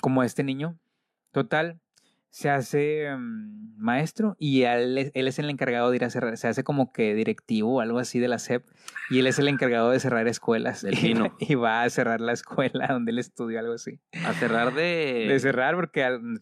como 0.00 0.22
este 0.22 0.42
niño. 0.42 0.78
Total, 1.30 1.80
se 2.32 2.48
hace 2.48 3.14
mm, 3.14 3.76
maestro 3.76 4.36
y 4.38 4.62
él, 4.62 4.96
es- 4.96 5.10
él 5.14 5.28
es 5.28 5.38
el 5.38 5.50
encargado 5.50 5.90
de 5.90 5.96
ir 5.96 6.04
a 6.04 6.08
cerrar, 6.10 6.34
se 6.38 6.48
hace 6.48 6.64
como 6.64 6.90
que 6.90 7.14
directivo 7.14 7.74
o 7.76 7.80
algo 7.82 7.98
así 7.98 8.18
de 8.20 8.26
la 8.28 8.36
SEP 8.38 8.64
y 9.10 9.18
él 9.18 9.26
es 9.26 9.38
el 9.38 9.48
encargado 9.48 9.90
de 9.90 10.00
cerrar 10.00 10.26
escuelas. 10.28 10.80
Del 10.80 10.94
y, 10.94 11.02
Pino. 11.02 11.36
y 11.40 11.56
va 11.56 11.82
a 11.82 11.90
cerrar 11.90 12.22
la 12.22 12.32
escuela 12.32 12.86
donde 12.88 13.12
él 13.12 13.18
estudió 13.18 13.58
algo 13.60 13.74
así. 13.74 14.00
A 14.24 14.32
cerrar 14.32 14.72
de... 14.74 15.26
De 15.28 15.38
cerrar 15.40 15.74
porque 15.74 16.04
al- 16.04 16.40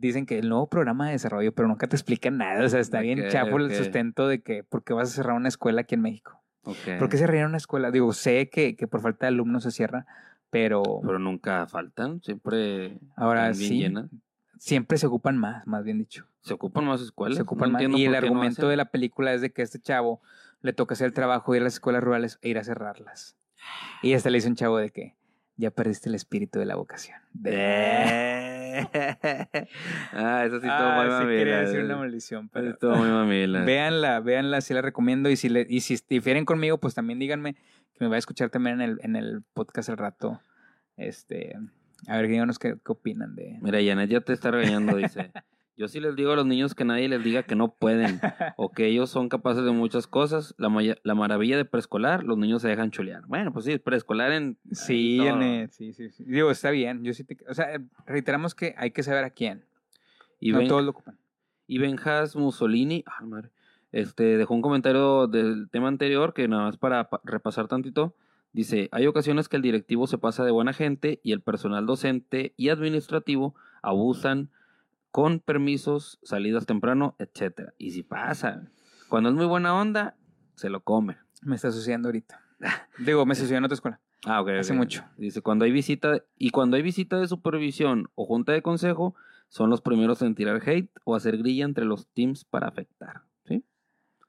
dicen 0.00 0.24
que 0.24 0.38
el 0.38 0.48
nuevo 0.48 0.70
programa 0.70 1.06
de 1.06 1.12
desarrollo, 1.12 1.52
pero 1.52 1.68
nunca 1.68 1.86
te 1.86 1.96
explican 1.96 2.38
nada. 2.38 2.64
O 2.64 2.68
sea, 2.70 2.80
está 2.80 3.00
bien 3.00 3.20
Ok, 3.20 3.28
chafo 3.28 3.56
ok. 3.56 3.60
el 3.60 3.74
sustento 3.74 4.28
de 4.28 4.42
que, 4.42 4.64
¿por 4.64 4.84
qué 4.84 4.94
vas 4.94 5.10
a 5.10 5.14
cerrar 5.16 5.36
una 5.36 5.48
escuela 5.48 5.82
aquí 5.82 5.96
en 5.96 6.00
México? 6.02 6.42
Ok. 6.62 6.78
¿Por 6.98 7.10
qué 7.10 7.18
cerrarían 7.18 7.48
una 7.48 7.58
escuela? 7.58 7.90
Digo, 7.90 8.12
sé 8.14 8.48
que, 8.48 8.74
que 8.74 8.88
por 8.88 9.02
falta 9.02 9.26
de 9.26 9.28
alumnos 9.28 9.64
se 9.64 9.70
cierra, 9.70 10.06
pero... 10.48 11.00
Pero 11.02 11.18
nunca 11.18 11.66
faltan, 11.66 12.22
siempre 12.22 12.98
Ahora 13.16 13.52
sí. 13.52 13.92
Siempre 14.58 14.98
se 14.98 15.06
ocupan 15.06 15.38
más, 15.38 15.66
más 15.66 15.84
bien 15.84 15.98
dicho. 15.98 16.26
Se 16.40 16.54
ocupan 16.54 16.84
más 16.84 17.00
escuelas. 17.00 17.36
Se 17.36 17.42
ocupan 17.42 17.72
no 17.72 17.74
más. 17.74 17.82
Y 17.82 18.04
el 18.04 18.12
no 18.12 18.18
argumento 18.18 18.68
de 18.68 18.76
la 18.76 18.86
película 18.86 19.32
es 19.34 19.40
de 19.40 19.50
que 19.52 19.62
a 19.62 19.64
este 19.64 19.80
chavo 19.80 20.20
le 20.62 20.72
toca 20.72 20.94
hacer 20.94 21.06
el 21.06 21.12
trabajo, 21.12 21.54
ir 21.54 21.60
a 21.62 21.64
las 21.64 21.74
escuelas 21.74 22.02
rurales 22.02 22.38
e 22.42 22.48
ir 22.48 22.58
a 22.58 22.64
cerrarlas. 22.64 23.36
Y 24.02 24.14
hasta 24.14 24.30
le 24.30 24.38
dice 24.38 24.48
un 24.48 24.56
chavo 24.56 24.78
de 24.78 24.90
que 24.90 25.16
ya 25.56 25.70
perdiste 25.70 26.08
el 26.08 26.14
espíritu 26.14 26.58
de 26.58 26.66
la 26.66 26.76
vocación. 26.76 27.18
ah, 30.12 30.42
eso 30.44 30.60
sí 30.60 30.66
estuvo 30.66 30.88
ah, 30.88 30.96
muy 30.96 31.06
sí 31.06 31.12
mamila. 31.12 31.38
quería 31.38 31.60
decir 31.60 31.80
una 31.84 31.96
maldición, 31.96 32.48
pero... 32.50 32.70
estuvo 32.70 32.94
muy 32.96 33.08
mamila. 33.08 33.64
Véanla, 33.64 34.20
véanla, 34.20 34.60
sí 34.60 34.74
la 34.74 34.82
recomiendo. 34.82 35.30
Y 35.30 35.36
si, 35.36 35.48
le, 35.48 35.66
y 35.68 35.80
si 35.80 35.98
difieren 36.08 36.44
conmigo, 36.44 36.78
pues 36.78 36.94
también 36.94 37.18
díganme 37.18 37.54
que 37.54 38.04
me 38.04 38.08
va 38.08 38.16
a 38.16 38.18
escuchar 38.18 38.50
también 38.50 38.80
en 38.80 38.90
el, 38.90 39.00
en 39.02 39.16
el 39.16 39.42
podcast 39.54 39.88
al 39.88 39.96
rato. 39.96 40.40
Este, 40.96 41.56
a 42.06 42.16
ver, 42.16 42.28
díganos 42.28 42.58
qué, 42.58 42.74
qué 42.84 42.92
opinan 42.92 43.34
de... 43.34 43.58
Mira, 43.62 43.78
Janet 43.82 44.10
ya 44.10 44.20
te 44.20 44.32
está 44.32 44.50
regañando, 44.50 44.96
dice. 44.96 45.32
Yo 45.78 45.88
sí 45.88 46.00
les 46.00 46.16
digo 46.16 46.32
a 46.32 46.36
los 46.36 46.46
niños 46.46 46.74
que 46.74 46.86
nadie 46.86 47.06
les 47.06 47.22
diga 47.22 47.42
que 47.42 47.54
no 47.54 47.74
pueden 47.74 48.18
o 48.56 48.70
que 48.72 48.86
ellos 48.86 49.10
son 49.10 49.28
capaces 49.28 49.62
de 49.62 49.72
muchas 49.72 50.06
cosas. 50.06 50.54
La, 50.56 50.70
la 51.02 51.14
maravilla 51.14 51.58
de 51.58 51.66
preescolar, 51.66 52.24
los 52.24 52.38
niños 52.38 52.62
se 52.62 52.68
dejan 52.68 52.90
chulear. 52.90 53.26
Bueno, 53.26 53.52
pues 53.52 53.66
sí, 53.66 53.76
preescolar 53.78 54.32
en... 54.32 54.56
Sí, 54.72 55.16
todo. 55.18 55.28
Janet, 55.28 55.72
sí, 55.72 55.92
sí, 55.92 56.08
sí. 56.08 56.24
Digo, 56.24 56.50
está 56.50 56.70
bien. 56.70 57.04
Yo 57.04 57.12
sí 57.12 57.24
te, 57.24 57.36
o 57.46 57.52
sea, 57.52 57.78
reiteramos 58.06 58.54
que 58.54 58.74
hay 58.78 58.90
que 58.92 59.02
saber 59.02 59.24
a 59.24 59.30
quién. 59.30 59.66
Y, 60.40 60.52
no 60.52 60.58
Ben- 60.60 60.68
todos 60.68 60.82
lo 60.82 60.92
ocupan. 60.92 61.18
y 61.66 61.76
Benjas 61.76 62.36
Mussolini, 62.36 63.04
ah, 63.06 63.22
madre, 63.26 63.50
este, 63.92 64.38
dejó 64.38 64.54
un 64.54 64.62
comentario 64.62 65.26
del 65.26 65.68
tema 65.70 65.88
anterior 65.88 66.32
que 66.32 66.48
nada 66.48 66.62
más 66.64 66.78
para 66.78 67.10
pa- 67.10 67.20
repasar 67.22 67.68
tantito. 67.68 68.14
Dice, 68.56 68.88
hay 68.90 69.06
ocasiones 69.06 69.50
que 69.50 69.56
el 69.56 69.62
directivo 69.62 70.06
se 70.06 70.16
pasa 70.16 70.42
de 70.42 70.50
buena 70.50 70.72
gente 70.72 71.20
y 71.22 71.32
el 71.32 71.42
personal 71.42 71.84
docente 71.84 72.54
y 72.56 72.70
administrativo 72.70 73.54
abusan 73.82 74.48
con 75.10 75.40
permisos, 75.40 76.18
salidas 76.22 76.64
temprano, 76.64 77.16
etcétera. 77.18 77.74
Y 77.76 77.90
si 77.90 78.02
pasa, 78.02 78.62
cuando 79.10 79.28
es 79.28 79.34
muy 79.34 79.44
buena 79.44 79.78
onda, 79.78 80.16
se 80.54 80.70
lo 80.70 80.80
come. 80.80 81.18
Me 81.42 81.56
está 81.56 81.70
sucediendo 81.70 82.08
ahorita. 82.08 82.40
Digo, 82.98 83.26
me 83.26 83.34
sucedió 83.34 83.58
en 83.58 83.64
otra 83.64 83.74
escuela. 83.74 84.00
Ah, 84.24 84.40
ok. 84.40 84.48
Hace 84.58 84.72
mucho. 84.72 85.04
Dice, 85.18 85.42
cuando 85.42 85.66
hay 85.66 85.70
visita, 85.70 86.22
y 86.38 86.48
cuando 86.48 86.78
hay 86.78 86.82
visita 86.82 87.20
de 87.20 87.28
supervisión 87.28 88.08
o 88.14 88.24
junta 88.24 88.52
de 88.52 88.62
consejo, 88.62 89.14
son 89.50 89.68
los 89.68 89.82
primeros 89.82 90.22
en 90.22 90.34
tirar 90.34 90.66
hate 90.66 90.90
o 91.04 91.14
hacer 91.14 91.36
grilla 91.36 91.66
entre 91.66 91.84
los 91.84 92.06
teams 92.06 92.46
para 92.46 92.68
afectar. 92.68 93.20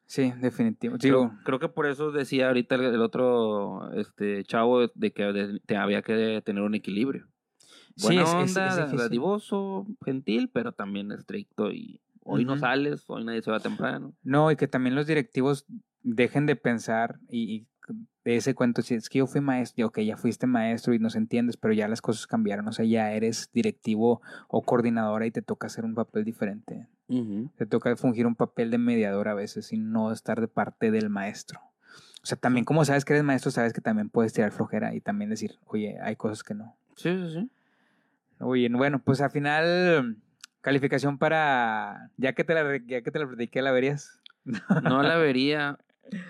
¿Sí? 0.07 0.31
Sí, 0.31 0.39
definitivo. 0.41 0.97
Creo, 0.97 1.33
creo 1.43 1.59
que 1.59 1.69
por 1.69 1.85
eso 1.85 2.11
decía 2.11 2.47
ahorita 2.47 2.75
el, 2.75 3.01
otro 3.01 3.91
este 3.93 4.43
chavo 4.45 4.87
de 4.87 5.11
que 5.11 5.23
de- 5.33 5.59
te 5.65 5.75
había 5.75 6.01
que 6.01 6.41
tener 6.45 6.63
un 6.63 6.75
equilibrio. 6.75 7.27
Sí, 7.95 8.03
Buena 8.05 8.21
es- 8.23 8.29
es- 8.29 8.35
onda, 8.57 8.67
es 8.69 8.75
difícil. 8.77 8.99
dadivoso, 8.99 9.85
gentil, 10.05 10.49
pero 10.53 10.71
también 10.71 11.11
estricto 11.11 11.71
y 11.71 11.99
hoy 12.23 12.45
no 12.45 12.53
Ujú. 12.53 12.61
sales, 12.61 13.03
hoy 13.07 13.25
nadie 13.25 13.41
se 13.41 13.51
va 13.51 13.59
temprano. 13.59 14.13
no, 14.23 14.49
y 14.51 14.55
que 14.55 14.67
también 14.67 14.95
los 14.95 15.07
directivos 15.07 15.65
dejen 16.03 16.45
de 16.45 16.55
pensar 16.55 17.19
y, 17.29 17.53
y 17.55 17.67
de 18.23 18.35
ese 18.37 18.53
cuento, 18.55 18.81
si 18.81 18.95
es 18.95 19.09
que 19.09 19.19
yo 19.19 19.27
fui 19.27 19.41
maestro, 19.41 19.87
ok, 19.87 19.99
ya 19.99 20.15
fuiste 20.17 20.47
maestro 20.47 20.93
y 20.93 20.99
nos 20.99 21.15
entiendes, 21.15 21.57
pero 21.57 21.73
ya 21.73 21.87
las 21.87 22.01
cosas 22.01 22.27
cambiaron, 22.27 22.67
o 22.67 22.71
sea, 22.73 22.85
ya 22.85 23.11
eres 23.13 23.49
directivo 23.53 24.21
o 24.49 24.61
coordinadora 24.63 25.25
y 25.25 25.31
te 25.31 25.41
toca 25.41 25.67
hacer 25.67 25.85
un 25.85 25.95
papel 25.95 26.23
diferente. 26.25 26.87
Te 27.55 27.65
toca 27.65 27.95
fungir 27.95 28.27
un 28.27 28.35
papel 28.35 28.69
de 28.69 28.77
mediador 28.77 29.29
a 29.29 29.33
veces 29.33 29.71
y 29.71 29.77
no 29.77 30.11
estar 30.11 30.41
de 30.41 30.47
parte 30.47 30.91
del 30.91 31.09
maestro. 31.09 31.61
O 32.21 32.25
sea, 32.25 32.37
también 32.37 32.65
como 32.65 32.83
sabes 32.83 33.05
que 33.05 33.13
eres 33.13 33.23
maestro, 33.23 33.51
sabes 33.51 33.71
que 33.71 33.79
también 33.79 34.09
puedes 34.09 34.33
tirar 34.33 34.51
flojera 34.51 34.93
y 34.93 34.99
también 34.99 35.29
decir, 35.29 35.57
oye, 35.65 35.97
hay 36.01 36.17
cosas 36.17 36.43
que 36.43 36.53
no. 36.53 36.75
Sí, 36.95 37.09
sí, 37.17 37.33
sí. 37.33 37.49
Oye, 38.39 38.67
bueno, 38.69 38.99
pues 39.01 39.21
al 39.21 39.31
final, 39.31 40.17
calificación 40.61 41.17
para, 41.17 42.11
ya 42.17 42.33
que 42.33 42.43
te 42.43 42.53
la, 42.53 42.77
ya 42.85 43.01
que 43.01 43.11
te 43.11 43.19
la 43.19 43.27
platiqué, 43.27 43.61
¿la 43.61 43.71
verías? 43.71 44.21
No 44.83 45.01
la 45.03 45.15
vería, 45.17 45.77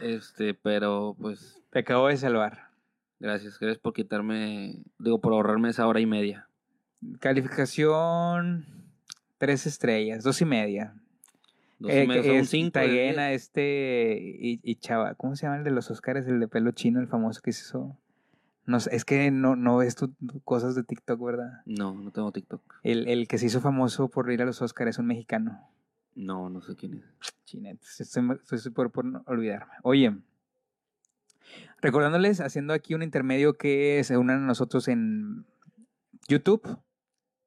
este, 0.01 0.53
pero 0.53 1.15
pues 1.19 1.61
Te 1.71 1.79
acabo 1.79 2.07
de 2.07 2.17
salvar. 2.17 2.69
gracias, 3.19 3.57
gracias 3.59 3.79
por 3.79 3.93
quitarme, 3.93 4.83
digo, 4.99 5.19
por 5.19 5.33
ahorrarme 5.33 5.69
esa 5.69 5.87
hora 5.87 5.99
y 5.99 6.05
media. 6.05 6.47
Calificación, 7.19 8.65
tres 9.37 9.65
estrellas, 9.65 10.23
dos 10.23 10.41
y 10.41 10.45
media. 10.45 10.93
Dos 11.79 11.91
Eh, 11.91 12.03
y 12.03 12.07
media, 12.07 12.21
que 12.23 12.27
son 12.29 12.37
es 12.37 12.49
cinco 12.49 12.65
de 12.79 12.85
Taguen 12.85 13.19
a 13.19 13.27
diez. 13.27 13.43
este 13.43 14.17
y, 14.19 14.59
y 14.63 14.75
Chava, 14.75 15.15
¿cómo 15.15 15.35
se 15.35 15.43
llama 15.45 15.57
el 15.57 15.63
de 15.63 15.71
los 15.71 15.91
Oscars? 15.91 16.27
El 16.27 16.39
de 16.39 16.47
pelo 16.47 16.71
chino, 16.71 16.99
el 16.99 17.07
famoso 17.07 17.41
que 17.41 17.51
se 17.53 17.61
hizo. 17.61 17.97
No 18.65 18.77
es 18.77 19.05
que 19.05 19.31
no, 19.31 19.55
no 19.55 19.77
ves 19.77 19.95
tú 19.95 20.13
cosas 20.43 20.75
de 20.75 20.83
TikTok, 20.83 21.23
¿verdad? 21.23 21.61
No, 21.65 21.93
no 21.95 22.11
tengo 22.11 22.31
TikTok. 22.33 22.61
El, 22.83 23.07
el 23.07 23.27
que 23.27 23.37
se 23.37 23.45
hizo 23.45 23.61
famoso 23.61 24.09
por 24.09 24.29
ir 24.31 24.41
a 24.41 24.45
los 24.45 24.61
Oscars 24.61 24.89
es 24.89 24.97
un 24.99 25.07
mexicano. 25.07 25.69
No, 26.15 26.49
no 26.49 26.61
sé 26.61 26.75
quién 26.75 26.95
es. 26.95 27.03
Chinetes, 27.45 28.01
estoy, 28.01 28.23
estoy 28.51 28.71
por, 28.73 28.91
olvidarme. 29.27 29.71
Oye, 29.83 30.17
recordándoles, 31.79 32.41
haciendo 32.41 32.73
aquí 32.73 32.93
un 32.93 33.03
intermedio 33.03 33.53
que 33.53 34.03
se 34.03 34.17
unan 34.17 34.43
a 34.43 34.47
nosotros 34.47 34.87
en 34.87 35.45
YouTube, 36.27 36.77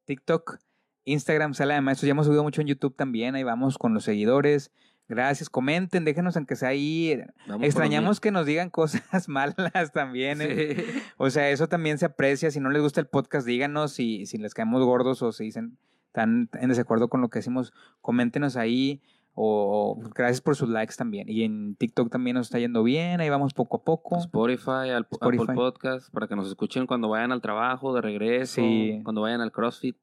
TikTok, 0.07 0.59
Instagram, 1.05 1.55
Sala 1.55 1.75
de 1.75 1.81
Maestros. 1.81 2.07
Ya 2.07 2.13
hemos 2.13 2.27
subido 2.27 2.43
mucho 2.43 2.61
en 2.61 2.67
YouTube 2.69 2.95
también. 2.97 3.35
Ahí 3.35 3.43
vamos 3.43 3.79
con 3.79 3.95
los 3.95 4.05
seguidores. 4.05 4.73
Gracias, 5.09 5.51
comenten, 5.51 6.05
déjenos 6.05 6.37
aunque 6.37 6.55
sea 6.55 6.69
ahí. 6.69 7.21
Vamos 7.49 7.67
Extrañamos 7.67 8.21
que 8.21 8.31
nos 8.31 8.47
digan 8.47 8.71
cosas 8.71 9.03
malas 9.29 9.93
también. 9.93 10.39
¿eh? 10.41 10.85
O 11.17 11.31
sea, 11.31 11.51
eso 11.51 11.69
también 11.69 11.99
se 11.99 12.07
aprecia. 12.07 12.51
Si 12.53 12.61
no 12.61 12.71
les 12.71 12.81
gusta 12.81 13.01
el 13.01 13.09
podcast, 13.09 13.45
díganos. 13.47 13.93
Si, 13.93 14.27
si 14.27 14.39
les 14.39 14.55
caemos 14.55 14.85
gordos 14.85 15.21
o 15.23 15.33
si 15.33 15.45
dicen 15.45 15.79
están 16.07 16.49
en 16.55 16.69
desacuerdo 16.69 17.09
con 17.09 17.21
lo 17.21 17.29
que 17.29 17.39
decimos, 17.41 17.73
coméntenos 18.01 18.57
ahí. 18.57 19.01
O 19.35 19.97
o 20.03 20.11
gracias 20.11 20.41
por 20.41 20.55
sus 20.57 20.69
likes 20.69 20.95
también. 20.97 21.29
Y 21.29 21.45
en 21.45 21.75
TikTok 21.77 22.11
también 22.11 22.35
nos 22.35 22.49
está 22.49 22.59
yendo 22.59 22.83
bien. 22.83 23.21
Ahí 23.21 23.31
vamos 23.31 23.55
poco 23.55 23.79
a 23.79 23.85
poco. 23.85 24.19
Spotify, 24.19 24.91
al- 24.95 25.07
Spotify. 25.11 25.43
Apple 25.43 25.55
Podcast, 25.55 26.13
para 26.13 26.27
que 26.29 26.37
nos 26.37 26.47
escuchen 26.49 26.87
cuando 26.87 27.09
vayan 27.09 27.33
al 27.33 27.41
trabajo, 27.41 27.95
de 27.95 28.01
regreso, 28.01 28.61
Sí. 28.61 29.01
cuando 29.05 29.23
vayan 29.23 29.41
al 29.41 29.51
CrossFit, 29.53 29.97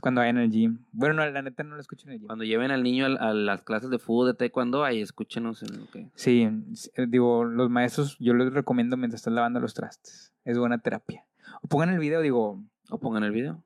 Cuando 0.00 0.20
vayan 0.20 0.38
al 0.38 0.50
gym. 0.50 0.84
Bueno, 0.92 1.14
no, 1.14 1.30
la 1.30 1.42
neta 1.42 1.62
no 1.62 1.76
lo 1.76 1.80
escucho 1.80 2.06
en 2.06 2.14
el 2.14 2.18
gym. 2.18 2.26
cuando 2.26 2.44
lleven 2.44 2.70
al 2.70 2.82
niño 2.82 3.06
a, 3.06 3.32
las 3.32 3.62
clases 3.62 3.90
de 3.90 3.98
fútbol, 3.98 4.26
de 4.28 4.34
taekwondo, 4.34 4.84
ahí 4.84 5.00
escúchenos 5.00 5.62
en 5.62 5.80
lo 5.80 5.86
que... 5.90 6.10
Sí, 6.14 6.48
eh, 6.94 7.06
digo, 7.08 7.44
los 7.44 7.70
maestros 7.70 8.18
yo 8.18 8.34
les 8.34 8.52
recomiendo 8.52 8.96
mientras 8.96 9.20
están 9.20 9.34
lavando 9.34 9.60
los 9.60 9.74
trastes. 9.74 10.32
Es 10.44 10.58
buena 10.58 10.78
terapia. 10.78 11.24
O 11.62 11.68
pongan 11.68 11.90
el 11.90 11.98
video, 11.98 12.20
digo, 12.20 12.62
O 12.90 12.98
pongan 12.98 13.24
el 13.24 13.30
video. 13.30 13.62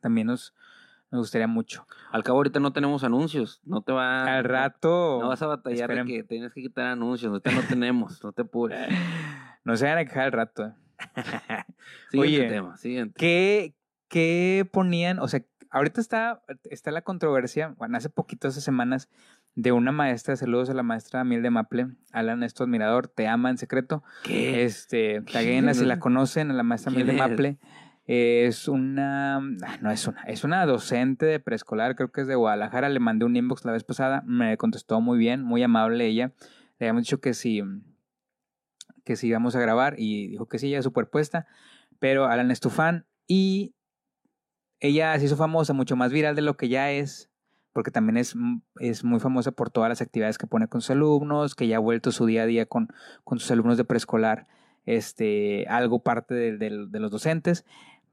también 0.00 0.28
nos, 0.28 0.54
nos 1.10 1.22
gustaría 1.22 1.48
mucho. 1.48 1.86
Al 2.10 2.22
cabo 2.22 2.38
ahorita 2.38 2.60
no 2.60 2.72
tenemos 2.72 3.04
anuncios, 3.04 3.60
no 3.64 3.82
te 3.82 3.92
va... 3.92 4.24
Al 4.24 4.44
rato. 4.44 5.18
No 5.20 5.28
vas 5.28 5.42
a 5.42 5.46
batallar 5.46 5.94
de 5.94 6.04
que 6.04 6.22
tienes 6.22 6.52
que 6.52 6.62
quitar 6.62 6.86
anuncios, 6.86 7.30
ahorita 7.30 7.50
no 7.50 7.62
tenemos, 7.68 8.22
no 8.22 8.32
te 8.32 8.42
apures. 8.42 8.88
No 9.64 9.76
se 9.76 9.84
vayan 9.84 9.98
a 9.98 10.04
quejar 10.04 10.26
al 10.26 10.32
rato. 10.32 10.74
Siguiente 12.10 12.38
Oye, 12.38 12.48
tema, 12.48 12.76
siguiente. 12.76 13.14
¿Qué, 13.18 13.74
¿Qué 14.08 14.68
ponían? 14.70 15.18
O 15.18 15.26
sea, 15.26 15.42
ahorita 15.70 16.00
está, 16.00 16.42
está 16.64 16.90
la 16.90 17.02
controversia, 17.02 17.74
bueno, 17.78 17.96
hace 17.96 18.08
poquito, 18.08 18.48
hace 18.48 18.60
semanas, 18.60 19.08
de 19.54 19.72
una 19.72 19.90
maestra, 19.90 20.36
saludos 20.36 20.68
a 20.68 20.74
la 20.74 20.82
maestra 20.82 21.24
Miel 21.24 21.42
de 21.42 21.50
Maple, 21.50 21.88
Alan 22.12 22.42
es 22.42 22.52
tu 22.52 22.62
admirador, 22.62 23.08
te 23.08 23.26
ama 23.26 23.50
en 23.50 23.56
secreto. 23.56 24.04
¿Qué? 24.22 24.64
Este, 24.64 25.22
taguenla 25.22 25.72
si 25.72 25.86
la 25.86 25.98
conocen, 25.98 26.50
a 26.50 26.54
la 26.54 26.62
maestra 26.62 26.92
Miel 26.92 27.06
de. 27.06 27.12
Maple. 27.14 27.58
Es 28.06 28.68
una, 28.68 29.38
ah, 29.38 29.78
no 29.80 29.90
es 29.90 30.06
una, 30.06 30.22
es 30.22 30.44
una 30.44 30.64
docente 30.64 31.26
de 31.26 31.40
preescolar, 31.40 31.96
creo 31.96 32.12
que 32.12 32.20
es 32.20 32.28
de 32.28 32.36
Guadalajara. 32.36 32.88
Le 32.88 33.00
mandé 33.00 33.24
un 33.24 33.34
inbox 33.34 33.64
la 33.64 33.72
vez 33.72 33.82
pasada, 33.82 34.22
me 34.26 34.56
contestó 34.56 35.00
muy 35.00 35.18
bien, 35.18 35.42
muy 35.42 35.62
amable 35.62 36.06
ella. 36.06 36.32
Le 36.78 36.86
habíamos 36.86 37.02
dicho 37.02 37.20
que 37.20 37.34
sí, 37.34 37.62
que 39.04 39.16
sí 39.16 39.26
íbamos 39.26 39.56
a 39.56 39.60
grabar 39.60 39.94
y 39.98 40.28
dijo 40.28 40.46
que 40.46 40.58
sí, 40.58 40.70
ya 40.70 40.82
superpuesta. 40.82 41.46
Pero 41.98 42.26
Alan 42.26 42.50
es 42.50 42.60
tu 42.60 42.70
fan 42.70 43.06
y 43.26 43.74
ella 44.80 45.18
se 45.18 45.24
hizo 45.26 45.36
famosa, 45.36 45.72
mucho 45.72 45.96
más 45.96 46.12
viral 46.12 46.34
de 46.36 46.42
lo 46.42 46.56
que 46.56 46.68
ya 46.68 46.90
es, 46.92 47.30
porque 47.72 47.90
también 47.90 48.16
es, 48.16 48.34
m- 48.34 48.60
es 48.80 49.04
muy 49.04 49.20
famosa 49.20 49.52
por 49.52 49.70
todas 49.70 49.88
las 49.88 50.00
actividades 50.00 50.38
que 50.38 50.46
pone 50.46 50.68
con 50.68 50.80
sus 50.80 50.90
alumnos, 50.90 51.54
que 51.54 51.66
ya 51.68 51.76
ha 51.76 51.80
vuelto 51.80 52.12
su 52.12 52.26
día 52.26 52.42
a 52.42 52.46
día 52.46 52.66
con, 52.66 52.88
con 53.24 53.38
sus 53.38 53.50
alumnos 53.50 53.76
de 53.76 53.84
preescolar, 53.84 54.46
este, 54.84 55.66
algo 55.68 56.00
parte 56.02 56.34
de, 56.34 56.56
de- 56.58 56.86
de 56.88 57.00
los 57.00 57.10
docentes, 57.10 57.64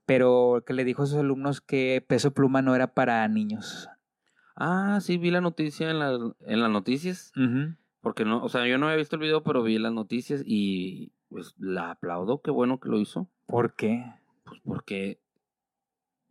pero 0.06 0.64
que 0.66 0.74
le 0.74 0.84
dijo 0.84 1.04
a 1.04 1.06
sus 1.06 1.18
alumnos 1.18 1.62
que 1.62 2.04
peso 2.06 2.34
pluma 2.34 2.62
no 2.62 2.76
era 2.76 2.88
para 2.94 3.28
niños. 3.28 3.90
Ah, 4.56 5.00
sí, 5.02 5.18
vi 5.18 5.32
la 5.32 5.42
noticia 5.42 5.90
en, 5.90 6.00
la, 6.00 6.12
en 6.46 6.62
las 6.62 6.70
noticias. 6.70 7.32
Porque 8.02 8.26
no, 8.26 8.44
o 8.44 8.50
sea, 8.50 8.68
yo 8.68 8.78
no 8.78 8.88
había 8.88 8.98
visto 8.98 9.16
el 9.16 9.22
video, 9.22 9.44
pero 9.44 9.64
vi 9.64 9.80
las 9.80 9.94
noticias 9.94 10.44
y 10.46 11.14
pues 11.30 11.56
la 11.58 11.92
aplaudo, 11.92 12.42
qué 12.42 12.52
bueno 12.52 12.80
que 12.80 12.90
lo 12.90 13.00
hizo. 13.00 13.28
¿Por 13.48 13.74
qué? 13.76 14.04
Pues 14.44 14.60
porque 14.66 15.20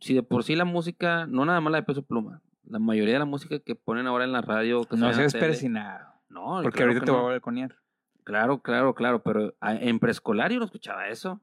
si 0.02 0.14
de 0.14 0.22
por 0.22 0.42
sí 0.42 0.56
la 0.56 0.64
música, 0.64 1.26
no 1.26 1.44
nada 1.44 1.60
más 1.60 1.70
la 1.70 1.78
de 1.78 1.84
peso 1.84 2.02
pluma, 2.02 2.42
la 2.68 2.78
mayoría 2.78 3.14
de 3.14 3.20
la 3.20 3.24
música 3.24 3.60
que 3.60 3.74
ponen 3.76 4.06
ahora 4.06 4.24
en 4.24 4.32
la 4.32 4.42
radio, 4.42 4.82
que 4.84 4.96
No 4.96 5.12
seas 5.12 5.32
persinado. 5.32 6.12
No, 6.28 6.60
Porque 6.62 6.78
claro 6.78 6.90
ahorita 6.90 7.04
te 7.04 7.10
voy 7.12 7.20
no. 7.20 7.26
a 7.26 7.30
balconear. 7.30 7.76
Claro, 8.24 8.62
claro, 8.62 8.94
claro, 8.94 9.22
pero 9.22 9.54
ah, 9.60 9.74
en 9.74 9.98
preescolar 9.98 10.50
yo 10.50 10.58
no 10.58 10.64
escuchaba 10.64 11.08
eso. 11.08 11.40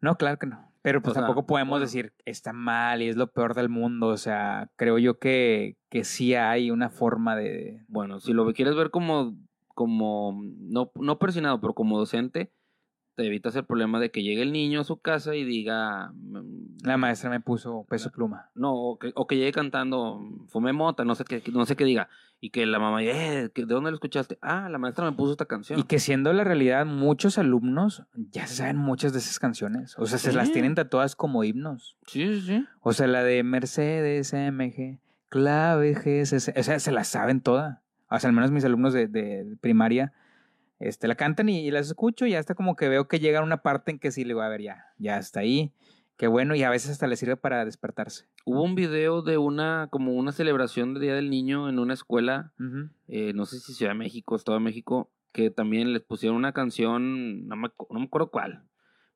No, 0.00 0.16
claro 0.16 0.38
que 0.38 0.46
no. 0.46 0.70
Pero 0.82 1.00
pues 1.02 1.12
O 1.12 1.14
sea, 1.14 1.22
tampoco 1.22 1.46
podemos 1.46 1.72
bueno. 1.72 1.86
decir 1.86 2.12
está 2.24 2.52
mal 2.52 3.02
y 3.02 3.08
es 3.08 3.16
lo 3.16 3.32
peor 3.32 3.54
del 3.54 3.68
mundo. 3.68 4.08
O 4.08 4.16
sea, 4.16 4.70
creo 4.76 4.98
yo 4.98 5.18
que, 5.18 5.76
que 5.88 6.04
sí 6.04 6.34
hay 6.34 6.70
una 6.70 6.90
forma 6.90 7.34
de. 7.34 7.84
Bueno, 7.88 8.20
si 8.20 8.32
lo 8.32 8.52
quieres 8.52 8.76
ver 8.76 8.90
como, 8.90 9.36
como 9.74 10.40
no, 10.44 10.92
no 10.94 11.18
persinado, 11.18 11.60
pero 11.60 11.74
como 11.74 11.98
docente, 11.98 12.52
te 13.16 13.26
evitas 13.26 13.56
el 13.56 13.64
problema 13.64 13.98
de 13.98 14.10
que 14.10 14.22
llegue 14.22 14.42
el 14.42 14.52
niño 14.52 14.80
a 14.80 14.84
su 14.84 15.00
casa 15.00 15.34
y 15.34 15.42
diga, 15.44 16.12
mm, 16.14 16.55
La 16.82 16.96
maestra 16.96 17.30
me 17.30 17.40
puso 17.40 17.84
peso 17.88 18.10
pluma. 18.10 18.50
no, 18.54 18.74
o 18.74 18.98
que, 18.98 19.12
o 19.14 19.26
que 19.26 19.36
llegue 19.36 19.52
cantando, 19.52 20.20
fumé 20.48 20.72
mota, 20.72 21.04
no 21.04 21.14
sé 21.14 21.24
qué, 21.24 21.42
no 21.52 21.64
sé 21.66 21.76
qué 21.76 21.84
diga, 21.84 22.08
y 22.40 22.50
que 22.50 22.66
la 22.66 22.78
mamá, 22.78 23.02
eh, 23.02 23.50
¿de 23.54 23.64
dónde 23.64 23.90
lo 23.90 23.96
escuchaste? 23.96 24.38
Ah, 24.42 24.68
la 24.70 24.78
maestra 24.78 25.04
me 25.04 25.16
puso 25.16 25.32
esta 25.32 25.46
canción. 25.46 25.78
Y 25.78 25.84
que 25.84 25.98
siendo 25.98 26.32
la 26.32 26.44
realidad, 26.44 26.84
muchos 26.84 27.38
alumnos 27.38 28.04
ya 28.14 28.46
se 28.46 28.56
saben 28.56 28.76
muchas 28.76 29.12
de 29.12 29.20
esas 29.20 29.38
canciones. 29.38 29.98
O 29.98 30.06
sea, 30.06 30.18
se 30.18 30.32
las 30.32 30.52
tienen 30.52 30.74
tatuadas 30.74 31.16
como 31.16 31.44
himnos. 31.44 31.96
Sí, 32.06 32.26
sí, 32.26 32.40
sí. 32.42 32.66
O 32.80 32.92
sea, 32.92 33.06
la 33.06 33.22
de 33.24 33.42
Mercedes 33.42 34.34
MG, 34.34 35.00
clave 35.28 35.94
GSS. 35.94 36.52
O 36.56 36.62
sea, 36.62 36.78
se 36.78 36.92
las 36.92 37.08
saben 37.08 37.40
todas. 37.40 37.78
O 38.10 38.18
sea, 38.18 38.28
al 38.28 38.36
menos 38.36 38.50
mis 38.50 38.64
alumnos 38.64 38.92
de, 38.92 39.08
de 39.08 39.56
primaria 39.60 40.12
este, 40.78 41.08
la 41.08 41.14
cantan 41.14 41.48
y, 41.48 41.66
y 41.66 41.70
las 41.70 41.86
escucho 41.86 42.26
y 42.26 42.34
hasta 42.34 42.54
como 42.54 42.76
que 42.76 42.88
veo 42.88 43.08
que 43.08 43.18
llega 43.18 43.42
una 43.42 43.62
parte 43.62 43.90
en 43.92 43.98
que 43.98 44.10
sí 44.10 44.24
le 44.24 44.28
digo, 44.28 44.42
a 44.42 44.48
ver, 44.48 44.60
ya, 44.60 44.84
ya 44.98 45.16
está 45.18 45.40
ahí. 45.40 45.72
Qué 46.16 46.28
bueno, 46.28 46.54
y 46.54 46.62
a 46.62 46.70
veces 46.70 46.92
hasta 46.92 47.06
le 47.06 47.16
sirve 47.16 47.36
para 47.36 47.64
despertarse. 47.64 48.26
Hubo 48.46 48.62
un 48.62 48.74
video 48.74 49.20
de 49.20 49.36
una, 49.36 49.88
como 49.90 50.14
una 50.14 50.32
celebración 50.32 50.94
del 50.94 51.02
Día 51.02 51.14
del 51.14 51.28
Niño 51.28 51.68
en 51.68 51.78
una 51.78 51.92
escuela, 51.92 52.52
eh, 53.08 53.32
no 53.34 53.44
sé 53.44 53.58
si 53.60 53.74
Ciudad 53.74 53.92
de 53.92 53.98
México, 53.98 54.34
Estado 54.34 54.56
de 54.58 54.64
México, 54.64 55.10
que 55.32 55.50
también 55.50 55.92
les 55.92 56.02
pusieron 56.02 56.36
una 56.36 56.52
canción, 56.52 57.46
no 57.46 57.56
me, 57.56 57.68
no 57.90 57.98
me 57.98 58.06
acuerdo 58.06 58.30
cuál, 58.30 58.64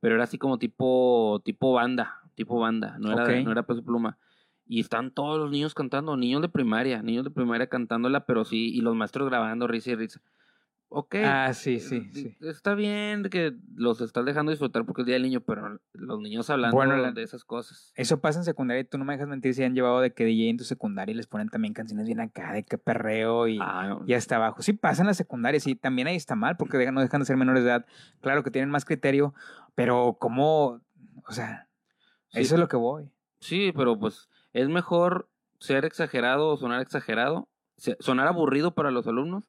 pero 0.00 0.14
era 0.16 0.24
así 0.24 0.36
como 0.36 0.58
tipo, 0.58 1.40
tipo 1.42 1.72
banda, 1.72 2.20
tipo 2.34 2.58
banda, 2.58 2.98
no 2.98 3.12
era, 3.12 3.24
Ok. 3.24 3.44
no 3.44 3.52
era 3.52 3.62
peso 3.62 3.82
pluma. 3.82 4.18
Y 4.66 4.80
están 4.80 5.10
todos 5.10 5.38
los 5.38 5.50
niños 5.50 5.74
cantando, 5.74 6.16
niños 6.18 6.42
de 6.42 6.48
primaria, 6.50 7.02
niños 7.02 7.24
de 7.24 7.30
primaria 7.30 7.68
cantándola, 7.68 8.26
pero 8.26 8.44
sí, 8.44 8.68
y 8.74 8.82
los 8.82 8.94
maestros 8.94 9.28
grabando 9.28 9.66
risa 9.66 9.92
y 9.92 9.94
risa. 9.96 10.20
Ok. 10.92 11.14
Ah, 11.24 11.54
sí, 11.54 11.78
sí, 11.78 11.96
eh, 11.96 12.10
sí. 12.12 12.36
Está 12.40 12.74
bien 12.74 13.22
que 13.30 13.54
los 13.76 14.00
estás 14.00 14.24
dejando 14.24 14.50
disfrutar 14.50 14.84
porque 14.84 15.02
es 15.02 15.06
Día 15.06 15.14
del 15.14 15.22
Niño, 15.22 15.40
pero 15.40 15.78
los 15.92 16.20
niños 16.20 16.50
hablando 16.50 16.76
Bueno, 16.76 17.12
de 17.12 17.22
esas 17.22 17.44
cosas. 17.44 17.92
Eso 17.94 18.20
pasa 18.20 18.40
en 18.40 18.44
secundaria 18.44 18.80
y 18.80 18.84
tú 18.84 18.98
no 18.98 19.04
me 19.04 19.12
dejas 19.12 19.28
mentir 19.28 19.54
si 19.54 19.62
han 19.62 19.74
llevado 19.74 20.00
de 20.00 20.12
que 20.12 20.24
DJ 20.24 20.50
en 20.50 20.56
tu 20.56 20.64
secundaria 20.64 21.12
y 21.12 21.16
les 21.16 21.28
ponen 21.28 21.48
también 21.48 21.74
canciones 21.74 22.06
bien 22.06 22.18
acá, 22.18 22.52
de 22.52 22.64
que 22.64 22.76
perreo 22.76 23.46
y, 23.46 23.58
Ah, 23.60 24.00
y 24.04 24.14
hasta 24.14 24.34
abajo. 24.34 24.62
Sí 24.62 24.72
pasa 24.72 25.02
en 25.02 25.06
la 25.06 25.14
secundaria, 25.14 25.60
sí, 25.60 25.76
también 25.76 26.08
ahí 26.08 26.16
está 26.16 26.34
mal 26.34 26.56
porque 26.56 26.90
no 26.90 27.00
dejan 27.00 27.20
de 27.20 27.26
ser 27.26 27.36
menores 27.36 27.62
de 27.62 27.70
edad. 27.70 27.86
Claro 28.20 28.42
que 28.42 28.50
tienen 28.50 28.70
más 28.70 28.84
criterio, 28.84 29.32
pero 29.76 30.16
¿cómo? 30.18 30.80
O 31.24 31.32
sea, 31.32 31.68
sí. 32.30 32.40
eso 32.40 32.56
es 32.56 32.60
lo 32.60 32.66
que 32.66 32.76
voy. 32.76 33.12
Sí, 33.38 33.70
pero 33.76 33.96
pues 33.96 34.28
es 34.52 34.68
mejor 34.68 35.30
ser 35.60 35.84
exagerado 35.84 36.48
o 36.48 36.56
sonar 36.56 36.80
exagerado, 36.82 37.48
sonar 38.00 38.26
aburrido 38.26 38.74
para 38.74 38.90
los 38.90 39.06
alumnos, 39.06 39.44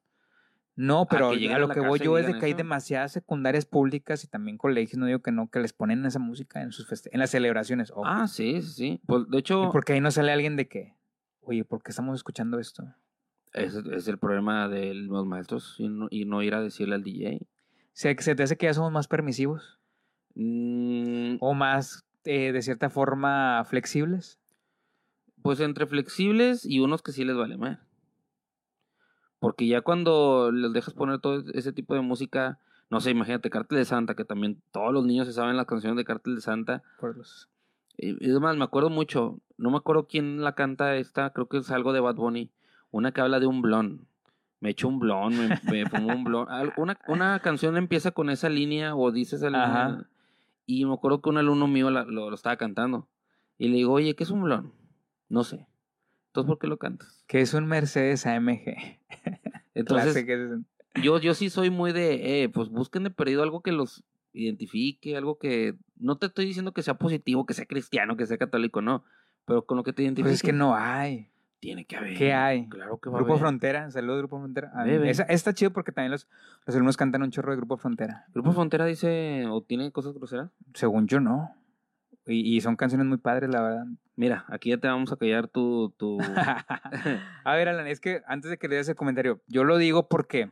No, 0.74 1.06
pero 1.06 1.30
a, 1.30 1.58
lo 1.58 1.68
que 1.68 1.80
voy 1.80 1.98
y 2.00 2.04
yo 2.04 2.16
es 2.16 2.26
de 2.26 2.38
que 2.38 2.46
hay 2.46 2.54
demasiadas 2.54 3.12
secundarias 3.12 3.66
públicas 3.66 4.24
y 4.24 4.28
también 4.28 4.56
colegios, 4.56 4.98
no 4.98 5.06
digo 5.06 5.20
que 5.20 5.30
no, 5.30 5.50
que 5.50 5.60
les 5.60 5.72
ponen 5.72 6.06
esa 6.06 6.18
música 6.18 6.62
en 6.62 6.72
sus 6.72 6.86
en 7.10 7.20
las 7.20 7.30
celebraciones. 7.30 7.92
Ah, 8.04 8.26
sí, 8.26 8.62
sí, 8.62 8.72
sí. 8.72 9.00
Pues, 9.06 9.28
de 9.28 9.36
Y 9.36 9.40
hecho, 9.40 9.68
porque 9.70 9.92
ahí 9.92 10.00
no 10.00 10.10
sale 10.10 10.32
alguien 10.32 10.56
de 10.56 10.68
que, 10.68 10.94
oye, 11.42 11.64
¿por 11.64 11.82
qué 11.82 11.90
estamos 11.90 12.16
escuchando 12.16 12.58
esto? 12.58 12.84
es 13.52 14.08
el 14.08 14.16
problema 14.16 14.66
de 14.66 14.94
los 14.94 15.26
maestros 15.26 15.74
y 15.78 15.88
no, 15.88 16.08
y 16.10 16.24
no 16.24 16.42
ir 16.42 16.54
a 16.54 16.62
decirle 16.62 16.94
al 16.94 17.02
DJ. 17.02 17.46
¿Se, 17.92 18.16
se 18.18 18.34
te 18.34 18.42
hace 18.42 18.56
que 18.56 18.64
ya 18.64 18.72
somos 18.72 18.90
más 18.90 19.08
permisivos 19.08 19.78
Mm, 20.34 21.36
o 21.40 21.54
más, 21.54 22.04
eh, 22.24 22.52
de 22.52 22.62
cierta 22.62 22.90
forma, 22.90 23.64
flexibles? 23.64 24.38
Pues 25.42 25.60
entre 25.60 25.86
flexibles 25.86 26.64
y 26.64 26.80
unos 26.80 27.02
que 27.02 27.12
sí 27.12 27.24
les 27.24 27.36
vale 27.36 27.56
más. 27.56 27.78
Porque 29.42 29.66
ya 29.66 29.80
cuando 29.82 30.50
les 30.52 30.72
dejas 30.72 30.94
poner 30.94 31.18
todo 31.18 31.42
ese 31.52 31.72
tipo 31.72 31.94
de 31.94 32.00
música, 32.00 32.58
no 32.90 33.00
sé, 33.00 33.10
imagínate 33.10 33.50
Cártel 33.50 33.78
de 33.78 33.84
Santa, 33.84 34.14
que 34.14 34.24
también 34.24 34.62
todos 34.70 34.92
los 34.92 35.04
niños 35.04 35.26
se 35.26 35.32
saben 35.32 35.56
las 35.56 35.66
canciones 35.66 35.96
de 35.96 36.04
Cártel 36.04 36.36
de 36.36 36.40
Santa. 36.40 36.82
Por 37.00 37.16
los... 37.16 37.48
Y 37.98 38.30
es 38.30 38.40
más, 38.40 38.56
me 38.56 38.64
acuerdo 38.64 38.88
mucho, 38.88 39.38
no 39.58 39.70
me 39.70 39.76
acuerdo 39.76 40.06
quién 40.06 40.42
la 40.42 40.54
canta 40.54 40.96
esta, 40.96 41.30
creo 41.30 41.46
que 41.48 41.58
es 41.58 41.70
algo 41.70 41.92
de 41.92 42.00
Bad 42.00 42.14
Bunny, 42.16 42.50
una 42.90 43.12
que 43.12 43.20
habla 43.20 43.38
de 43.40 43.46
un 43.46 43.60
blon. 43.62 44.06
Me 44.60 44.70
echo 44.70 44.86
un 44.88 44.98
blon, 45.00 45.34
me, 45.36 45.60
me 45.70 45.86
fumo 45.90 46.14
un 46.14 46.24
blon. 46.24 46.46
Una, 46.76 46.98
una 47.08 47.38
canción 47.40 47.76
empieza 47.76 48.12
con 48.12 48.30
esa 48.30 48.48
línea 48.48 48.94
o 48.94 49.10
dice 49.10 49.36
esa 49.36 49.46
línea. 49.46 49.86
Ajá. 49.86 50.06
Y 50.66 50.84
me 50.84 50.94
acuerdo 50.94 51.20
que 51.20 51.28
un 51.30 51.38
alumno 51.38 51.66
mío 51.66 51.90
la- 51.90 52.04
lo, 52.04 52.30
lo 52.30 52.34
estaba 52.36 52.56
cantando. 52.56 53.08
Y 53.58 53.68
le 53.68 53.76
digo, 53.76 53.92
oye, 53.92 54.14
¿qué 54.14 54.22
es 54.22 54.30
un 54.30 54.42
blon? 54.44 54.72
No 55.28 55.42
sé. 55.44 55.66
Entonces, 56.32 56.48
¿por 56.48 56.58
qué 56.58 56.66
lo 56.66 56.78
cantas? 56.78 57.22
Que 57.26 57.42
es 57.42 57.52
un 57.52 57.66
Mercedes 57.66 58.24
AMG. 58.24 58.98
Entonces, 59.74 60.24
yo, 61.02 61.18
yo 61.18 61.34
sí 61.34 61.50
soy 61.50 61.68
muy 61.68 61.92
de, 61.92 62.42
eh, 62.44 62.48
pues 62.48 62.70
busquen 62.70 63.04
de 63.04 63.10
perdido 63.10 63.42
algo 63.42 63.60
que 63.60 63.70
los 63.70 64.02
identifique, 64.32 65.14
algo 65.14 65.38
que... 65.38 65.74
No 65.98 66.16
te 66.16 66.24
estoy 66.26 66.46
diciendo 66.46 66.72
que 66.72 66.82
sea 66.82 66.94
positivo, 66.94 67.44
que 67.44 67.52
sea 67.52 67.66
cristiano, 67.66 68.16
que 68.16 68.26
sea 68.26 68.38
católico, 68.38 68.80
no. 68.80 69.04
Pero 69.44 69.66
con 69.66 69.76
lo 69.76 69.82
que 69.84 69.92
te 69.92 70.04
identifique. 70.04 70.30
Pues 70.30 70.36
es 70.36 70.42
que 70.42 70.54
no 70.54 70.74
hay. 70.74 71.28
Tiene 71.60 71.84
que 71.84 71.96
haber. 71.96 72.16
¿Qué 72.16 72.32
hay? 72.32 72.66
Claro 72.66 72.98
que 72.98 73.10
va 73.10 73.18
Grupo 73.18 73.32
a 73.32 73.36
haber. 73.36 73.40
Frontera, 73.42 73.90
saludos 73.90 74.20
Grupo 74.20 74.38
Frontera. 74.38 74.72
Esa- 75.04 75.24
está 75.24 75.52
chido 75.52 75.70
porque 75.70 75.92
también 75.92 76.12
los, 76.12 76.26
los 76.66 76.74
alumnos 76.74 76.96
cantan 76.96 77.22
un 77.22 77.30
chorro 77.30 77.50
de 77.52 77.58
Grupo 77.58 77.76
Frontera. 77.76 78.24
Grupo 78.32 78.52
Frontera 78.52 78.86
dice, 78.86 79.44
o 79.48 79.62
tiene 79.62 79.92
cosas 79.92 80.14
groseras. 80.14 80.50
Según 80.72 81.06
yo, 81.08 81.20
no. 81.20 81.54
Y, 82.26 82.56
y 82.56 82.60
son 82.60 82.76
canciones 82.76 83.06
muy 83.06 83.18
padres, 83.18 83.50
la 83.50 83.62
verdad. 83.62 83.84
Mira, 84.14 84.44
aquí 84.48 84.70
ya 84.70 84.78
te 84.78 84.88
vamos 84.88 85.10
a 85.12 85.16
callar 85.16 85.48
tu... 85.48 85.90
tu... 85.96 86.18
a 87.44 87.54
ver, 87.54 87.68
Alan, 87.68 87.86
es 87.86 88.00
que 88.00 88.22
antes 88.26 88.50
de 88.50 88.58
que 88.58 88.68
le 88.68 88.76
des 88.76 88.88
el 88.88 88.94
comentario, 88.96 89.40
yo 89.48 89.64
lo 89.64 89.78
digo 89.78 90.08
porque 90.08 90.50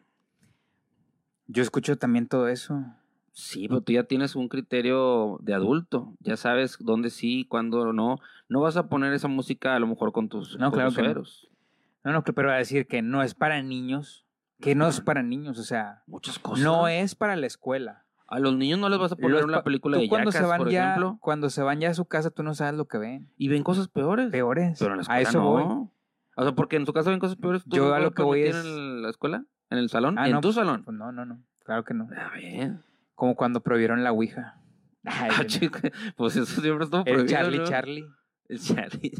yo 1.46 1.62
escucho 1.62 1.96
también 1.98 2.28
todo 2.28 2.48
eso. 2.48 2.84
sí, 3.32 3.66
pero 3.68 3.80
tú 3.80 3.92
ya 3.92 4.04
tienes 4.04 4.36
un 4.36 4.48
criterio 4.48 5.38
de 5.42 5.54
adulto. 5.54 6.14
Ya 6.20 6.36
sabes 6.36 6.76
dónde 6.80 7.10
sí, 7.10 7.46
cuándo 7.48 7.92
no. 7.92 8.18
No 8.48 8.60
vas 8.60 8.76
a 8.76 8.88
poner 8.88 9.12
esa 9.12 9.28
música 9.28 9.74
a 9.74 9.78
lo 9.80 9.86
mejor 9.86 10.12
con 10.12 10.28
tus, 10.28 10.58
No, 10.58 10.70
con 10.70 10.74
claro 10.74 10.90
tus 10.90 10.96
que 10.96 11.02
no. 11.02 12.12
No, 12.12 12.12
no, 12.12 12.24
pero 12.24 12.50
a 12.50 12.56
decir 12.56 12.86
que 12.86 13.02
no 13.02 13.22
es 13.22 13.34
para 13.34 13.62
niños, 13.62 14.24
que 14.60 14.74
no 14.74 14.88
es 14.88 15.00
para 15.00 15.22
niños, 15.22 15.58
o 15.58 15.62
sea, 15.62 16.02
Muchas 16.06 16.38
cosas. 16.38 16.64
no 16.64 16.88
es 16.88 17.14
para 17.14 17.36
la 17.36 17.46
escuela. 17.46 18.04
A 18.30 18.38
los 18.38 18.54
niños 18.56 18.78
no 18.78 18.88
les 18.88 18.98
vas 18.98 19.12
a 19.12 19.16
poner 19.16 19.38
Los 19.38 19.44
una 19.44 19.62
película 19.62 19.98
de 19.98 20.08
cuando 20.08 20.30
se 20.32 20.42
van 20.42 20.58
por 20.58 20.70
ya, 20.70 20.90
ejemplo, 20.90 21.18
cuando 21.20 21.50
se 21.50 21.62
van 21.62 21.80
ya 21.80 21.90
a 21.90 21.94
su 21.94 22.04
casa, 22.06 22.30
tú 22.30 22.42
no 22.44 22.54
sabes 22.54 22.74
lo 22.74 22.86
que 22.86 22.96
ven. 22.98 23.28
y 23.36 23.48
ven 23.48 23.62
cosas 23.64 23.88
peores. 23.88 24.30
Peores. 24.30 24.78
Pero 24.78 24.92
en 24.92 24.98
la 24.98 25.00
a 25.00 25.20
escuela 25.20 25.28
eso 25.28 25.38
no. 25.40 25.50
voy. 25.50 25.88
O 26.36 26.42
sea, 26.44 26.52
porque 26.54 26.76
en 26.76 26.86
su 26.86 26.92
casa 26.92 27.10
ven 27.10 27.18
cosas 27.18 27.36
peores. 27.36 27.64
¿tú 27.64 27.76
Yo 27.76 27.92
a 27.92 27.98
lo 28.00 28.12
que 28.12 28.22
voy 28.22 28.42
es- 28.44 28.54
en 28.56 29.02
la 29.02 29.10
escuela? 29.10 29.44
¿En 29.68 29.78
el 29.78 29.88
salón? 29.90 30.16
Ah, 30.18 30.26
¿En 30.26 30.32
no, 30.34 30.40
tu 30.40 30.52
salón? 30.52 30.84
Pues 30.84 30.96
no, 30.96 31.12
no, 31.12 31.24
no. 31.26 31.42
Claro 31.64 31.84
que 31.84 31.92
no. 31.92 32.08
A 32.16 32.30
ver. 32.36 32.78
Como 33.14 33.34
cuando 33.36 33.62
prohibieron 33.62 34.02
la 34.04 34.12
Ouija. 34.12 34.56
Ay, 35.04 35.30
Ah, 35.36 35.44
chico, 35.46 35.78
pues 36.16 36.36
eso 36.36 36.60
siempre 36.60 36.84
estuvo 36.84 37.00
el 37.00 37.04
prohibido, 37.04 37.26
Charlie 37.26 37.58
¿no? 37.58 37.64
Charlie. 37.64 38.04
El 38.48 38.60
Charlie. 38.60 39.12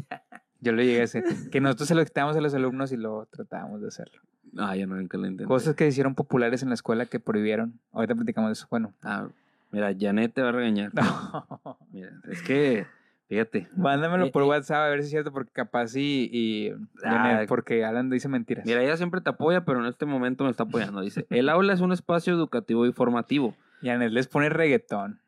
Yo 0.61 0.71
lo 0.73 0.81
llegué 0.83 1.01
a 1.01 1.03
hacer. 1.05 1.23
Que 1.51 1.59
nosotros 1.61 1.87
se 1.87 1.95
lo 1.95 2.03
quitábamos 2.05 2.37
a 2.37 2.41
los 2.41 2.53
alumnos 2.53 2.91
y 2.91 2.97
lo 2.97 3.25
tratábamos 3.31 3.81
de 3.81 3.87
hacerlo. 3.87 4.21
Ah, 4.57 4.75
ya 4.75 4.85
no 4.85 4.95
nunca 4.95 5.17
lo 5.17 5.25
intenté. 5.27 5.45
Cosas 5.45 5.75
que 5.75 5.87
hicieron 5.87 6.15
populares 6.15 6.61
en 6.63 6.69
la 6.69 6.75
escuela 6.75 7.05
que 7.05 7.19
prohibieron. 7.19 7.79
Ahorita 7.93 8.15
platicamos 8.15 8.49
de 8.49 8.53
eso. 8.53 8.67
Bueno. 8.69 8.93
Ah, 9.01 9.27
mira, 9.71 9.93
Janet 9.97 10.33
te 10.33 10.41
va 10.41 10.49
a 10.49 10.51
regañar. 10.51 10.91
No. 10.93 11.77
Mira, 11.91 12.11
es 12.29 12.41
que, 12.41 12.85
fíjate. 13.29 13.67
Mándamelo 13.77 14.25
Eh, 14.25 14.31
por 14.31 14.43
eh. 14.43 14.47
WhatsApp 14.47 14.77
a 14.77 14.89
ver 14.89 14.99
si 14.99 15.05
es 15.05 15.09
cierto, 15.11 15.31
porque 15.31 15.51
capaz 15.51 15.95
y. 15.95 16.29
y 16.31 16.69
Ah. 17.03 17.11
Janet, 17.23 17.47
porque 17.47 17.85
Alan 17.85 18.09
dice 18.09 18.27
mentiras. 18.27 18.65
Mira, 18.65 18.83
ella 18.83 18.97
siempre 18.97 19.21
te 19.21 19.29
apoya, 19.29 19.63
pero 19.65 19.79
en 19.79 19.85
este 19.85 20.05
momento 20.05 20.43
me 20.43 20.49
está 20.51 20.63
apoyando. 20.63 21.01
Dice, 21.01 21.25
el 21.29 21.47
aula 21.49 21.73
es 21.73 21.79
un 21.81 21.91
espacio 21.91 22.33
educativo 22.33 22.85
y 22.85 22.91
formativo. 22.91 23.55
Janet 23.81 24.11
les 24.11 24.27
pone 24.27 24.49
reggaetón. 24.49 25.19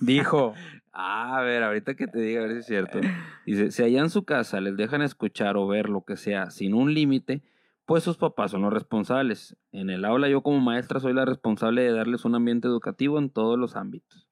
Dijo. 0.00 0.54
Ah, 0.94 1.38
a 1.38 1.40
ver, 1.40 1.62
ahorita 1.62 1.94
que 1.94 2.06
te 2.06 2.18
diga, 2.20 2.42
a 2.42 2.46
ver 2.46 2.52
si 2.52 2.58
es 2.58 2.66
cierto. 2.66 3.00
Dice, 3.46 3.70
si 3.70 3.82
allá 3.82 4.00
en 4.00 4.10
su 4.10 4.24
casa 4.26 4.60
les 4.60 4.76
dejan 4.76 5.00
escuchar 5.00 5.56
o 5.56 5.66
ver 5.66 5.88
lo 5.88 6.02
que 6.04 6.18
sea 6.18 6.50
sin 6.50 6.74
un 6.74 6.92
límite, 6.92 7.40
pues 7.86 8.04
sus 8.04 8.16
papás 8.16 8.50
son 8.50 8.62
los 8.62 8.72
responsables. 8.72 9.56
En 9.72 9.90
el 9.90 10.04
aula 10.04 10.28
yo 10.28 10.42
como 10.42 10.60
maestra 10.60 11.00
soy 11.00 11.12
la 11.12 11.24
responsable 11.24 11.82
de 11.82 11.92
darles 11.92 12.24
un 12.24 12.34
ambiente 12.34 12.68
educativo 12.68 13.18
en 13.18 13.30
todos 13.30 13.58
los 13.58 13.76
ámbitos. 13.76 14.28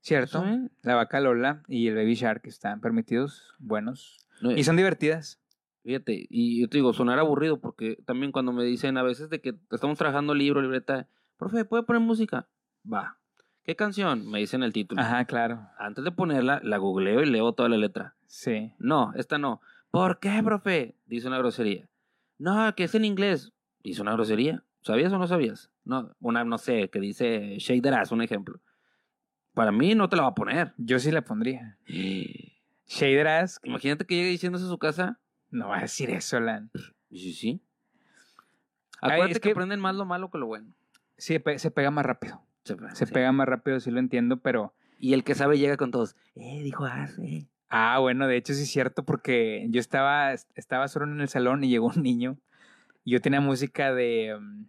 ¿Cierto? 0.00 0.42
Sí. 0.42 0.68
La 0.82 0.94
vaca 0.94 1.20
Lola 1.20 1.62
y 1.68 1.88
el 1.88 1.94
Baby 1.96 2.14
Shark 2.14 2.42
están 2.44 2.80
permitidos, 2.80 3.54
buenos. 3.58 4.16
No, 4.40 4.52
Y 4.52 4.64
son 4.64 4.76
divertidas. 4.76 5.40
Fíjate, 5.82 6.26
y 6.28 6.60
yo 6.60 6.68
te 6.68 6.78
digo, 6.78 6.92
sonar 6.92 7.18
aburrido, 7.18 7.60
porque 7.60 7.96
también 8.04 8.32
cuando 8.32 8.52
me 8.52 8.64
dicen 8.64 8.96
a 8.98 9.02
veces 9.02 9.30
de 9.30 9.40
que 9.40 9.54
estamos 9.70 9.98
trabajando 9.98 10.34
libro, 10.34 10.60
libreta, 10.60 11.08
profe, 11.36 11.64
¿puede 11.64 11.82
poner 11.82 12.02
música? 12.02 12.46
Va. 12.90 13.18
¿Qué 13.64 13.76
canción? 13.76 14.26
Me 14.30 14.38
dicen 14.38 14.62
el 14.62 14.72
título. 14.72 15.00
Ajá, 15.00 15.24
claro. 15.24 15.68
Antes 15.78 16.04
de 16.04 16.10
ponerla, 16.12 16.60
la 16.62 16.78
googleo 16.78 17.22
y 17.22 17.26
leo 17.26 17.52
toda 17.52 17.68
la 17.68 17.76
letra. 17.76 18.14
Sí. 18.26 18.72
No, 18.78 19.12
esta 19.14 19.38
no. 19.38 19.60
¿Por 19.90 20.18
qué, 20.20 20.40
profe? 20.42 20.94
Dice 21.06 21.28
una 21.28 21.38
grosería. 21.38 21.88
No, 22.38 22.74
que 22.74 22.84
es 22.84 22.94
en 22.94 23.04
inglés. 23.04 23.52
Dice 23.82 24.02
una 24.02 24.12
grosería. 24.12 24.64
¿Sabías 24.82 25.12
o 25.12 25.18
no 25.18 25.26
sabías? 25.26 25.70
No, 25.84 26.14
una, 26.20 26.44
no 26.44 26.56
sé, 26.58 26.88
que 26.88 27.00
dice 27.00 27.56
shake 27.58 27.82
that 27.82 27.94
ass, 27.94 28.12
un 28.12 28.22
ejemplo. 28.22 28.60
Para 29.54 29.72
mí 29.72 29.94
no 29.94 30.08
te 30.08 30.16
la 30.16 30.22
va 30.22 30.28
a 30.28 30.34
poner. 30.34 30.72
Yo 30.76 30.98
sí 30.98 31.10
la 31.10 31.22
pondría. 31.22 31.78
Shader 32.86 33.26
Ass. 33.28 33.60
Imagínate 33.64 34.06
que 34.06 34.14
llegue 34.16 34.30
diciendo 34.30 34.56
eso 34.58 34.66
a 34.66 34.70
su 34.70 34.78
casa. 34.78 35.18
No 35.50 35.68
va 35.68 35.78
a 35.78 35.82
decir 35.82 36.10
eso, 36.10 36.36
Alan. 36.38 36.70
Y 37.10 37.18
sí, 37.20 37.32
sí. 37.34 37.60
Ay, 39.00 39.12
Acuérdate 39.12 39.32
es 39.32 39.38
que 39.40 39.48
que- 39.48 39.52
aprenden 39.52 39.80
más 39.80 39.94
lo 39.94 40.04
malo 40.04 40.30
que 40.30 40.38
lo 40.38 40.46
bueno. 40.46 40.72
Sí, 41.16 41.38
se 41.56 41.70
pega 41.70 41.90
más 41.90 42.06
rápido. 42.06 42.40
Se, 42.64 42.76
Se 42.94 43.06
sí. 43.06 43.12
pega 43.12 43.32
más 43.32 43.46
rápido, 43.48 43.80
sí 43.80 43.90
lo 43.90 43.98
entiendo, 43.98 44.38
pero. 44.38 44.74
Y 44.98 45.12
el 45.14 45.22
que 45.24 45.34
sabe 45.34 45.58
llega 45.58 45.76
con 45.76 45.90
todos. 45.90 46.16
Eh, 46.34 46.62
dijo 46.62 46.84
as, 46.86 47.18
eh. 47.18 47.46
Ah, 47.68 47.98
bueno, 47.98 48.26
de 48.26 48.36
hecho 48.36 48.54
sí 48.54 48.62
es 48.62 48.70
cierto, 48.70 49.04
porque 49.04 49.66
yo 49.70 49.80
estaba, 49.80 50.32
estaba 50.32 50.88
solo 50.88 51.06
en 51.06 51.20
el 51.20 51.28
salón 51.28 51.64
y 51.64 51.68
llegó 51.68 51.88
un 51.94 52.02
niño. 52.02 52.38
Y 53.04 53.12
yo 53.12 53.20
tenía 53.20 53.40
música 53.40 53.92
de. 53.94 54.36
um, 54.38 54.66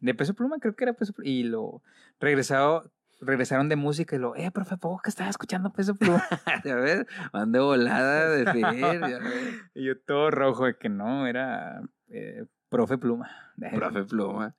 de 0.00 0.14
peso 0.14 0.34
pluma, 0.34 0.58
creo 0.58 0.74
que 0.74 0.84
era 0.84 0.92
peso 0.92 1.12
pluma. 1.12 1.28
Y 1.28 1.44
lo 1.44 1.82
regresado, 2.20 2.90
regresaron 3.20 3.68
de 3.68 3.76
música 3.76 4.16
y 4.16 4.18
lo, 4.18 4.36
eh, 4.36 4.50
profe, 4.50 4.76
¿poco 4.76 5.00
que 5.02 5.10
estaba 5.10 5.30
escuchando 5.30 5.72
peso 5.72 5.94
pluma? 5.94 6.24
Ya 6.64 6.76
ves, 6.76 7.06
de 7.46 7.58
volada 7.58 8.22
a 8.22 8.28
decir. 8.30 8.64
y 9.74 9.84
yo 9.84 9.98
todo 9.98 10.30
rojo 10.30 10.66
de 10.66 10.76
que 10.76 10.88
no, 10.88 11.26
era 11.26 11.82
eh, 12.08 12.46
profe 12.68 12.98
pluma. 12.98 13.30
Profe 13.72 14.04
Pluma. 14.08 14.54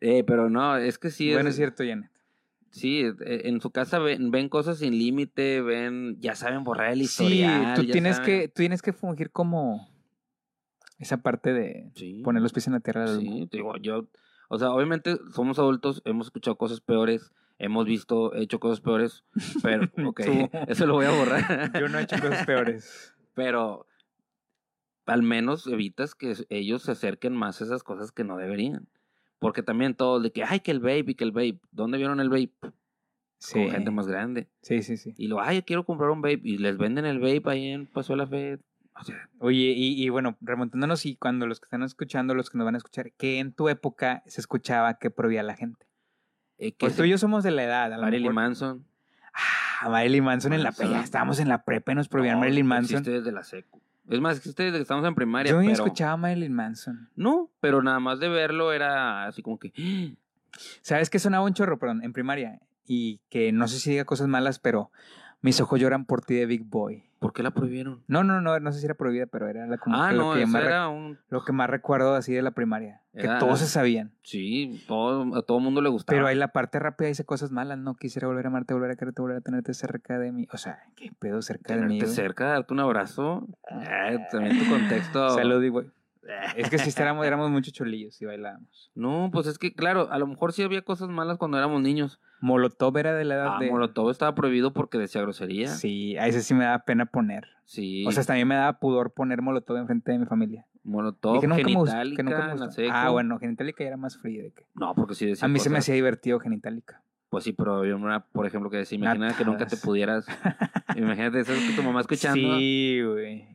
Eh, 0.00 0.24
pero 0.24 0.50
no, 0.50 0.76
es 0.76 0.98
que 0.98 1.10
sí. 1.10 1.32
bueno, 1.32 1.48
es, 1.48 1.54
es 1.54 1.56
cierto, 1.56 1.82
Janet. 1.82 2.10
Sí, 2.76 3.00
eh, 3.00 3.14
en 3.44 3.60
su 3.60 3.70
casa 3.70 3.98
ven, 3.98 4.30
ven 4.30 4.48
cosas 4.50 4.78
sin 4.78 4.98
límite, 4.98 5.62
ven, 5.62 6.16
ya 6.20 6.34
saben 6.34 6.62
borrar 6.62 6.92
el 6.92 6.98
Sí, 6.98 7.04
historial. 7.04 7.74
tú 7.74 7.82
ya 7.82 7.92
tienes, 7.92 8.16
saben- 8.18 8.24
que, 8.42 8.48
tú 8.48 8.54
tienes 8.56 8.82
que 8.82 8.92
fungir 8.92 9.30
como 9.30 9.88
esa 10.98 11.16
parte 11.18 11.52
de 11.52 11.90
Sí, 11.94 12.20
poner 12.22 12.42
los 12.42 12.52
pies 12.52 12.66
en 12.66 12.74
la 12.74 12.80
tierra. 12.80 13.06
Sí, 13.08 13.48
digo, 13.50 13.76
yo, 13.78 14.08
o 14.48 14.58
sea, 14.58 14.70
obviamente 14.72 15.16
somos 15.34 15.58
adultos, 15.58 16.02
hemos 16.04 16.26
escuchado 16.26 16.56
cosas 16.56 16.80
peores, 16.80 17.32
hemos 17.58 17.86
visto, 17.86 18.34
hecho 18.34 18.60
cosas 18.60 18.80
peores, 18.80 19.24
pero, 19.62 19.88
ok, 20.12 20.20
Tú. 20.26 20.50
eso 20.68 20.86
lo 20.86 20.94
voy 20.94 21.06
a 21.06 21.10
borrar. 21.12 21.72
Yo 21.80 21.88
no 21.88 21.98
he 21.98 22.02
hecho 22.02 22.16
cosas 22.20 22.44
peores. 22.44 23.14
pero 23.34 23.86
al 25.06 25.22
menos 25.22 25.66
evitas 25.66 26.14
que 26.14 26.34
ellos 26.50 26.82
se 26.82 26.92
acerquen 26.92 27.32
más 27.34 27.60
a 27.60 27.64
esas 27.64 27.82
cosas 27.82 28.12
que 28.12 28.24
no 28.24 28.36
deberían. 28.36 28.88
Porque 29.38 29.62
también 29.62 29.94
todos 29.94 30.22
de 30.22 30.32
que, 30.32 30.44
ay, 30.44 30.60
que 30.60 30.70
el 30.70 30.80
vape 30.80 31.04
y 31.08 31.14
que 31.14 31.24
el 31.24 31.32
vape. 31.32 31.60
¿Dónde 31.70 31.98
vieron 31.98 32.20
el 32.20 32.28
vape? 32.30 32.50
Sí. 33.38 33.62
Con 33.62 33.70
gente 33.70 33.90
más 33.90 34.06
grande. 34.06 34.48
sí, 34.62 34.82
sí, 34.82 34.96
sí. 34.96 35.14
Y 35.18 35.28
lo, 35.28 35.40
ay, 35.40 35.62
quiero 35.62 35.84
comprar 35.84 36.10
un 36.10 36.22
vape. 36.22 36.40
Y 36.42 36.58
les 36.58 36.78
venden 36.78 37.04
el 37.04 37.18
vape 37.20 37.42
ahí 37.50 37.68
en 37.68 37.86
Paso 37.86 38.14
de 38.14 38.16
la 38.18 38.26
Fe. 38.26 38.58
O 38.98 39.04
sea, 39.04 39.28
Oye, 39.40 39.74
y, 39.76 40.02
y 40.02 40.08
bueno, 40.08 40.36
remontándonos 40.40 41.04
y 41.04 41.16
cuando 41.16 41.46
los 41.46 41.60
que 41.60 41.66
están 41.66 41.82
escuchando, 41.82 42.34
los 42.34 42.48
que 42.48 42.56
nos 42.56 42.64
van 42.64 42.76
a 42.76 42.78
escuchar, 42.78 43.12
¿qué 43.12 43.38
en 43.40 43.52
tu 43.52 43.68
época 43.68 44.22
se 44.26 44.40
escuchaba 44.40 44.98
que 44.98 45.10
prohibía 45.10 45.42
la 45.42 45.54
gente? 45.54 45.84
eh, 46.58 46.72
que 46.72 46.86
Pues 46.86 46.96
tú 46.96 47.04
y 47.04 47.10
yo 47.10 47.18
somos 47.18 47.44
de 47.44 47.50
la 47.50 47.64
edad. 47.64 47.92
A 47.92 47.98
Marilyn 47.98 48.32
Manson. 48.32 48.86
Ah, 49.82 49.90
Marilyn 49.90 50.24
Manson 50.24 50.54
en 50.54 50.62
la 50.62 50.70
ya 50.70 51.02
estábamos 51.02 51.38
en 51.38 51.48
la 51.50 51.62
prepa 51.64 51.92
y 51.92 51.94
nos 51.94 52.08
prohibían 52.08 52.36
No, 52.36 52.40
Marilyn 52.40 52.66
Manson. 52.66 53.02
Desde 53.02 53.30
la 53.32 53.44
secu. 53.44 53.82
Es 54.08 54.20
más, 54.20 54.40
que 54.40 54.68
estamos 54.78 55.04
en 55.04 55.14
primaria. 55.14 55.52
Yo 55.52 55.60
ni 55.60 55.68
pero... 55.68 55.84
escuchaba 55.84 56.12
a 56.12 56.16
Marilyn 56.16 56.52
Manson. 56.52 57.08
No, 57.16 57.50
pero 57.60 57.82
nada 57.82 57.98
más 58.00 58.20
de 58.20 58.28
verlo 58.28 58.72
era 58.72 59.26
así 59.26 59.42
como 59.42 59.58
que. 59.58 59.72
¿Sabes 60.82 61.10
qué 61.10 61.18
sonaba 61.18 61.44
un 61.44 61.54
chorro, 61.54 61.78
perdón, 61.78 62.02
en 62.02 62.12
primaria? 62.12 62.60
Y 62.86 63.20
que 63.28 63.52
no 63.52 63.66
sé 63.68 63.78
si 63.78 63.90
diga 63.90 64.04
cosas 64.04 64.28
malas, 64.28 64.58
pero 64.58 64.90
mis 65.40 65.60
ojos 65.60 65.80
lloran 65.80 66.04
por 66.04 66.22
ti 66.22 66.34
de 66.34 66.46
Big 66.46 66.64
Boy. 66.64 67.04
¿Por 67.18 67.32
qué 67.32 67.42
la 67.42 67.50
prohibieron? 67.50 68.02
No, 68.08 68.24
no, 68.24 68.42
no, 68.42 68.60
no 68.60 68.72
sé 68.72 68.80
si 68.80 68.84
era 68.84 68.94
prohibida, 68.94 69.26
pero 69.26 69.48
era 69.48 69.66
la, 69.66 69.78
como 69.78 69.96
ah, 69.96 70.10
que 70.10 70.16
no, 70.16 70.34
lo, 70.34 70.38
que 70.38 70.46
más 70.46 70.62
re- 70.62 70.68
era 70.68 70.88
un. 70.88 71.18
lo 71.30 71.44
que 71.44 71.52
más 71.52 71.70
recuerdo 71.70 72.14
así 72.14 72.34
de 72.34 72.42
la 72.42 72.50
primaria. 72.50 73.00
Que 73.14 73.26
todos 73.40 73.60
se 73.60 73.66
sabían. 73.66 74.12
Sí, 74.22 74.84
todo, 74.86 75.34
a 75.34 75.42
todo 75.42 75.58
mundo 75.58 75.80
le 75.80 75.88
gustaba. 75.88 76.14
Pero 76.14 76.26
ahí 76.26 76.36
la 76.36 76.48
parte 76.48 76.78
rápida 76.78 77.08
dice 77.08 77.24
cosas 77.24 77.50
malas. 77.50 77.78
No 77.78 77.94
quisiera 77.94 78.28
volver 78.28 78.44
a 78.44 78.48
amarte, 78.48 78.74
volver 78.74 78.90
a 78.90 78.96
quererte, 78.96 79.22
volver 79.22 79.38
a 79.38 79.40
tenerte 79.40 79.72
cerca 79.72 80.18
de 80.18 80.32
mí. 80.32 80.46
O 80.52 80.58
sea, 80.58 80.80
qué 80.94 81.10
pedo 81.18 81.40
cerca 81.40 81.74
de 81.74 81.80
mí. 81.80 81.86
Tenerte 81.86 82.04
güey? 82.04 82.14
cerca, 82.14 82.44
darte 82.48 82.74
un 82.74 82.80
abrazo. 82.80 83.48
Eh, 83.70 84.18
también 84.30 84.58
tu 84.58 84.68
contexto. 84.68 85.30
Salud, 85.34 85.70
Boy. 85.70 85.90
Es 86.56 86.70
que 86.70 86.78
sí 86.78 86.90
éramos, 87.00 87.26
éramos 87.26 87.50
muchos 87.50 87.72
cholillos 87.72 88.20
y 88.20 88.24
bailábamos. 88.26 88.90
No, 88.94 89.30
pues 89.32 89.46
es 89.46 89.58
que, 89.58 89.72
claro, 89.74 90.08
a 90.10 90.18
lo 90.18 90.26
mejor 90.26 90.52
sí 90.52 90.62
había 90.62 90.82
cosas 90.82 91.08
malas 91.08 91.38
cuando 91.38 91.58
éramos 91.58 91.80
niños. 91.82 92.20
Molotov 92.40 92.96
era 92.98 93.14
de 93.14 93.24
la 93.24 93.34
edad 93.34 93.54
Ah, 93.56 93.58
de. 93.60 93.70
Molotov 93.70 94.10
estaba 94.10 94.34
prohibido 94.34 94.72
porque 94.72 94.98
decía 94.98 95.22
grosería. 95.22 95.68
Sí, 95.68 96.16
a 96.18 96.26
ese 96.26 96.42
sí 96.42 96.54
me 96.54 96.64
daba 96.64 96.80
pena 96.80 97.06
poner. 97.06 97.46
Sí. 97.64 98.04
O 98.06 98.12
sea, 98.12 98.24
también 98.24 98.46
me 98.48 98.54
daba 98.56 98.78
pudor 98.78 99.12
poner 99.12 99.40
Molotov 99.42 99.76
enfrente 99.78 100.12
de 100.12 100.18
mi 100.18 100.26
familia. 100.26 100.66
Molotov, 100.84 101.40
que 101.40 101.48
nunca 101.48 101.62
me 101.64 101.74
gustó- 101.74 101.92
que 101.96 101.98
Genitalica, 101.98 102.22
nunca 102.22 102.36
me 102.46 102.52
en 102.52 102.60
la 102.60 102.66
gustó. 102.66 102.80
secu. 102.82 102.92
Ah, 102.94 103.10
bueno, 103.10 103.38
Genitalica 103.38 103.84
era 103.84 103.96
más 103.96 104.18
frío 104.18 104.42
de 104.44 104.50
que. 104.52 104.66
No, 104.74 104.94
porque 104.94 105.14
sí 105.14 105.26
decía 105.26 105.44
A 105.46 105.48
mí 105.48 105.58
se 105.58 105.70
me 105.70 105.78
hacía 105.78 105.94
divertido 105.94 106.38
Genitalica. 106.38 107.02
Pues 107.28 107.44
sí, 107.44 107.52
pero 107.52 107.76
había 107.76 107.96
una, 107.96 108.20
por 108.26 108.46
ejemplo, 108.46 108.70
que 108.70 108.78
decía, 108.78 108.96
imagina 108.96 109.36
que 109.36 109.44
nunca 109.44 109.66
te 109.66 109.76
pudieras... 109.76 110.26
imagínate, 110.96 111.40
eso 111.40 111.52
es 111.52 111.70
que 111.70 111.76
tu 111.76 111.82
mamá 111.82 112.00
escuchando. 112.00 112.56
Sí, 112.56 113.00
güey. 113.04 113.48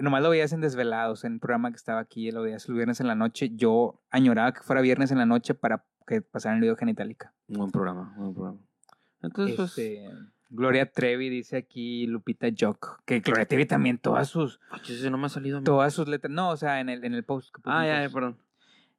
Nomás 0.00 0.22
lo 0.22 0.30
veías 0.30 0.52
en 0.52 0.60
Desvelados, 0.62 1.24
en 1.24 1.34
un 1.34 1.40
programa 1.40 1.70
que 1.70 1.76
estaba 1.76 2.00
aquí, 2.00 2.30
lo 2.30 2.42
veías 2.42 2.66
los 2.66 2.76
viernes 2.76 3.00
en 3.00 3.06
la 3.06 3.14
noche. 3.14 3.50
Yo 3.54 4.00
añoraba 4.10 4.52
que 4.52 4.62
fuera 4.62 4.80
viernes 4.80 5.10
en 5.10 5.18
la 5.18 5.26
noche 5.26 5.54
para 5.54 5.84
que 6.06 6.22
pasaran 6.22 6.56
el 6.56 6.62
video 6.62 6.76
Genitalica. 6.76 7.34
Un 7.48 7.58
buen 7.58 7.70
programa, 7.70 8.14
buen 8.16 8.34
programa. 8.34 8.58
Entonces, 9.22 9.56
pues... 9.56 9.68
Este, 9.70 10.08
Gloria 10.50 10.90
Trevi 10.90 11.28
dice 11.28 11.56
aquí 11.56 12.06
Lupita 12.08 12.48
Jock, 12.56 13.02
que 13.04 13.20
Gloria 13.20 13.46
Trevi 13.46 13.66
también 13.66 13.98
todas 13.98 14.28
sus 14.28 14.60
ese 14.82 15.08
no 15.08 15.16
me 15.16 15.26
ha 15.26 15.28
salido 15.28 15.58
a 15.58 15.60
mí. 15.60 15.64
todas 15.64 15.94
sus 15.94 16.08
letras, 16.08 16.32
no, 16.32 16.50
o 16.50 16.56
sea, 16.56 16.80
en 16.80 16.88
el 16.88 17.04
en 17.04 17.14
el 17.14 17.22
post 17.22 17.54
que 17.54 17.60
Ah, 17.64 17.86
ya, 17.86 18.02
ya, 18.02 18.12
perdón. 18.12 18.36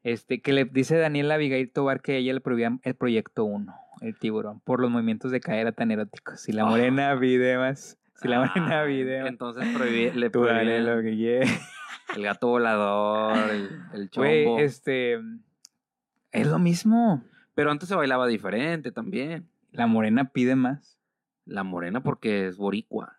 Este, 0.03 0.41
que 0.41 0.51
le 0.53 0.65
dice 0.65 0.97
Daniela 0.97 1.35
Abigail 1.35 1.71
Tobar 1.71 2.01
que 2.01 2.13
a 2.13 2.15
ella 2.15 2.33
le 2.33 2.41
prohibían 2.41 2.79
el 2.83 2.95
proyecto 2.95 3.43
1, 3.45 3.73
el 4.01 4.17
tiburón, 4.17 4.59
por 4.61 4.81
los 4.81 4.89
movimientos 4.89 5.31
de 5.31 5.39
caera 5.41 5.71
tan 5.73 5.91
eróticos. 5.91 6.41
Si 6.41 6.51
la 6.51 6.63
Ah. 6.63 6.65
morena 6.65 7.17
pide 7.19 7.57
más, 7.57 7.99
si 8.15 8.27
la 8.27 8.39
morena 8.39 8.81
Ah, 8.81 8.85
pide 8.87 9.19
más, 9.21 9.29
Entonces 9.29 9.67
prohibí, 9.75 10.09
le 10.11 10.29
prohibí 10.31 10.79
lo 10.79 11.01
que 11.03 11.15
quieras. 11.15 11.49
el 12.15 12.23
gato 12.23 12.47
volador, 12.47 13.49
el, 13.51 13.69
el 13.93 14.09
chombo. 14.09 14.27
Güey, 14.27 14.63
este, 14.65 15.19
es 16.31 16.47
lo 16.47 16.57
mismo. 16.57 17.23
Pero 17.53 17.69
antes 17.69 17.87
se 17.89 17.95
bailaba 17.95 18.25
diferente 18.27 18.91
también. 18.91 19.47
La 19.71 19.85
morena 19.85 20.31
pide 20.31 20.55
más. 20.55 20.97
La 21.45 21.63
morena 21.63 22.01
porque 22.01 22.47
es 22.47 22.57
boricua. 22.57 23.17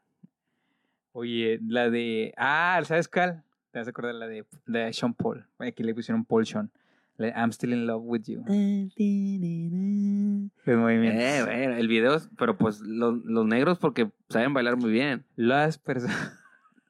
Oye, 1.12 1.60
la 1.66 1.90
de, 1.90 2.32
ah, 2.38 2.80
¿sabes 2.84 3.06
cuál? 3.08 3.44
Te 3.72 3.78
vas 3.78 3.88
a 3.88 3.90
acordar 3.90 4.14
la 4.14 4.28
de, 4.28 4.44
de 4.66 4.92
Sean 4.92 5.14
Paul. 5.14 5.46
Aquí 5.58 5.82
le 5.82 5.94
pusieron 5.94 6.24
Paul 6.24 6.46
Sean. 6.46 6.70
I'm 7.18 7.50
still 7.50 7.72
in 7.72 7.86
love 7.86 8.02
with 8.04 8.22
you. 8.26 8.42
Los 10.64 10.78
movimientos. 10.78 11.22
Eh, 11.22 11.42
bueno, 11.44 11.76
el 11.76 11.88
video, 11.88 12.18
pero 12.36 12.56
pues 12.56 12.80
los, 12.80 13.24
los 13.24 13.46
negros 13.46 13.78
porque 13.78 14.10
saben 14.28 14.52
bailar 14.54 14.76
muy 14.76 14.90
bien. 14.90 15.24
Las 15.36 15.78
personas. 15.78 16.38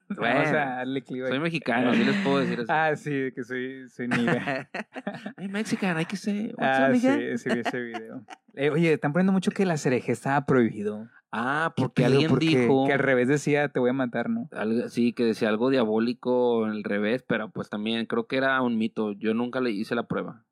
Bueno, 0.17 0.35
Vamos 0.35 0.49
a 0.51 0.53
darle 0.53 1.03
clic 1.03 1.27
Soy 1.27 1.39
mexicano, 1.41 1.95
sí 1.95 2.05
les 2.05 2.17
puedo 2.23 2.39
decir 2.41 2.61
eso. 2.61 2.67
Ah, 2.73 2.95
sí, 2.97 3.31
que 3.35 3.45
soy, 3.45 3.89
soy 3.89 4.09
niga. 4.09 4.69
Ay, 5.37 5.49
mexicano, 5.49 5.99
hay 5.99 6.05
que 6.05 6.17
ser. 6.17 6.55
ah, 6.59 6.91
sí, 6.93 7.01
sí 7.39 7.49
vi 7.51 7.61
ese 7.61 7.81
video. 7.81 8.23
Eh, 8.55 8.71
oye, 8.71 8.93
están 8.93 9.13
poniendo 9.13 9.33
mucho 9.33 9.51
que 9.51 9.65
la 9.65 9.77
cereje 9.79 10.13
estaba 10.13 10.45
prohibido. 10.45 11.09
Ah, 11.31 11.73
¿Qué 11.75 11.83
porque 11.85 12.05
alguien 12.05 12.39
dijo. 12.39 12.85
Que 12.87 12.93
al 12.93 12.99
revés 12.99 13.27
decía, 13.27 13.69
te 13.71 13.81
voy 13.81 13.89
a 13.89 13.95
matar, 13.95 14.29
¿no? 14.29 14.51
algo- 14.53 14.89
sí, 14.91 15.15
que 15.15 15.25
decía 15.25 15.49
algo 15.49 15.71
diabólico 15.71 16.67
al 16.67 16.85
revés, 16.85 17.25
pero 17.27 17.49
pues 17.51 17.71
también 17.71 18.05
creo 18.05 18.27
que 18.27 18.37
era 18.37 18.61
un 18.61 18.77
mito. 18.77 19.13
Yo 19.13 19.33
nunca 19.33 19.61
le 19.63 19.71
hice 19.71 19.95
la 19.95 20.03
prueba. 20.03 20.45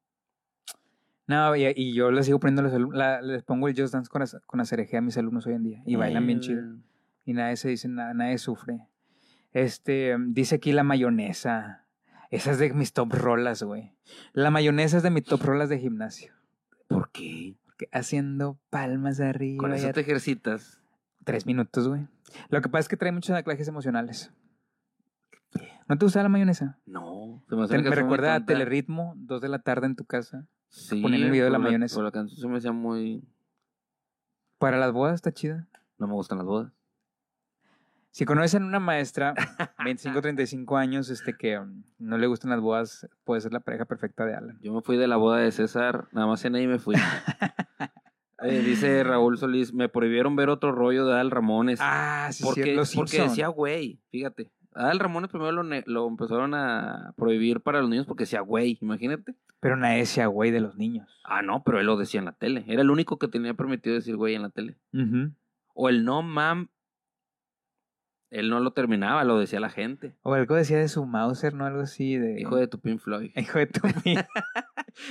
No, 1.27 1.55
y, 1.55 1.65
y 1.77 1.95
yo 1.95 2.11
les 2.11 2.27
sigo 2.27 2.41
poniendo, 2.41 2.63
los 2.63 2.95
la- 2.95 3.21
les 3.21 3.43
pongo 3.43 3.69
el 3.69 3.79
Just 3.79 3.93
Dance 3.93 4.09
con 4.11 4.21
la, 4.23 4.27
con 4.47 4.59
la 4.59 4.65
cereje 4.65 4.97
a 4.97 5.01
mis 5.01 5.17
alumnos 5.19 5.47
hoy 5.47 5.53
en 5.55 5.63
día. 5.63 5.83
Y 5.87 5.97
bailan 5.97 6.27
bien 6.27 6.41
chido. 6.41 6.61
Eh, 6.63 6.77
Y 7.27 7.33
nadie 7.35 7.57
se 7.57 7.69
dice 7.69 7.87
nada, 7.89 8.15
nadie 8.15 8.39
sufre. 8.39 8.81
Este, 9.53 10.17
dice 10.29 10.57
aquí 10.57 10.73
la 10.73 10.85
mayonesa. 10.85 11.87
Esa 12.31 12.53
es 12.53 12.59
de 12.59 12.73
mis 12.73 12.93
top 12.93 13.13
rolas, 13.13 13.63
güey. 13.63 13.93
La 14.33 14.51
mayonesa 14.51 14.99
es 14.99 15.03
de 15.03 15.11
mis 15.11 15.25
top 15.25 15.43
rolas 15.43 15.69
de 15.69 15.79
gimnasio. 15.79 16.33
¿Por 16.87 17.11
qué? 17.11 17.57
Porque 17.65 17.89
haciendo 17.93 18.59
palmas 18.71 19.21
arriba. 19.21 19.59
Con 19.59 19.73
eso 19.73 19.93
te 19.93 20.01
ejercitas. 20.01 20.81
Tres 21.25 21.47
minutos, 21.47 21.89
güey. 21.89 22.07
Lo 22.49 22.61
que 22.63 22.69
pasa 22.69 22.81
es 22.81 22.89
que 22.89 22.97
trae 22.97 23.13
muchos 23.13 23.37
anclajes 23.37 23.67
emocionales. 23.69 24.33
¿No 25.89 25.99
te 25.99 26.05
gusta 26.05 26.23
la 26.23 26.29
mayonesa? 26.29 26.79
No. 26.87 27.43
Se 27.49 27.57
me, 27.57 27.65
hace 27.65 27.79
me 27.79 27.91
recuerda 27.91 28.37
a. 28.37 28.47
Teleritmo, 28.47 29.15
dos 29.17 29.41
de 29.41 29.49
la 29.49 29.59
tarde 29.59 29.87
en 29.87 29.97
tu 29.97 30.05
casa. 30.05 30.47
Sí, 30.69 31.03
ponían 31.03 31.23
el 31.23 31.31
video 31.33 31.47
de 31.47 31.51
la 31.51 31.59
por 31.59 31.67
mayonesa. 31.67 31.97
Por 31.97 32.05
la 32.05 32.13
canción 32.13 32.41
se 32.41 32.47
me 32.47 32.59
hacía 32.59 32.71
muy. 32.71 33.25
Para 34.59 34.79
las 34.79 34.93
bodas 34.93 35.15
está 35.15 35.33
chida. 35.33 35.69
No 35.99 36.07
me 36.07 36.13
gustan 36.13 36.39
las 36.39 36.47
bodas. 36.47 36.73
Si 38.13 38.25
conocen 38.25 38.65
una 38.65 38.81
maestra, 38.81 39.35
25, 39.85 40.21
35 40.21 40.77
años, 40.77 41.11
este 41.11 41.37
que 41.37 41.59
um, 41.59 41.85
no 41.99 42.19
le 42.19 42.27
gustan 42.27 42.51
las 42.51 42.61
bodas, 42.61 43.09
puede 43.25 43.41
ser 43.41 43.53
la 43.53 43.61
pareja 43.61 43.85
perfecta 43.85 44.27
de 44.27 44.35
Alan. 44.35 44.59
Yo 44.63 44.73
me 44.73 44.83
fui 44.83 44.97
de 44.97 45.07
la 45.07 45.17
boda 45.17 45.39
de 45.39 45.53
César, 45.53 46.09
nada 46.13 46.27
más 46.27 46.45
en 46.45 46.57
ahí 46.57 46.67
me 46.67 46.79
fui. 46.79 46.95
Eh, 48.43 48.63
dice 48.63 49.05
Raúl 49.05 49.37
Solís, 49.37 49.75
me 49.75 49.91
prohibieron 49.91 50.35
ver 50.35 50.49
otro 50.49 50.73
rollo 50.73 51.05
de 51.05 51.13
Adal 51.13 51.31
Ramones. 51.31 51.79
Ah, 51.83 52.31
sí, 52.33 52.43
porque, 52.43 52.63
sí, 52.63 52.75
los 52.75 52.95
porque 52.95 53.11
Simpson. 53.11 53.29
decía 53.29 53.49
güey, 53.49 54.01
fíjate. 54.11 54.51
Adal 54.73 54.99
Ramones 54.99 55.29
primero 55.31 55.63
lo, 55.63 56.09
empezaron 56.09 56.55
a 56.55 57.13
prohibir 57.17 57.61
para 57.61 57.81
los 57.81 57.91
niños 57.91 58.07
porque 58.07 58.23
decía 58.23 58.41
güey, 58.41 58.79
imagínate. 58.81 59.35
Pero 59.61 59.77
nadie 59.77 59.99
decía 59.99 60.27
güey 60.27 60.51
de 60.53 60.61
los 60.61 60.77
niños. 60.77 61.21
Ah, 61.25 61.43
no, 61.43 61.63
pero 61.65 61.81
él 61.81 61.87
lo 61.87 61.99
decía 61.99 62.21
en 62.21 62.25
la 62.25 62.33
tele. 62.33 62.65
Era 62.67 62.81
el 62.81 62.91
único 62.91 63.19
que 63.19 63.29
tenía 63.29 63.53
permitido 63.53 63.95
decir 63.95 64.17
güey 64.17 64.35
en 64.35 64.43
la 64.43 64.49
tele. 64.49 64.79
O 65.75 65.91
el 65.91 66.05
no 66.07 66.23
mam, 66.23 66.71
él 68.31 68.49
no 68.51 68.61
lo 68.61 68.73
terminaba, 68.73 69.25
lo 69.25 69.39
decía 69.39 69.61
la 69.61 69.71
gente. 69.71 70.15
O 70.23 70.35
algo 70.35 70.55
decía 70.55 70.79
de 70.79 70.89
su 70.89 71.05
Mauser, 71.05 71.53
¿no? 71.55 71.67
Algo 71.67 71.81
así 71.81 72.17
de... 72.17 72.41
Hijo 72.41 72.57
de 72.57 72.69
tu 72.69 72.79
Pink 72.81 73.01
Floyd. 73.01 73.31
Hijo 73.37 73.59
de 73.59 73.67
tu... 73.67 73.81
Eh, 74.07 74.27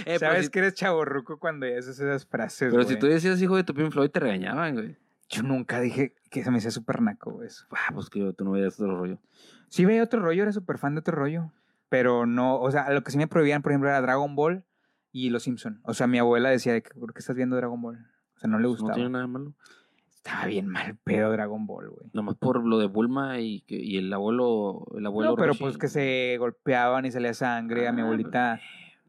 pero 0.05 0.19
Sabes 0.31 0.45
si- 0.45 0.51
que 0.51 0.59
eres 0.59 0.73
chaborruco 0.73 1.39
cuando 1.39 1.65
ya 1.67 1.77
haces 1.79 1.99
esas 1.99 2.25
frases, 2.25 2.71
Pero 2.71 2.83
si 2.83 2.97
tú 2.97 3.07
decías 3.07 3.41
hijo 3.41 3.55
de 3.55 3.63
tu 3.63 3.73
Pink 3.73 3.91
Floyd, 3.91 4.09
te 4.09 4.19
regañaban, 4.19 4.73
güey. 4.75 4.97
Yo 5.29 5.43
nunca 5.43 5.79
dije 5.79 6.15
que 6.31 6.43
se 6.43 6.51
me 6.51 6.57
hacía 6.57 6.71
súper 6.71 7.01
naco 7.01 7.43
eso. 7.43 7.65
Ah, 7.71 7.91
pues 7.93 8.09
que 8.09 8.33
tú 8.33 8.43
no 8.45 8.51
veías 8.51 8.79
otro 8.79 8.97
rollo. 8.97 9.19
Sí 9.67 9.85
veía 9.85 10.03
otro 10.03 10.21
rollo, 10.21 10.43
era 10.43 10.51
súper 10.51 10.77
fan 10.79 10.95
de 10.95 10.99
otro 11.01 11.15
rollo. 11.15 11.51
Pero 11.87 12.25
no, 12.25 12.59
o 12.59 12.71
sea, 12.71 12.89
lo 12.91 13.03
que 13.03 13.11
sí 13.11 13.17
me 13.17 13.27
prohibían, 13.27 13.61
por 13.61 13.71
ejemplo, 13.71 13.89
era 13.89 14.01
Dragon 14.01 14.35
Ball 14.35 14.63
y 15.11 15.29
Los 15.29 15.43
Simpson. 15.43 15.79
O 15.83 15.93
sea, 15.93 16.07
mi 16.07 16.17
abuela 16.19 16.49
decía, 16.49 16.73
¿por 16.99 17.13
qué 17.13 17.19
estás 17.19 17.35
viendo 17.35 17.55
Dragon 17.55 17.81
Ball? 17.81 17.97
O 18.35 18.39
sea, 18.39 18.49
no 18.49 18.57
le 18.59 18.67
Pues 18.67 18.79
gustaba. 18.79 18.89
No 18.89 18.95
tiene 18.95 19.09
nada 19.11 19.23
de 19.25 19.31
malo. 19.31 19.53
Estaba 20.29 20.45
bien 20.47 20.67
mal 20.67 20.95
pedo 21.03 21.31
Dragon 21.31 21.65
Ball, 21.65 21.89
güey. 21.89 22.09
Nomás 22.13 22.35
por 22.35 22.65
lo 22.65 22.77
de 22.77 22.85
Bulma 22.87 23.39
y, 23.39 23.63
y 23.67 23.97
el 23.97 24.13
abuelo. 24.13 24.85
El 24.97 25.05
abuelo 25.05 25.31
No, 25.31 25.35
pero 25.35 25.47
Roshi. 25.49 25.59
pues 25.63 25.77
que 25.77 25.87
se 25.87 26.35
golpeaban 26.37 27.05
y 27.05 27.11
salía 27.11 27.33
sangre. 27.33 27.87
A 27.87 27.91
mi 27.91 28.01
Ah, 28.01 28.05
abuelita, 28.05 28.61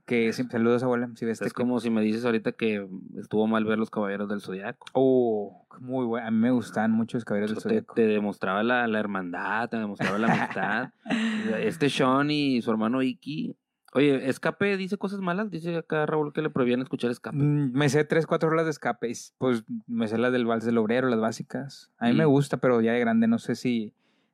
que 0.07 0.33
saludos 0.33 0.83
abuela, 0.83 1.09
si 1.15 1.25
ves 1.25 1.41
Es 1.41 1.49
este 1.49 1.55
como 1.55 1.79
si 1.79 1.89
me 1.91 2.01
dices 2.01 2.25
ahorita 2.25 2.53
que 2.53 2.89
estuvo 3.19 3.47
mal 3.47 3.65
ver 3.65 3.79
los 3.79 3.91
caballeros 3.91 4.29
del 4.29 4.41
zodiaco. 4.41 4.87
Oh, 4.95 5.67
muy 5.79 6.05
bueno. 6.07 6.27
A 6.27 6.31
mí 6.31 6.37
me 6.39 6.51
gustaban 6.51 6.91
mucho 6.91 7.17
los 7.17 7.25
caballeros 7.25 7.51
del 7.51 7.59
Te, 7.63 7.69
Zodíaco. 7.69 7.95
te 7.95 8.07
demostraba 8.07 8.63
la, 8.63 8.87
la 8.89 8.99
hermandad, 8.99 9.69
te 9.69 9.77
demostraba 9.77 10.19
la 10.19 10.33
amistad. 10.33 10.91
este 11.61 11.89
Sean 11.91 12.31
y 12.31 12.61
su 12.63 12.71
hermano 12.71 13.03
Iki. 13.03 13.55
Oye, 13.93 14.29
Escape 14.29 14.77
dice 14.77 14.99
cosas 14.99 15.21
malas. 15.21 15.51
Dice 15.51 15.77
acá 15.77 16.07
Raúl 16.07 16.33
que 16.33 16.43
le 16.43 16.51
prohibían 16.51 16.81
escuchar 16.81 17.11
Escape. 17.11 17.37
Mm, 17.37 17.73
Me 17.73 17.89
sé 17.89 18.05
tres, 18.05 18.27
cuatro 18.27 18.49
horas 18.49 18.65
de 18.65 18.71
escape. 18.71 19.13
Pues 19.39 19.65
me 19.87 20.07
sé 20.07 20.17
las 20.19 20.33
del 20.33 20.47
Vals 20.47 20.65
del 20.65 20.79
Obrero, 20.79 21.09
las 21.09 21.21
básicas. 21.21 21.91
A 21.99 22.07
mí 22.07 22.15
me 22.15 22.25
gusta, 22.25 22.59
pero 22.59 22.81
ya 22.81 22.93
de 22.93 23.01
grande 23.01 23.27
no 23.27 23.39
sé 23.39 23.57
si 23.57 23.93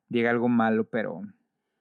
diga 0.09 0.31
algo 0.31 0.49
malo, 0.49 0.85
pero 0.85 1.23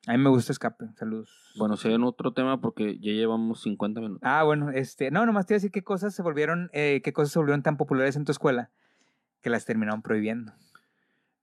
a 0.07 0.11
mí 0.13 0.17
me 0.17 0.29
gusta 0.29 0.51
escape. 0.53 0.85
Saludos. 0.95 1.53
Bueno, 1.57 1.75
si 1.77 1.89
hay 1.89 1.95
otro 1.95 2.31
tema 2.33 2.61
porque 2.61 2.97
ya 2.99 3.11
llevamos 3.11 3.61
50 3.63 3.99
minutos. 3.99 4.21
Ah, 4.23 4.43
bueno, 4.43 4.69
este, 4.71 5.11
no, 5.11 5.25
nomás 5.25 5.45
te 5.45 5.53
iba 5.53 5.55
a 5.55 5.59
decir 5.59 5.71
qué 5.71 5.83
cosas 5.83 6.13
se 6.15 6.21
volvieron, 6.21 6.69
eh, 6.73 7.01
qué 7.03 7.11
cosas 7.11 7.33
se 7.33 7.39
volvieron 7.39 7.63
tan 7.63 7.75
populares 7.77 8.15
en 8.15 8.23
tu 8.25 8.31
escuela 8.31 8.69
que 9.41 9.49
las 9.49 9.65
terminaron 9.65 10.01
prohibiendo. 10.01 10.53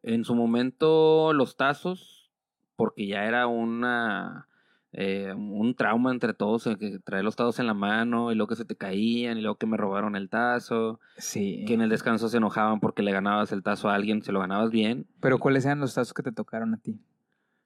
En 0.02 0.24
su 0.24 0.34
momento, 0.34 1.32
los 1.32 1.56
tazos, 1.56 2.30
porque 2.76 3.06
ya 3.06 3.24
era 3.24 3.46
una 3.46 4.48
eh, 4.92 5.32
un 5.34 5.74
trauma 5.74 6.10
entre 6.10 6.34
todos, 6.34 6.66
eh, 6.66 6.76
que 6.78 6.98
traer 6.98 7.24
los 7.24 7.34
tazos 7.36 7.58
en 7.58 7.66
la 7.66 7.74
mano 7.74 8.30
y 8.30 8.34
luego 8.34 8.48
que 8.48 8.56
se 8.56 8.64
te 8.64 8.76
caían 8.76 9.38
y 9.38 9.40
luego 9.40 9.56
que 9.56 9.66
me 9.66 9.76
robaron 9.76 10.16
el 10.16 10.28
tazo, 10.28 11.00
Sí. 11.16 11.64
que 11.66 11.74
en 11.74 11.80
el 11.80 11.88
descanso 11.90 12.28
se 12.28 12.36
enojaban 12.36 12.80
porque 12.80 13.02
le 13.02 13.12
ganabas 13.12 13.52
el 13.52 13.62
tazo 13.62 13.88
a 13.88 13.94
alguien, 13.94 14.22
se 14.22 14.32
lo 14.32 14.40
ganabas 14.40 14.70
bien. 14.70 15.06
Pero 15.20 15.38
¿cuáles 15.38 15.64
eran 15.64 15.80
los 15.80 15.94
tazos 15.94 16.12
que 16.14 16.22
te 16.22 16.32
tocaron 16.32 16.74
a 16.74 16.76
ti? 16.78 17.00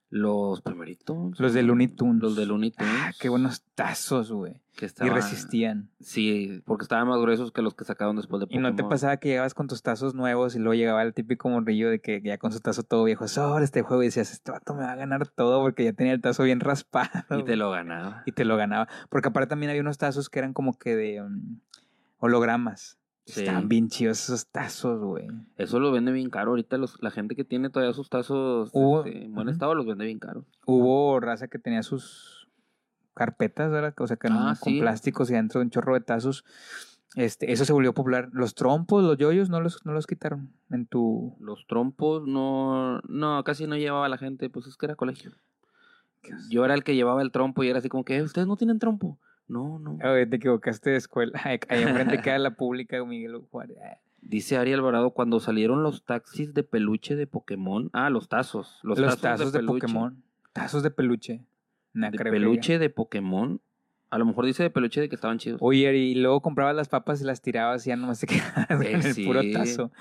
Los 0.09 0.61
primeritos. 0.61 1.37
Los 1.39 1.53
de 1.53 1.63
Looney 1.63 1.89
Tunes. 1.89 2.21
Los 2.21 2.35
de 2.37 2.45
Looney 2.45 2.71
Tunes. 2.71 2.93
Ah, 2.97 3.11
qué 3.19 3.27
buenos 3.27 3.61
tazos, 3.75 4.31
güey. 4.31 4.61
Que 4.77 4.85
Y 4.85 4.87
estaban- 4.87 5.13
resistían. 5.13 5.89
Sí, 5.99 6.61
porque 6.65 6.83
estaban 6.83 7.07
más 7.09 7.19
gruesos 7.19 7.51
que 7.51 7.61
los 7.61 7.73
que 7.73 7.83
sacaron 7.83 8.15
después 8.15 8.39
de 8.39 8.47
Y 8.49 8.57
no 8.59 8.69
te 8.69 8.73
Pokémon. 8.75 8.89
pasaba 8.89 9.17
que 9.17 9.27
llegabas 9.29 9.53
con 9.53 9.67
tus 9.67 9.81
tazos 9.83 10.15
nuevos 10.15 10.55
y 10.55 10.59
luego 10.59 10.75
llegaba 10.75 11.01
el 11.03 11.13
típico 11.13 11.49
morrillo 11.49 11.89
de 11.89 11.99
que 11.99 12.21
ya 12.21 12.37
con 12.37 12.51
su 12.53 12.59
tazo 12.61 12.83
todo 12.83 13.03
viejo, 13.03 13.27
sobre 13.27 13.65
este 13.65 13.81
juego 13.81 14.01
y 14.03 14.05
decías, 14.05 14.31
este 14.31 14.51
vato 14.51 14.75
me 14.75 14.83
va 14.83 14.93
a 14.93 14.95
ganar 14.95 15.27
todo 15.27 15.61
porque 15.61 15.83
ya 15.83 15.93
tenía 15.93 16.13
el 16.13 16.21
tazo 16.21 16.43
bien 16.43 16.59
raspado. 16.61 17.09
Y 17.31 17.37
te 17.39 17.41
güey". 17.43 17.55
lo 17.57 17.71
ganaba. 17.71 18.23
y 18.25 18.31
te 18.31 18.45
lo 18.45 18.55
ganaba. 18.55 18.87
Porque 19.09 19.27
aparte 19.29 19.49
también 19.49 19.71
había 19.71 19.81
unos 19.81 19.97
tazos 19.97 20.29
que 20.29 20.39
eran 20.39 20.53
como 20.53 20.77
que 20.77 20.95
de 20.95 21.21
um, 21.21 21.59
hologramas. 22.19 22.97
Sí. 23.27 23.41
Estaban 23.41 23.67
bien 23.67 23.89
chidos 23.89 24.23
esos 24.23 24.47
tazos, 24.47 25.01
güey. 25.01 25.27
Eso 25.57 25.79
lo 25.81 25.91
vende 25.91 26.13
bien 26.13 26.29
caro. 26.29 26.51
Ahorita 26.51 26.77
los, 26.77 26.97
la 27.03 27.11
gente 27.11 27.35
que 27.35 27.43
tiene 27.43 27.69
todavía 27.69 27.93
sus 27.93 28.09
tazos 28.09 28.71
Hubo- 28.73 29.05
este, 29.05 29.25
en 29.25 29.33
buen 29.33 29.49
estado 29.49 29.75
los 29.75 29.85
vende 29.85 30.05
bien 30.05 30.17
caro. 30.19 30.45
Hubo 30.65 31.19
raza 31.19 31.49
que 31.49 31.59
tenía 31.59 31.83
sus 31.83 32.47
carpetas, 33.13 33.69
¿verdad? 33.69 33.93
O 33.99 34.07
sea, 34.07 34.15
que 34.15 34.27
eran 34.27 34.39
Ah, 34.39 34.55
con 34.59 34.71
sí. 34.73 34.79
plásticos 34.79 35.29
y 35.29 35.33
adentro 35.33 35.59
un 35.59 35.69
chorro 35.69 35.93
de 35.95 36.01
tazos. 36.01 36.45
Este, 37.15 37.51
eso 37.51 37.65
se 37.65 37.73
volvió 37.73 37.93
popular. 37.93 38.29
Los 38.31 38.55
trompos, 38.55 39.03
los 39.03 39.17
yoyos, 39.17 39.49
no 39.49 39.59
los, 39.59 39.85
no 39.85 39.91
los 39.91 40.07
quitaron 40.07 40.53
en 40.71 40.85
tu... 40.85 41.35
Los 41.41 41.65
trompos 41.67 42.25
no, 42.27 42.99
no, 43.09 43.43
casi 43.43 43.67
no 43.67 43.75
llevaba 43.75 44.07
la 44.07 44.17
gente, 44.17 44.49
pues 44.49 44.67
es 44.67 44.77
que 44.77 44.85
era 44.85 44.95
colegio. 44.95 45.31
Yo 46.49 46.63
era 46.63 46.73
el 46.75 46.83
que 46.83 46.95
llevaba 46.95 47.21
el 47.21 47.31
trompo 47.31 47.63
y 47.63 47.69
era 47.69 47.79
así 47.79 47.89
como 47.89 48.03
que, 48.05 48.17
"Eh, 48.17 48.21
¿ustedes 48.23 48.47
no 48.47 48.55
tienen 48.57 48.79
trompo? 48.79 49.17
No, 49.47 49.79
no. 49.79 49.97
Oye, 50.03 50.25
te 50.25 50.35
equivocaste 50.37 50.89
de 50.91 50.97
escuela. 50.97 51.39
Ahí 51.43 51.83
enfrente 51.83 52.21
queda 52.21 52.37
la 52.39 52.51
pública 52.55 53.03
Miguel 53.05 53.37
Juárez. 53.49 53.77
Ah, 53.83 53.97
Dice 54.21 54.57
Ari 54.57 54.73
Alvarado, 54.73 55.11
cuando 55.11 55.39
salieron 55.39 55.83
los 55.83 56.03
taxis 56.03 56.53
de 56.53 56.63
peluche 56.63 57.15
de 57.15 57.27
Pokémon. 57.27 57.89
Ah, 57.93 58.09
los 58.09 58.27
tazos. 58.27 58.79
Los, 58.83 58.99
Los, 58.99 59.21
tazos, 59.21 59.53
de. 59.53 59.63
Pokémon. 59.63 60.21
Tazos 60.53 60.83
de 60.83 60.91
peluche. 60.91 61.45
Nah, 61.93 62.09
De 62.11 62.17
creo 62.17 62.33
que- 62.33 62.39
peluche 62.39 62.79
de 62.79 62.89
Pokémon. 62.89 63.61
A 64.09 64.17
lo 64.17 64.25
mejor 64.25 64.45
dice 64.45 64.63
de 64.63 64.69
peluche 64.69 65.01
de 65.01 65.09
que 65.09 65.15
estaban 65.15 65.37
chidos. 65.37 65.59
Oye, 65.61 65.93
y 65.95 66.15
luego 66.15 66.41
comprabas 66.41 66.73
las 66.75 66.87
papas 66.87 67.21
y 67.21 67.25
las 67.25 67.41
tirabas 67.41 67.85
y 67.85 67.89
ya 67.89 67.95
nomás 67.97 68.19
te 68.21 68.27
quedabas 68.27 68.81
Eh, 68.81 68.91
en 68.93 69.01
el 69.05 69.25
puro 69.25 69.41
tazo. 69.53 69.91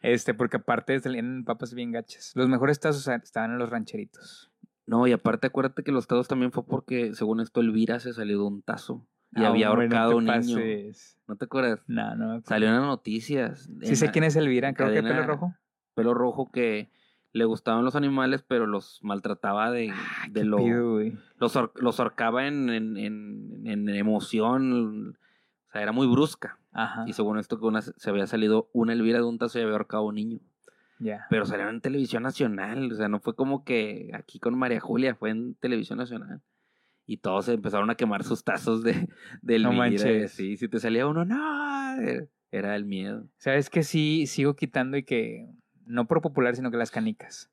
Este, 0.00 0.32
porque 0.32 0.58
aparte 0.58 0.98
salían 1.00 1.44
papas 1.44 1.74
bien 1.74 1.90
gachas. 1.92 2.32
Los 2.36 2.48
mejores 2.48 2.78
tazos 2.80 3.06
estaban 3.08 3.52
en 3.52 3.58
los 3.58 3.68
rancheritos. 3.70 4.50
No, 4.88 5.06
y 5.06 5.12
aparte 5.12 5.46
acuérdate 5.46 5.82
que 5.84 5.92
los 5.92 6.06
tazos 6.06 6.28
también 6.28 6.50
fue 6.50 6.64
porque, 6.64 7.14
según 7.14 7.40
esto, 7.40 7.60
Elvira 7.60 8.00
se 8.00 8.12
salió 8.14 8.38
de 8.38 8.44
un 8.44 8.62
tazo. 8.62 9.06
Y 9.36 9.44
Ah, 9.44 9.48
había 9.48 9.70
hombre, 9.70 9.88
no 9.88 9.96
ahorcado 9.96 10.16
un 10.16 10.24
niño. 10.24 10.36
pases. 10.56 11.18
¿No 11.28 11.36
te 11.36 11.44
acuerdas? 11.44 11.84
No, 11.86 12.02
no. 12.14 12.16
me 12.16 12.24
acuerdo. 12.24 12.42
Salió 12.46 12.68
en 12.68 12.74
las 12.74 12.84
noticias. 12.84 13.68
Sí 13.82 13.96
sé 13.96 14.10
quién 14.10 14.24
es 14.24 14.34
Elvira, 14.36 14.72
creo 14.72 14.90
que 14.90 15.02
pelo 15.02 15.22
rojo. 15.26 15.54
Pelo 15.94 16.14
rojo 16.14 16.50
que 16.50 16.90
le 17.32 17.44
gustaban 17.44 17.84
los 17.84 17.94
animales, 17.96 18.42
pero 18.48 18.66
los 18.66 18.98
maltrataba 19.02 19.70
de, 19.70 19.92
de 20.30 20.40
Qué 20.40 20.44
lo... 20.46 20.56
pido. 20.56 20.98
Los, 21.38 21.58
los 21.74 22.00
ahorcaba 22.00 22.46
en, 22.46 22.70
en, 22.70 22.96
en, 22.96 23.66
en 23.66 23.88
emoción. 23.90 25.10
O 25.68 25.70
sea, 25.72 25.82
era 25.82 25.92
muy 25.92 26.06
brusca. 26.06 26.58
Ajá. 26.72 27.04
Y 27.06 27.12
según 27.12 27.38
esto, 27.38 27.60
que 27.60 27.66
una, 27.66 27.82
se 27.82 28.08
había 28.10 28.26
salido 28.26 28.70
una 28.72 28.94
Elvira 28.94 29.18
de 29.18 29.24
un 29.24 29.36
tazo 29.38 29.58
y 29.58 29.62
había 29.62 29.74
ahorcado 29.74 30.04
a 30.04 30.06
un 30.06 30.14
niño. 30.14 30.38
Ya. 31.00 31.26
Pero 31.30 31.44
salieron 31.44 31.76
en 31.76 31.80
televisión 31.80 32.22
nacional. 32.22 32.92
O 32.92 32.94
sea, 32.94 33.08
no 33.08 33.20
fue 33.20 33.34
como 33.34 33.64
que 33.64 34.10
aquí 34.14 34.38
con 34.38 34.58
María 34.58 34.80
Julia, 34.80 35.14
fue 35.14 35.30
en 35.30 35.54
televisión 35.54 35.98
nacional. 35.98 36.40
Y 37.06 37.18
todos 37.18 37.48
empezaron 37.48 37.88
a 37.88 37.94
quemar 37.94 38.22
sus 38.22 38.44
tazos 38.44 38.82
de, 38.82 39.08
de 39.40 39.58
No 39.58 39.72
manches. 39.72 40.32
Sí, 40.32 40.56
si 40.56 40.68
te 40.68 40.78
salía 40.78 41.06
uno, 41.06 41.24
no. 41.24 41.96
Era 42.50 42.76
el 42.76 42.84
miedo. 42.84 43.26
¿Sabes 43.38 43.70
que 43.70 43.82
sí 43.82 44.26
sigo 44.26 44.56
quitando 44.56 44.96
y 44.96 45.04
que 45.04 45.48
no 45.86 46.06
por 46.06 46.20
popular, 46.20 46.54
sino 46.54 46.70
que 46.70 46.76
las 46.76 46.90
canicas? 46.90 47.50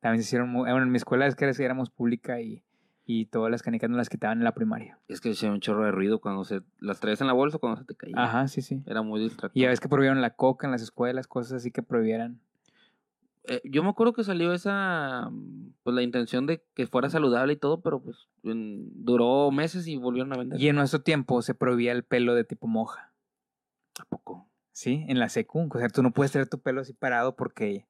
También 0.00 0.22
se 0.22 0.28
hicieron 0.28 0.50
muy... 0.50 0.70
Bueno, 0.70 0.82
en 0.82 0.90
mi 0.90 0.96
escuela 0.96 1.26
es 1.26 1.34
que 1.34 1.46
éramos 1.58 1.90
pública 1.90 2.40
y, 2.40 2.62
y 3.06 3.26
todas 3.26 3.50
las 3.50 3.62
canicas 3.62 3.90
nos 3.90 3.96
las 3.98 4.08
quitaban 4.08 4.38
en 4.38 4.44
la 4.44 4.54
primaria. 4.54 4.98
Es 5.08 5.20
que 5.20 5.30
hacía 5.30 5.50
un 5.50 5.60
chorro 5.60 5.84
de 5.84 5.90
ruido 5.92 6.20
cuando 6.20 6.44
se 6.44 6.60
las 6.78 7.00
traías 7.00 7.20
en 7.20 7.26
la 7.26 7.32
bolsa 7.32 7.56
o 7.56 7.60
cuando 7.60 7.80
se 7.80 7.86
te 7.86 7.94
caía. 7.94 8.14
Ajá, 8.16 8.48
sí, 8.48 8.62
sí. 8.62 8.82
Era 8.86 9.02
muy 9.02 9.20
distractor. 9.20 9.50
Y 9.54 9.62
ya 9.62 9.68
ves 9.68 9.80
que 9.80 9.88
prohibieron 9.88 10.20
la 10.20 10.30
coca 10.30 10.66
en 10.66 10.70
las 10.70 10.82
escuelas, 10.82 11.26
cosas 11.26 11.54
así 11.54 11.70
que 11.70 11.82
prohibieran. 11.82 12.40
Eh, 13.50 13.60
yo 13.64 13.82
me 13.82 13.88
acuerdo 13.88 14.12
que 14.12 14.22
salió 14.22 14.52
esa, 14.52 15.28
mm, 15.28 15.72
pues 15.82 15.94
la 15.94 16.02
intención 16.02 16.46
de 16.46 16.64
que 16.74 16.86
fuera 16.86 17.10
saludable 17.10 17.54
y 17.54 17.56
todo, 17.56 17.80
pero 17.80 18.00
pues 18.00 18.28
en- 18.44 19.04
duró 19.04 19.50
meses 19.50 19.88
y 19.88 19.96
volvieron 19.96 20.32
a 20.32 20.36
vender. 20.36 20.60
Y 20.60 20.68
en 20.68 20.76
nuestro 20.76 21.02
tiempo 21.02 21.42
se 21.42 21.54
prohibía 21.54 21.90
el 21.90 22.04
pelo 22.04 22.34
de 22.36 22.44
tipo 22.44 22.68
moja. 22.68 23.12
¿A 23.98 24.04
poco? 24.04 24.46
¿Sí? 24.70 25.04
En 25.08 25.18
la 25.18 25.28
secu. 25.28 25.68
O 25.68 25.78
sea, 25.78 25.88
tú 25.88 26.02
no 26.02 26.12
puedes 26.12 26.30
tener 26.30 26.48
tu 26.48 26.60
pelo 26.60 26.80
así 26.80 26.92
parado 26.92 27.34
porque 27.34 27.86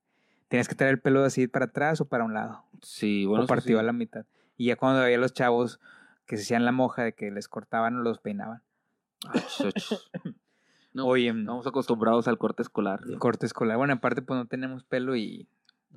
tienes 0.49 0.67
que 0.67 0.75
traer 0.75 0.95
el 0.95 1.01
pelo 1.01 1.23
así 1.25 1.47
para 1.47 1.67
atrás 1.67 2.01
o 2.01 2.09
para 2.09 2.25
un 2.25 2.33
lado. 2.33 2.65
Sí, 2.81 3.27
bueno. 3.27 3.45
o 3.45 3.47
partido 3.47 3.79
sí. 3.79 3.81
a 3.81 3.87
la 3.87 3.93
mitad. 3.93 4.25
Y 4.57 4.67
ya 4.67 4.77
cuando 4.77 5.03
había 5.03 5.19
los 5.19 5.35
chavos 5.35 5.79
que 6.25 6.39
se 6.39 6.43
hacían 6.45 6.65
la 6.65 6.73
moja 6.73 7.05
de 7.05 7.13
que 7.13 7.31
les 7.31 7.49
cortaban 7.49 7.97
o 7.99 8.01
los 8.03 8.19
peinaban. 8.19 8.63
Ach, 9.29 9.61
ach. 9.67 9.93
No, 10.93 11.07
Oye, 11.07 11.29
estamos 11.29 11.67
acostumbrados 11.67 12.27
al 12.29 12.37
corte 12.39 12.63
escolar. 12.63 13.01
¿sí? 13.07 13.15
corte 13.17 13.47
escolar. 13.47 13.77
Bueno, 13.77 13.93
aparte 13.95 14.23
pues 14.23 14.39
no 14.39 14.47
tenemos 14.47 14.83
pelo 14.85 15.15
y... 15.17 15.49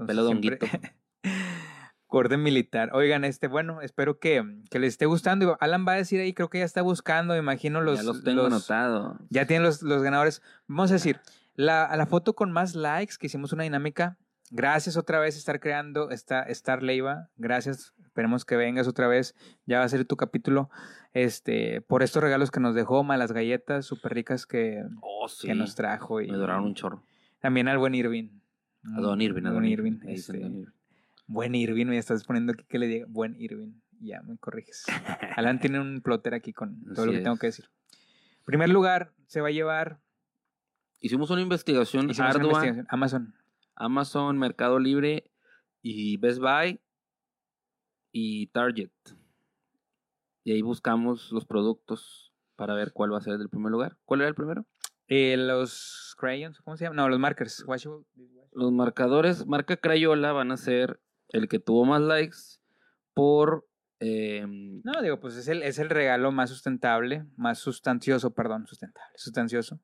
Pelo 0.08 0.26
siempre- 0.28 0.60
corte 2.08 2.38
militar. 2.38 2.92
Oigan, 2.94 3.24
este, 3.26 3.48
bueno, 3.48 3.82
espero 3.82 4.20
que, 4.20 4.44
que 4.70 4.78
les 4.80 4.94
esté 4.94 5.06
gustando. 5.08 5.58
Alan 5.60 5.86
va 5.88 5.94
a 5.94 5.96
decir 5.96 6.20
ahí, 6.20 6.34
creo 6.34 6.50
que 6.50 6.60
ya 6.60 6.66
está 6.66 6.82
buscando, 6.84 7.36
imagino 7.36 7.82
los... 7.82 7.98
ya 8.00 8.04
los 8.04 8.24
tengo 8.24 8.44
los- 8.44 8.52
anotados. 8.54 9.18
Ya 9.30 9.48
tienen 9.48 9.64
los, 9.64 9.82
los 9.82 10.04
ganadores. 10.04 10.42
Vamos 10.68 10.92
a 10.92 10.96
decir, 10.96 11.20
la, 11.56 11.86
a 11.86 11.98
la 11.98 12.06
foto 12.06 12.34
con 12.36 12.52
más 12.52 12.76
likes, 12.76 13.16
que 13.20 13.26
hicimos 13.28 13.52
una 13.54 13.64
dinámica. 13.64 14.18
Gracias 14.56 14.98
otra 14.98 15.20
vez 15.20 15.36
estar 15.36 15.60
creando 15.60 16.12
esta 16.12 16.44
Star 16.44 16.84
Leiva. 16.84 17.30
Gracias. 17.38 17.94
Esperemos 18.04 18.46
que 18.46 18.56
vengas 18.56 18.88
otra 18.88 19.08
vez. 19.08 19.34
Ya 19.66 19.80
va 19.80 19.86
a 19.86 19.90
ser 19.90 20.06
tu 20.06 20.16
capítulo. 20.16 20.70
Este, 21.14 21.82
por 21.82 22.04
estos 22.04 22.22
regalos 22.22 22.52
que 22.52 22.60
nos 22.60 22.76
dejó, 22.76 23.04
malas 23.04 23.32
galletas 23.32 23.88
súper 23.88 24.14
ricas 24.14 24.46
que, 24.46 24.84
Oh, 25.02 25.28
sí. 25.28 25.48
que 25.48 25.56
nos 25.56 25.74
trajo. 25.74 26.22
Y 26.22 26.28
Me 26.30 26.38
duraron 26.38 26.66
un 26.66 26.76
chorro. 26.76 27.04
También 27.40 27.68
al 27.68 27.80
buen 27.80 27.96
Irving. 27.96 28.30
A 28.96 29.02
Don 29.02 29.22
Irving, 29.22 29.46
a 29.48 29.52
Don 29.52 29.66
Irving. 29.66 30.00
Este, 30.08 30.38
Don 30.40 30.54
Irving. 30.56 30.72
Buen 31.26 31.56
Irving, 31.56 31.88
me 31.88 31.98
estás 31.98 32.24
poniendo 32.24 32.54
aquí 32.54 32.64
que 32.70 32.78
le 32.78 32.86
diga 32.86 33.06
buen 33.10 33.36
Irving. 33.42 33.74
Ya 34.02 34.22
me 34.22 34.38
corriges. 34.38 34.86
Alan 35.36 35.60
tiene 35.60 35.80
un 35.80 36.02
plotter 36.02 36.36
aquí 36.36 36.54
con 36.54 36.84
todo 36.94 37.08
lo 37.08 37.12
que 37.12 37.22
tengo 37.22 37.38
que 37.38 37.48
decir. 37.48 37.66
Primer 38.46 38.70
lugar, 38.70 39.14
se 39.26 39.42
va 39.42 39.48
a 39.48 39.52
llevar 39.52 40.00
Hicimos 41.00 41.32
una 41.32 41.42
investigación 41.42 42.10
hicimos 42.10 42.20
una 42.20 42.30
ardua. 42.30 42.52
investigación, 42.52 42.88
Amazon. 42.90 43.34
Amazon, 43.76 44.38
Mercado 44.38 44.80
Libre 44.80 45.32
y 45.82 46.18
Best 46.18 46.40
Buy 46.40 46.80
y 48.12 48.48
Target. 48.48 48.92
Y 50.44 50.52
ahí 50.52 50.62
buscamos 50.62 51.32
los 51.32 51.46
productos 51.46 52.34
para 52.56 52.74
ver 52.74 52.92
cuál 52.94 53.14
va 53.14 53.18
a 53.18 53.22
ser 53.22 53.34
el 53.40 53.50
primer 53.50 53.72
lugar. 53.72 53.98
¿Cuál 54.06 54.22
era 54.22 54.30
el 54.30 54.36
primero? 54.36 54.66
Eh, 55.08 55.36
los 55.38 56.16
crayons, 56.18 56.62
¿cómo 56.62 56.78
se 56.78 56.86
llama? 56.86 56.96
No, 56.96 57.10
los 57.10 57.20
markers. 57.20 57.64
Los 58.52 58.72
marcadores, 58.72 59.46
marca 59.48 59.78
Crayola, 59.78 60.32
van 60.32 60.52
a 60.52 60.58
ser 60.58 61.00
el 61.30 61.48
que 61.48 61.60
tuvo 61.60 61.86
más 61.86 62.02
likes 62.02 62.38
por... 63.14 63.68
eh, 64.00 64.46
No, 64.48 65.02
digo, 65.02 65.20
pues 65.20 65.36
es 65.36 65.48
el, 65.48 65.64
es 65.64 65.80
el 65.80 65.90
regalo 65.90 66.32
más 66.32 66.50
sustentable, 66.50 67.26
más 67.36 67.60
sustancioso, 67.60 68.34
perdón, 68.34 68.68
sustentable, 68.68 69.14
sustancioso. 69.18 69.80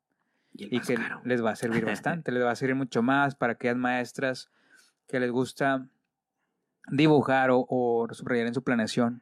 Y 0.60 0.66
el 0.66 0.74
Y 0.74 0.78
más 0.78 0.88
que 0.88 0.96
caro. 0.96 1.22
les 1.26 1.44
va 1.44 1.52
a 1.52 1.56
servir 1.56 1.86
bastante, 1.86 2.32
les 2.32 2.44
va 2.44 2.52
a 2.52 2.56
servir 2.56 2.76
mucho 2.76 3.02
más 3.02 3.36
para 3.36 3.54
aquellas 3.54 3.78
maestras 3.78 4.50
que 5.08 5.20
les 5.20 5.32
gusta 5.32 5.88
dibujar 6.92 7.52
o, 7.52 7.66
o 7.70 8.08
subrayar 8.12 8.48
en 8.48 8.54
su 8.54 8.64
planeación 8.64 9.22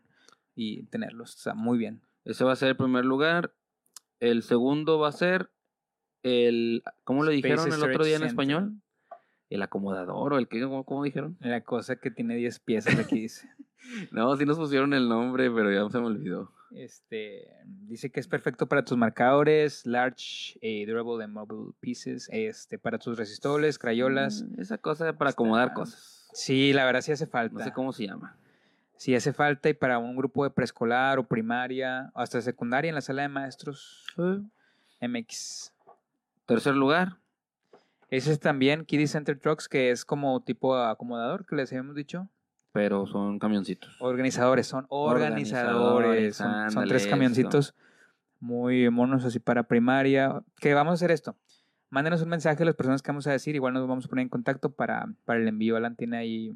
y 0.55 0.83
tenerlos. 0.83 1.35
O 1.35 1.37
sea, 1.37 1.53
muy 1.53 1.77
bien. 1.77 2.01
Ese 2.25 2.43
va 2.43 2.53
a 2.53 2.55
ser 2.55 2.69
el 2.69 2.77
primer 2.77 3.05
lugar. 3.05 3.53
El 4.19 4.43
segundo 4.43 4.99
va 4.99 5.09
a 5.09 5.13
ser 5.13 5.49
el... 6.23 6.83
¿Cómo 7.03 7.23
Space 7.23 7.35
dijeron 7.35 7.71
el 7.71 7.83
otro 7.83 8.03
día 8.03 8.15
en 8.15 8.21
Center. 8.21 8.27
español? 8.27 8.81
El 9.49 9.61
acomodador 9.61 10.33
o 10.33 10.37
el 10.37 10.47
que... 10.47 10.61
¿Cómo, 10.61 10.83
cómo 10.83 11.03
dijeron? 11.03 11.37
La 11.39 11.61
cosa 11.61 11.95
que 11.97 12.11
tiene 12.11 12.35
10 12.35 12.59
piezas 12.59 12.97
aquí 12.99 13.21
dice. 13.21 13.49
No, 14.11 14.35
sí 14.35 14.43
nos 14.43 14.57
pusieron 14.57 14.93
el 14.93 15.07
nombre, 15.07 15.49
pero 15.49 15.71
ya 15.71 15.89
se 15.89 15.99
me 15.99 16.07
olvidó. 16.07 16.51
Este, 16.71 17.47
dice 17.65 18.09
que 18.09 18.19
es 18.19 18.27
perfecto 18.27 18.67
para 18.67 18.83
tus 18.83 18.97
marcadores, 18.97 19.85
large, 19.85 20.57
eh, 20.61 20.85
durable 20.85 21.23
and 21.23 21.33
mobile 21.33 21.73
pieces, 21.79 22.27
este, 22.31 22.77
para 22.77 22.97
tus 22.99 23.17
resistores, 23.17 23.79
crayolas. 23.79 24.43
Mm, 24.43 24.61
Esa 24.61 24.77
cosa 24.77 25.13
para 25.17 25.31
acomodar 25.31 25.67
Está- 25.69 25.73
cosas. 25.75 26.29
Sí, 26.33 26.73
la 26.73 26.85
verdad 26.85 27.01
sí 27.01 27.11
hace 27.11 27.25
falta. 27.25 27.57
No 27.59 27.63
sé 27.63 27.71
cómo 27.71 27.93
se 27.93 28.05
llama. 28.05 28.35
Sí 28.97 29.15
hace 29.15 29.31
falta 29.31 29.69
y 29.69 29.73
para 29.73 29.97
un 29.99 30.15
grupo 30.15 30.43
de 30.43 30.49
preescolar 30.49 31.19
o 31.19 31.27
primaria, 31.27 32.11
o 32.15 32.19
hasta 32.19 32.41
secundaria 32.41 32.89
en 32.89 32.95
la 32.95 33.01
sala 33.01 33.21
de 33.23 33.29
maestros 33.29 34.05
MX. 34.99 35.71
Tercer 36.45 36.75
lugar, 36.75 37.17
Ese 38.09 38.31
es 38.31 38.39
también 38.39 38.85
Kiddie 38.85 39.07
Center 39.07 39.37
Trucks, 39.37 39.67
que 39.67 39.91
es 39.91 40.05
como 40.05 40.41
tipo 40.41 40.75
acomodador, 40.77 41.45
que 41.45 41.55
les 41.57 41.71
habíamos 41.71 41.93
dicho. 41.95 42.29
Pero 42.71 43.07
son 43.07 43.39
camioncitos. 43.39 43.95
Organizadores, 43.99 44.67
son 44.67 44.85
organizadores. 44.89 46.39
Organizadores, 46.39 46.73
Son, 46.73 46.87
tres 46.87 47.07
camioncitos 47.07 47.75
muy 48.39 48.89
monos 48.89 49.25
así 49.25 49.39
para 49.39 49.63
primaria. 49.63 50.41
Que 50.59 50.73
vamos 50.73 50.91
a 50.91 50.93
hacer 50.95 51.11
esto. 51.11 51.35
Mándenos 51.89 52.21
un 52.21 52.29
mensaje 52.29 52.63
a 52.63 52.65
las 52.65 52.75
personas 52.75 53.01
que 53.01 53.11
vamos 53.11 53.27
a 53.27 53.31
decir. 53.31 53.55
Igual 53.55 53.73
nos 53.73 53.87
vamos 53.87 54.05
a 54.05 54.09
poner 54.09 54.23
en 54.23 54.29
contacto 54.29 54.71
para, 54.71 55.07
para 55.25 55.39
el 55.39 55.47
envío. 55.47 55.77
Alan 55.77 55.95
tiene 55.95 56.17
ahí 56.17 56.53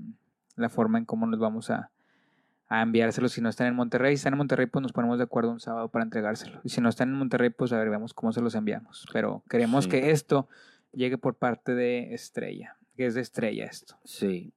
la 0.57 0.69
forma 0.69 0.97
en 0.97 1.05
cómo 1.05 1.25
nos 1.25 1.39
vamos 1.39 1.69
a, 1.69 1.89
a 2.67 2.81
enviárselos. 2.81 3.31
Si 3.31 3.41
no 3.41 3.49
están 3.49 3.67
en 3.67 3.75
Monterrey, 3.75 4.11
si 4.11 4.19
están 4.19 4.33
en 4.33 4.37
Monterrey, 4.39 4.65
pues 4.67 4.83
nos 4.83 4.91
ponemos 4.91 5.17
de 5.17 5.23
acuerdo 5.23 5.51
un 5.51 5.59
sábado 5.61 5.87
para 5.89 6.03
entregárselo. 6.03 6.59
Y 6.63 6.69
si 6.69 6.81
no 6.81 6.89
están 6.89 7.09
en 7.09 7.15
Monterrey, 7.15 7.49
pues 7.49 7.71
a 7.71 7.77
ver, 7.77 7.89
vemos 7.89 8.13
cómo 8.13 8.31
se 8.33 8.41
los 8.41 8.53
enviamos. 8.55 9.05
Pero 9.13 9.41
queremos 9.49 9.85
Sí. 9.85 9.89
que 9.91 10.11
esto 10.11 10.47
llegue 10.91 11.17
por 11.17 11.35
parte 11.35 11.73
de 11.73 12.13
Estrella, 12.13 12.75
que 12.97 13.05
es 13.05 13.15
de 13.15 13.21
Estrella 13.21 13.65
esto. 13.65 13.95
Sí. 14.03 14.53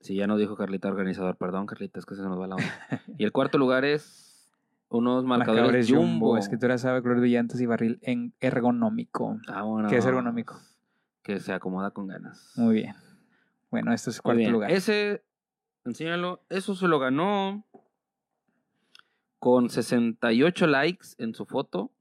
Sí, 0.00 0.14
ya 0.14 0.26
nos 0.26 0.38
dijo 0.38 0.56
Carlita 0.56 0.88
organizador. 0.88 1.36
Perdón, 1.36 1.66
Carlita, 1.66 1.98
es 1.98 2.06
que 2.06 2.14
se 2.14 2.22
nos 2.22 2.38
va 2.38 2.46
la 2.46 2.56
onda. 2.56 3.02
y 3.18 3.24
el 3.24 3.32
cuarto 3.32 3.58
lugar 3.58 3.84
es 3.84 4.48
unos 4.88 5.24
marcadores, 5.24 5.90
Jumbo. 5.90 6.36
escritura 6.38 6.78
sabe, 6.78 7.02
color 7.02 7.20
brillantes 7.20 7.60
y 7.60 7.66
barril 7.66 7.98
en 8.02 8.32
ergonómico. 8.40 9.38
Ah, 9.48 9.62
bueno. 9.62 9.88
¿Qué 9.88 9.96
es 9.96 10.06
ergonómico? 10.06 10.58
Que 11.22 11.40
se 11.40 11.52
acomoda 11.52 11.90
con 11.90 12.06
ganas. 12.06 12.52
Muy 12.56 12.76
bien. 12.76 12.94
Bueno, 13.70 13.92
esto 13.92 14.10
es 14.10 14.22
Muy 14.24 14.34
cuarto 14.34 14.50
lugar. 14.50 14.70
Ese, 14.70 15.24
enséñalo, 15.84 16.42
eso 16.48 16.74
se 16.74 16.88
lo 16.88 16.98
ganó 16.98 17.66
con 19.38 19.68
68 19.68 20.66
likes 20.66 21.08
en 21.18 21.34
su 21.34 21.44
foto. 21.44 21.92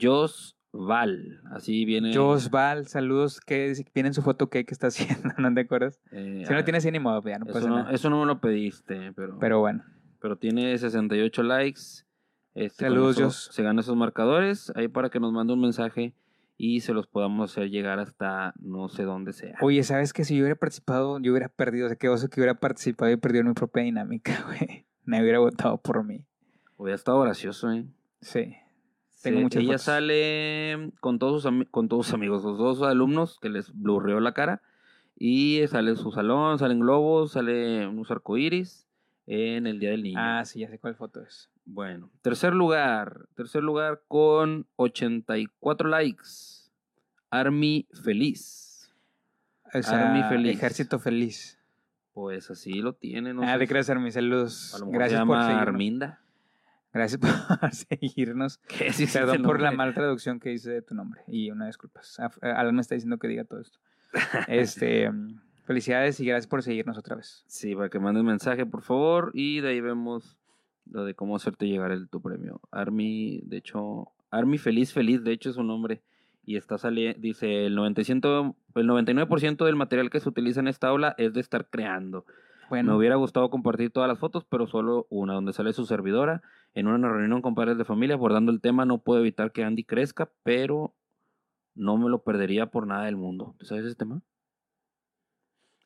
Jos 0.00 0.56
Val. 0.76 1.40
Así 1.52 1.84
viene. 1.84 2.14
Jos 2.14 2.50
Val, 2.50 2.86
saludos. 2.88 3.40
¿Qué 3.40 3.72
viene 3.94 4.08
en 4.08 4.14
su 4.14 4.22
foto 4.22 4.48
qué, 4.50 4.64
qué 4.64 4.74
está 4.74 4.88
haciendo? 4.88 5.30
¿No 5.38 5.54
te 5.54 5.60
acuerdas? 5.60 6.00
eh, 6.10 6.42
Si 6.46 6.52
no 6.52 6.58
ah, 6.58 6.64
tienes 6.64 6.84
ni 6.90 6.98
modo, 6.98 7.22
ya 7.22 7.38
no 7.38 7.44
eso, 7.46 7.54
pasa 7.54 7.68
no, 7.68 7.76
nada. 7.78 7.92
eso 7.92 8.10
no 8.10 8.20
me 8.20 8.26
lo 8.26 8.40
pediste, 8.40 9.12
pero, 9.12 9.38
Pero 9.38 9.60
bueno, 9.60 9.84
pero 10.20 10.36
tiene 10.36 10.76
68 10.76 11.42
likes. 11.44 11.80
Este, 12.54 12.84
Saludos, 12.86 13.20
Jos. 13.20 13.48
Se 13.52 13.62
gana 13.62 13.80
esos 13.80 13.96
marcadores 13.96 14.72
ahí 14.76 14.88
para 14.88 15.10
que 15.10 15.20
nos 15.20 15.32
mande 15.32 15.52
un 15.52 15.60
mensaje 15.60 16.14
y 16.56 16.80
se 16.80 16.92
los 16.92 17.06
podamos 17.08 17.50
hacer 17.50 17.68
llegar 17.70 17.98
hasta 17.98 18.54
no 18.60 18.88
sé 18.88 19.02
dónde 19.02 19.32
sea. 19.32 19.56
oye, 19.60 19.82
¿sabes 19.82 20.12
que 20.12 20.24
Si 20.24 20.36
yo 20.36 20.42
hubiera 20.42 20.54
participado, 20.56 21.18
yo 21.20 21.32
hubiera 21.32 21.48
perdido. 21.48 21.86
O 21.86 21.88
sea, 21.88 21.96
qué 21.96 22.08
oso 22.08 22.28
que 22.28 22.40
hubiera 22.40 22.54
participado 22.60 23.10
y 23.10 23.16
perdido 23.16 23.42
en 23.42 23.48
mi 23.48 23.54
propia 23.54 23.82
dinámica, 23.82 24.32
güey. 24.46 24.86
Me 25.04 25.20
hubiera 25.20 25.38
votado 25.40 25.78
por 25.78 26.04
mí. 26.04 26.26
Hubiera 26.76 26.94
estado 26.96 27.20
gracioso, 27.20 27.70
¿eh? 27.72 27.84
Sí. 28.20 28.54
Tengo 29.24 29.38
Sí, 29.38 29.42
muchas 29.42 29.62
ella 29.62 29.72
fotos. 29.72 29.82
sale 29.82 30.92
con 31.00 31.18
todos, 31.18 31.42
sus 31.42 31.52
con 31.72 31.88
todos 31.88 32.06
sus 32.06 32.14
amigos, 32.14 32.44
los 32.44 32.56
dos 32.58 32.82
alumnos 32.82 33.38
que 33.40 33.48
les 33.48 33.72
blurreó 33.74 34.20
la 34.20 34.32
cara. 34.34 34.62
Y 35.16 35.62
sale 35.68 35.96
su 35.96 36.12
salón, 36.12 36.58
salen 36.58 36.78
globos, 36.80 37.32
sale 37.32 37.86
unos 37.88 38.10
arcoíris 38.10 38.86
en 39.26 39.66
el 39.66 39.78
Día 39.80 39.90
del 39.90 40.02
Niño. 40.02 40.18
Ah, 40.20 40.44
sí, 40.44 40.60
ya 40.60 40.68
sé 40.68 40.78
cuál 40.78 40.94
foto 40.94 41.20
es. 41.22 41.50
Bueno, 41.64 42.10
tercer 42.22 42.52
lugar. 42.54 43.26
Tercer 43.34 43.62
lugar 43.62 44.02
con 44.08 44.66
84 44.76 45.88
likes. 45.88 46.68
Army 47.30 47.86
Feliz. 48.04 48.92
O 49.72 49.82
sea, 49.82 50.08
Army 50.10 50.22
feliz. 50.28 50.56
Ejército 50.56 50.98
feliz. 51.00 51.58
Pues 52.12 52.48
así 52.50 52.74
lo 52.74 52.92
tiene, 52.92 53.34
¿no? 53.34 53.42
ah, 53.42 53.58
si- 53.58 53.66
gracias, 53.66 53.98
mis 54.00 54.14
saludos. 54.14 54.80
Gracias 54.88 55.20
se 55.20 55.26
por 55.26 55.34
llama 55.36 55.46
seguirnos. 55.46 55.68
Arminda. 55.68 56.20
Gracias 56.94 57.20
por 57.60 57.74
seguirnos. 57.74 58.60
Sí, 58.92 59.06
Perdón 59.12 59.42
por 59.42 59.60
la 59.60 59.72
mal 59.72 59.92
traducción 59.92 60.38
que 60.38 60.52
hice 60.52 60.70
de 60.70 60.82
tu 60.82 60.94
nombre. 60.94 61.22
Y 61.26 61.50
una 61.50 61.66
disculpas. 61.66 62.18
Ah, 62.20 62.30
Alan 62.40 62.76
me 62.76 62.80
está 62.80 62.94
diciendo 62.94 63.18
que 63.18 63.28
diga 63.28 63.44
todo 63.44 63.60
esto. 63.60 63.78
Este, 64.48 65.10
mm, 65.10 65.40
felicidades 65.64 66.20
y 66.20 66.26
gracias 66.26 66.46
por 66.46 66.62
seguirnos 66.62 66.96
otra 66.96 67.16
vez. 67.16 67.44
Sí, 67.48 67.74
para 67.74 67.88
que 67.88 67.98
mandes 67.98 68.22
mensaje, 68.22 68.64
por 68.64 68.82
favor. 68.82 69.32
Y 69.34 69.60
de 69.60 69.70
ahí 69.70 69.80
vemos 69.80 70.38
lo 70.88 71.04
de 71.04 71.14
cómo 71.14 71.34
hacerte 71.34 71.66
llegar 71.66 71.90
el, 71.90 72.08
tu 72.08 72.22
premio. 72.22 72.60
Army, 72.70 73.40
de 73.44 73.56
hecho, 73.56 74.12
Army 74.30 74.58
Feliz 74.58 74.92
Feliz, 74.92 75.24
de 75.24 75.32
hecho 75.32 75.50
es 75.50 75.56
un 75.56 75.66
nombre. 75.66 76.00
Y 76.46 76.56
está 76.56 76.78
saliendo, 76.78 77.18
dice, 77.20 77.66
el, 77.66 77.76
90%, 77.76 78.54
el 78.76 78.86
99% 78.86 79.64
del 79.64 79.76
material 79.76 80.10
que 80.10 80.20
se 80.20 80.28
utiliza 80.28 80.60
en 80.60 80.68
esta 80.68 80.88
aula 80.88 81.14
es 81.18 81.32
de 81.32 81.40
estar 81.40 81.66
creando. 81.70 82.24
Bueno, 82.74 82.90
Me 82.90 82.98
hubiera 82.98 83.14
gustado 83.14 83.50
compartir 83.50 83.92
todas 83.92 84.08
las 84.08 84.18
fotos, 84.18 84.44
pero 84.48 84.66
solo 84.66 85.06
una, 85.08 85.34
donde 85.34 85.52
sale 85.52 85.72
su 85.72 85.86
servidora 85.86 86.42
en 86.74 86.88
una 86.88 87.08
reunión 87.08 87.40
con 87.40 87.54
padres 87.54 87.78
de 87.78 87.84
familia 87.84 88.16
abordando 88.16 88.50
el 88.50 88.60
tema. 88.60 88.84
No 88.84 88.98
puedo 88.98 89.20
evitar 89.20 89.52
que 89.52 89.62
Andy 89.62 89.84
crezca, 89.84 90.28
pero 90.42 90.92
no 91.76 91.96
me 91.96 92.10
lo 92.10 92.24
perdería 92.24 92.66
por 92.66 92.88
nada 92.88 93.04
del 93.04 93.14
mundo. 93.14 93.54
¿Tú 93.58 93.66
sabes 93.66 93.84
ese 93.84 93.94
tema? 93.94 94.22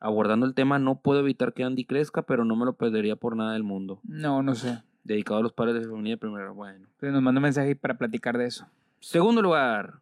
Abordando 0.01 0.47
el 0.47 0.55
tema, 0.55 0.79
no 0.79 1.01
puedo 1.03 1.21
evitar 1.21 1.53
que 1.53 1.63
Andy 1.63 1.85
crezca, 1.85 2.23
pero 2.23 2.47
no 2.47 2.57
me 2.57 2.65
lo 2.65 2.73
perdería 2.73 3.17
por 3.17 3.37
nada 3.37 3.53
del 3.53 3.65
mundo. 3.65 4.01
no, 4.05 4.43
no 4.43 4.55
sé. 4.55 4.83
Dedicado 5.05 5.41
a 5.41 5.43
los 5.43 5.53
padres 5.53 5.83
de 5.83 5.89
familia 5.89 6.17
primero. 6.17 6.55
Bueno. 6.55 6.87
Pues 6.99 7.13
nos 7.13 7.21
manda 7.21 7.39
un 7.39 7.43
mensaje 7.43 7.77
para 7.77 7.99
platicar 7.99 8.39
de 8.39 8.47
eso. 8.47 8.67
Segundo 9.01 9.43
lugar, 9.43 10.01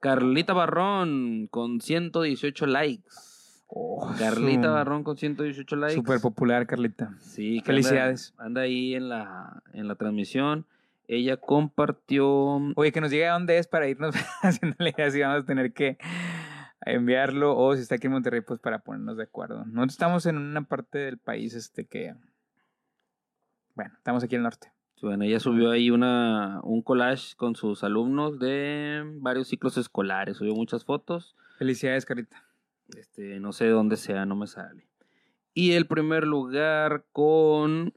Carlita 0.00 0.52
Barrón 0.52 1.48
con 1.50 1.80
118 1.80 2.66
likes. 2.66 3.31
Oh, 3.74 4.12
Carlita 4.18 4.68
su- 4.68 4.72
Barrón 4.74 5.02
con 5.02 5.16
118 5.16 5.76
likes. 5.76 5.94
Súper 5.94 6.20
popular, 6.20 6.66
Carlita. 6.66 7.14
Sí, 7.20 7.60
Felicidades. 7.64 8.32
Anda, 8.36 8.44
anda 8.46 8.60
ahí 8.62 8.94
en 8.94 9.08
la, 9.08 9.62
en 9.72 9.88
la 9.88 9.94
transmisión. 9.94 10.66
Ella 11.08 11.38
compartió. 11.38 12.28
Oye, 12.76 12.92
que 12.92 13.00
nos 13.00 13.10
diga 13.10 13.32
dónde 13.32 13.56
es 13.56 13.66
para 13.66 13.88
irnos 13.88 14.14
haciéndole 14.42 14.94
así. 14.98 15.20
Vamos 15.22 15.44
a 15.44 15.46
tener 15.46 15.72
que 15.72 15.96
enviarlo. 16.84 17.56
O 17.56 17.74
si 17.74 17.80
está 17.82 17.94
aquí 17.94 18.08
en 18.08 18.12
Monterrey, 18.12 18.42
pues 18.42 18.60
para 18.60 18.80
ponernos 18.80 19.16
de 19.16 19.22
acuerdo. 19.24 19.64
Nosotros 19.64 19.92
estamos 19.92 20.26
en 20.26 20.36
una 20.36 20.62
parte 20.64 20.98
del 20.98 21.16
país 21.18 21.54
este 21.54 21.86
que. 21.86 22.14
Bueno, 23.74 23.94
estamos 23.96 24.22
aquí 24.22 24.36
al 24.36 24.42
norte. 24.42 24.70
Bueno, 25.00 25.24
ella 25.24 25.40
subió 25.40 25.70
ahí 25.70 25.90
una, 25.90 26.60
un 26.62 26.82
collage 26.82 27.34
con 27.36 27.56
sus 27.56 27.82
alumnos 27.82 28.38
de 28.38 29.02
varios 29.16 29.48
ciclos 29.48 29.76
escolares. 29.78 30.36
Subió 30.36 30.54
muchas 30.54 30.84
fotos. 30.84 31.34
Felicidades, 31.58 32.04
Carlita. 32.06 32.44
Este, 32.96 33.40
no 33.40 33.52
sé 33.52 33.68
dónde 33.68 33.96
sea, 33.96 34.26
no 34.26 34.36
me 34.36 34.46
sale. 34.46 34.86
Y 35.54 35.72
el 35.72 35.86
primer 35.86 36.26
lugar 36.26 37.04
con. 37.12 37.94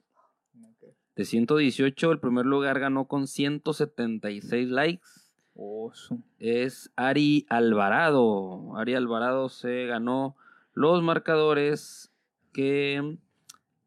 De 1.16 1.24
118, 1.24 2.12
el 2.12 2.20
primer 2.20 2.46
lugar 2.46 2.80
ganó 2.80 3.08
con 3.08 3.28
176 3.28 4.70
likes. 4.70 5.08
Oh, 5.56 5.94
es 6.40 6.92
Ari 6.98 7.46
Alvarado. 7.50 8.76
Ari 8.76 8.96
Alvarado 8.96 9.48
se 9.48 9.86
ganó 9.86 10.36
los 10.74 11.02
marcadores 11.02 12.12
que 12.52 13.18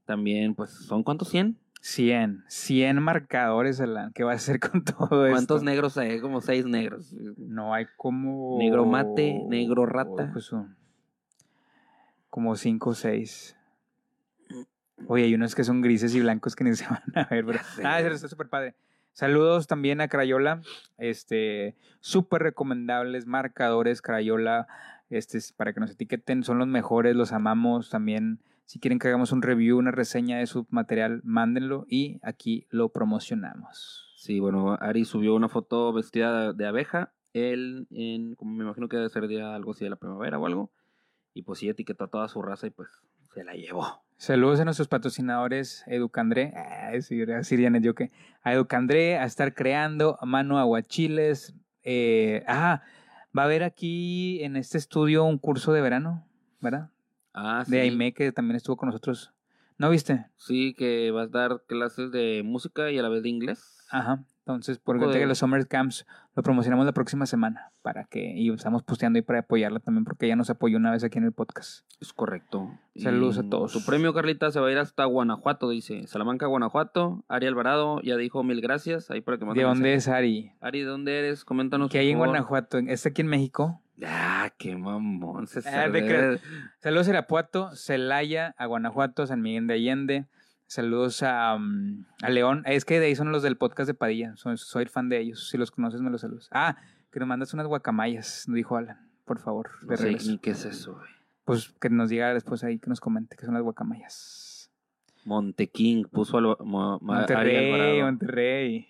también, 0.07 0.55
pues, 0.55 0.71
¿son 0.71 1.03
cuántos? 1.03 1.35
¿100? 1.35 1.57
100. 1.81 2.45
100 2.49 3.03
marcadores, 3.03 3.81
Alan. 3.81 4.13
¿Qué 4.15 4.25
va 4.25 4.33
a 4.33 4.37
hacer 4.37 4.59
con 4.61 4.85
todo 4.85 5.27
esto? 5.27 5.35
¿Cuántos 5.35 5.63
negros 5.63 5.97
hay? 5.99 6.21
Como 6.21 6.41
seis 6.41 6.65
negros. 6.65 7.15
No 7.37 7.75
hay 7.75 7.87
como. 7.97 8.59
Negro 8.59 8.87
mate, 8.87 9.43
negro 9.49 9.87
rata. 9.87 10.29
Oh, 10.29 10.33
pues, 10.33 10.51
como 12.31 12.57
5 12.57 12.91
o 12.91 12.95
6. 12.95 13.57
Oye, 15.07 15.25
hay 15.25 15.35
unos 15.35 15.55
que 15.55 15.65
son 15.65 15.81
grises 15.81 16.15
y 16.15 16.21
blancos 16.21 16.57
que 16.57 16.65
ni 16.65 16.75
se 16.75 16.87
van 16.91 17.03
a 17.15 17.29
ver, 17.29 17.45
pero. 17.45 17.61
Ah, 17.85 18.01
ese 18.01 18.15
está 18.15 18.29
súper 18.29 18.49
padre. 18.49 18.75
Saludos 19.13 19.67
también 19.67 20.01
a 20.01 20.09
Crayola. 20.09 20.63
Este, 20.97 21.77
súper 22.01 22.43
recomendables 22.43 23.27
marcadores 23.27 24.03
Crayola. 24.03 24.69
Este, 25.11 25.39
es 25.39 25.53
para 25.53 25.73
que 25.73 25.81
nos 25.81 25.91
etiqueten, 25.91 26.45
son 26.45 26.59
los 26.59 26.69
mejores, 26.69 27.17
los 27.17 27.33
amamos 27.33 27.91
también. 27.91 28.41
Si 28.67 28.79
quieren 28.79 28.99
que 28.99 29.09
hagamos 29.09 29.33
un 29.33 29.43
review, 29.43 29.79
una 29.79 29.91
reseña 29.91 30.39
de 30.39 30.47
su 30.47 30.67
material, 30.71 31.23
mándenlo 31.25 31.87
y 31.89 32.21
aquí 32.23 32.67
lo 32.71 32.91
promocionamos. 32.91 34.13
Sí, 34.17 34.41
bueno, 34.41 34.77
Ari 34.79 35.05
subió 35.05 35.35
una 35.35 35.49
foto 35.49 35.93
vestida 35.93 36.49
de, 36.49 36.53
de 36.53 36.67
abeja. 36.67 37.13
Él, 37.33 37.87
en, 37.91 38.35
como 38.35 38.55
me 38.55 38.65
imagino 38.65 38.89
que 38.89 38.99
debe 38.99 39.09
ser 39.09 39.27
día 39.27 39.55
algo 39.55 39.73
así 39.73 39.85
de 39.85 39.91
la 39.91 39.97
primavera 39.97 40.39
o 40.39 40.47
algo. 40.47 40.71
Y 41.39 41.43
pues 41.43 41.61
sí, 41.61 41.69
etiquetó 41.69 42.03
a 42.03 42.09
toda 42.09 42.27
su 42.27 42.43
raza 42.43 42.67
y 42.67 42.71
pues 42.71 42.89
se 43.33 43.45
la 43.45 43.55
llevó. 43.55 44.03
Saludos 44.17 44.59
a 44.59 44.65
nuestros 44.65 44.89
patrocinadores, 44.89 45.85
Educandré, 45.87 46.53
sí, 47.01 47.21
era 47.21 47.45
Sirianet, 47.45 47.85
yo 47.85 47.95
que, 47.95 48.11
a 48.43 48.55
Educandré, 48.55 49.19
a 49.19 49.25
estar 49.25 49.55
creando, 49.55 50.19
a 50.21 50.27
Mano 50.27 50.59
Aguachiles. 50.59 51.55
Eh, 51.85 52.43
ah, 52.49 52.83
va 53.39 53.43
a 53.43 53.45
haber 53.45 53.63
aquí 53.63 54.43
en 54.43 54.57
este 54.57 54.79
estudio 54.79 55.23
un 55.23 55.39
curso 55.39 55.73
de 55.73 55.81
verano, 55.81 56.27
¿verdad? 56.61 56.91
Ah, 57.33 57.63
sí. 57.65 57.71
De 57.71 57.83
Aime, 57.83 58.13
que 58.13 58.33
también 58.33 58.57
estuvo 58.57 58.77
con 58.77 58.89
nosotros. 58.89 59.33
¿No 59.77 59.91
viste? 59.91 60.27
Sí, 60.39 60.75
que 60.77 61.13
vas 61.13 61.29
a 61.29 61.39
dar 61.39 61.63
clases 61.69 62.11
de 62.11 62.43
música 62.45 62.91
y 62.91 62.99
a 62.99 63.03
la 63.03 63.11
vez 63.11 63.23
de 63.23 63.29
inglés. 63.29 63.87
Ajá. 63.93 64.25
Entonces, 64.49 64.79
por 64.79 64.99
de- 64.99 65.19
que 65.19 65.27
los 65.27 65.37
Summer 65.39 65.67
Camps 65.69 66.07
lo 66.35 66.43
promocionamos 66.43 66.87
la 66.87 66.93
próxima 66.93 67.27
semana 67.27 67.71
para 67.83 68.05
que, 68.05 68.33
y 68.35 68.51
estamos 68.51 68.83
posteando 68.83 69.19
ahí 69.19 69.23
para 69.23 69.41
apoyarla 69.41 69.79
también 69.81 70.05
porque 70.05 70.25
ella 70.25 70.37
nos 70.37 70.49
apoyó 70.49 70.79
una 70.79 70.91
vez 70.91 71.05
aquí 71.05 71.19
en 71.19 71.25
el 71.25 71.33
podcast. 71.33 71.85
Es 72.01 72.15
correcto. 72.15 72.71
Saludos 72.97 73.37
Y 73.37 73.41
a 73.41 73.51
todos. 73.51 73.73
Su 73.73 73.85
premio, 73.85 74.15
Carlita, 74.15 74.51
se 74.51 74.59
va 74.59 74.69
a 74.69 74.73
ir 74.73 74.79
hasta 74.79 75.05
Guanajuato, 75.05 75.69
dice. 75.69 76.07
Salamanca, 76.07 76.47
Guanajuato. 76.47 77.25
Ari 77.29 77.47
Alvarado 77.47 78.01
ya 78.01 78.17
dijo 78.17 78.43
mil 78.43 78.63
gracias. 78.63 79.11
Ahí 79.11 79.21
para 79.21 79.37
que 79.37 79.45
¿De 79.45 79.63
dónde 79.63 79.93
es 79.93 80.09
Ari? 80.09 80.53
Ari, 80.63 80.81
¿de 80.81 80.87
dónde 80.87 81.19
eres? 81.19 81.45
Coméntanos. 81.45 81.91
Que 81.91 81.99
hay 81.99 82.11
en. 82.11 82.17
Guanajuato. 82.19 82.79
¿Está 82.79 83.11
aquí 83.11 83.21
en 83.21 83.29
México? 83.29 83.83
Ah, 84.07 84.51
qué 84.57 84.77
mamón. 84.77 85.47
Ah, 85.67 85.89
Saludos 86.79 87.09
a 87.09 87.11
Irapuato, 87.11 87.75
Celaya, 87.75 88.55
a 88.57 88.65
Guanajuato, 88.67 89.27
San 89.27 89.43
Miguel 89.43 89.67
de 89.67 89.75
Allende. 89.75 90.27
Saludos 90.69 91.23
a, 91.23 91.55
um, 91.55 92.05
a 92.23 92.29
León. 92.29 92.63
Es 92.67 92.85
que 92.85 93.01
de 93.01 93.07
ahí 93.07 93.17
son 93.17 93.33
los 93.33 93.43
del 93.43 93.57
podcast 93.57 93.89
de 93.89 93.95
Padilla. 93.95 94.37
Soy, 94.37 94.59
soy 94.59 94.85
fan 94.85 95.09
de 95.09 95.19
ellos. 95.19 95.49
Si 95.49 95.57
los 95.57 95.71
conoces, 95.71 96.03
me 96.03 96.11
los 96.11 96.21
saludos. 96.21 96.51
Ah, 96.53 96.77
que 97.11 97.19
nos 97.19 97.27
mandas 97.27 97.55
unas 97.55 97.67
guacamayas, 97.67 98.45
dijo 98.47 98.77
Alan. 98.77 99.11
Por 99.25 99.39
favor, 99.39 99.71
de 99.81 99.89
No 99.89 99.97
sé 99.97 100.31
ni 100.31 100.37
qué 100.37 100.51
es 100.51 100.67
eso, 100.67 100.97
güey. 100.97 101.09
pues 101.47 101.75
que 101.81 101.89
nos 101.89 102.11
diga 102.11 102.35
después 102.35 102.65
ahí, 102.65 102.79
que 102.79 102.91
nos 102.91 103.01
comente 103.01 103.35
qué 103.35 103.47
son 103.47 103.55
las 103.55 103.63
guacamayas. 103.63 104.71
Monteking 105.25 106.05
puso 106.05 106.37
al, 106.37 106.57
Monterrey. 106.61 108.03
Monterrey. 108.03 108.89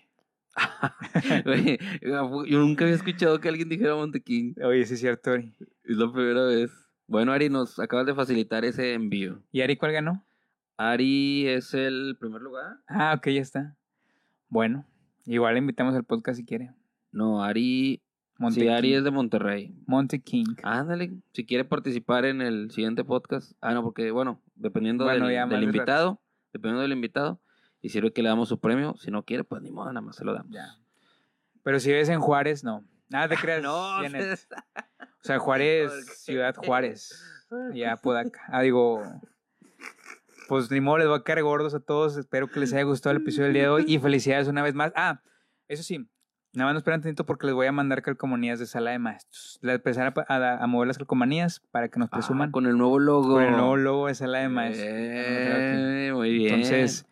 Yo 2.01 2.59
nunca 2.59 2.83
había 2.83 2.95
escuchado 2.95 3.39
que 3.39 3.47
alguien 3.47 3.69
dijera 3.69 3.95
Monteking. 3.95 4.55
Oye, 4.65 4.85
sí 4.85 4.95
es 4.95 4.99
cierto. 4.99 5.31
Ari. 5.31 5.53
Es 5.85 5.95
la 5.95 6.11
primera 6.11 6.43
vez. 6.43 6.71
Bueno, 7.07 7.31
Ari, 7.31 7.47
nos 7.49 7.79
acabas 7.79 8.05
de 8.05 8.13
facilitar 8.13 8.65
ese 8.65 8.93
envío. 8.93 9.41
¿Y 9.53 9.61
Ari 9.61 9.77
cuál 9.77 9.93
ganó? 9.93 10.25
Ari 10.81 11.45
es 11.45 11.73
el 11.73 12.15
primer 12.17 12.41
lugar. 12.41 12.77
Ah, 12.87 13.13
ok, 13.17 13.27
ya 13.27 13.41
está. 13.41 13.75
Bueno, 14.47 14.85
igual 15.25 15.55
le 15.55 15.59
invitamos 15.59 15.93
al 15.93 16.05
podcast 16.05 16.37
si 16.37 16.45
quiere. 16.45 16.71
No, 17.11 17.43
Ari. 17.43 18.01
Monte 18.37 18.61
sí, 18.61 18.67
Ari 18.69 18.93
es 18.93 19.03
de 19.03 19.11
Monterrey. 19.11 19.75
Monte 19.85 20.21
King. 20.21 20.55
Ándale, 20.63 21.11
si 21.33 21.45
quiere 21.45 21.65
participar 21.65 22.23
en 22.23 22.41
el 22.41 22.71
siguiente 22.71 23.03
podcast. 23.03 23.51
Ah, 23.59 23.73
no, 23.73 23.83
porque, 23.83 24.09
bueno, 24.11 24.41
dependiendo 24.55 25.03
Bueno, 25.03 25.27
del, 25.27 25.63
invitado, 25.63 26.21
dependiendo 26.53 26.81
del 26.81 26.93
invitado, 26.93 27.41
y 27.81 27.89
sirve 27.89 28.13
que 28.13 28.23
le 28.23 28.29
damos 28.29 28.47
su 28.47 28.61
premio. 28.61 28.95
Si 28.95 29.11
no 29.11 29.23
quiere, 29.23 29.43
pues 29.43 29.61
ni 29.61 29.71
modo, 29.71 29.87
nada 29.87 29.99
más 29.99 30.15
se 30.15 30.23
lo 30.23 30.33
damos. 30.33 30.49
Ya. 30.49 30.77
Pero 31.61 31.81
si 31.81 31.91
ves 31.91 32.07
en 32.07 32.21
Juárez, 32.21 32.63
no. 32.63 32.85
Nada 33.09 33.27
te 33.27 33.35
creas. 33.41 33.61
No, 33.61 33.97
Janet. 34.01 34.47
O 35.21 35.25
sea, 35.25 35.39
Juárez. 35.39 35.91
Ciudad 36.23 36.55
Juárez. 36.55 37.21
Ya, 37.73 37.97
Podaca. 37.97 38.39
Ah, 38.47 38.61
digo. 38.61 39.01
Pues 40.49 40.69
ni 40.71 40.81
modo, 40.81 40.97
les 40.97 41.07
voy 41.07 41.17
a 41.19 41.23
caer 41.23 41.43
gordos 41.43 41.73
a 41.75 41.79
todos. 41.79 42.17
Espero 42.17 42.47
que 42.49 42.59
les 42.59 42.73
haya 42.73 42.83
gustado 42.83 43.15
el 43.15 43.21
episodio 43.21 43.45
del 43.45 43.53
día 43.53 43.63
de 43.63 43.69
hoy. 43.69 43.85
Y 43.87 43.99
felicidades 43.99 44.47
una 44.47 44.63
vez 44.63 44.73
más. 44.73 44.91
Ah, 44.95 45.21
eso 45.67 45.83
sí. 45.83 46.09
Nada 46.53 46.65
más 46.69 46.73
no 46.73 46.77
esperen 46.79 47.01
tantito 47.01 47.27
porque 47.27 47.45
les 47.45 47.53
voy 47.53 47.67
a 47.67 47.71
mandar 47.71 48.01
calcomanías 48.01 48.57
de 48.57 48.65
sala 48.65 48.89
de 48.89 48.97
maestros. 48.97 49.59
Les 49.61 49.75
empezar 49.75 50.11
a, 50.27 50.33
a- 50.33 50.63
a 50.63 50.67
mover 50.67 50.87
las 50.87 50.97
calcomanías 50.97 51.61
para 51.71 51.89
que 51.89 51.99
nos 51.99 52.09
Ah, 52.11 52.15
presuman 52.17 52.51
con 52.51 52.65
el 52.65 52.75
nuevo 52.75 52.97
logo. 52.97 53.35
con 53.35 53.43
el 53.43 53.51
nuevo 53.51 53.77
logo 53.77 54.07
de 54.07 54.15
sala 54.15 54.39
de 54.39 54.49
maestros. 54.49 54.87
Eh, 54.91 56.11
muy 56.15 56.31
bien. 56.33 56.55
Entonces, 56.55 57.05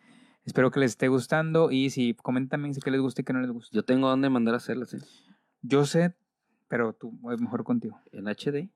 espero 0.44 0.72
que 0.72 0.80
les 0.80 0.90
esté 0.90 1.06
gustando. 1.06 1.70
Y 1.70 1.90
si 1.90 2.14
comenten 2.14 2.48
también 2.48 2.74
si 2.74 2.80
que 2.80 2.90
les 2.90 3.00
gusta 3.00 3.20
y 3.22 3.24
que 3.24 3.32
no 3.32 3.40
les 3.40 3.52
gusta. 3.52 3.72
yo 3.72 3.84
tengo 3.84 4.08
dónde 4.08 4.28
mandar 4.28 4.54
a 4.54 4.56
hacerlas, 4.56 4.92
¿eh? 4.94 4.98
Yo 5.62 5.86
sé, 5.86 6.16
pero 6.66 6.92
tú, 6.92 7.12
mejor 7.38 7.62
contigo. 7.62 8.00
En 8.10 8.26
HD. 8.26 8.68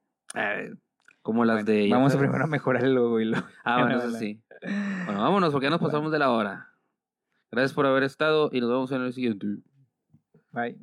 Como 1.23 1.45
las 1.45 1.65
de. 1.65 1.89
ya 1.89 1.97
Vamos 1.97 2.15
a 2.15 2.19
primero 2.19 2.45
a 2.45 2.47
mejorar 2.47 2.85
el 2.85 2.95
logo 2.95 3.21
y 3.21 3.27
lo. 3.27 3.37
Ah, 3.65 3.81
bueno, 3.81 3.97
Bueno, 3.97 4.11
eso 4.11 4.19
sí. 4.19 4.43
Bueno, 5.07 5.23
vámonos 5.23 5.53
porque 5.53 5.67
ya 5.67 5.71
nos 5.71 5.81
pasamos 5.81 6.13
de 6.13 6.19
la 6.19 6.31
hora. 6.31 6.69
Gracias 7.51 7.73
por 7.73 7.87
haber 7.87 8.03
estado 8.03 8.49
y 8.53 8.61
nos 8.61 8.71
vemos 8.71 8.93
en 8.93 9.03
el 9.03 9.13
siguiente. 9.13 9.47
Bye. 10.53 10.79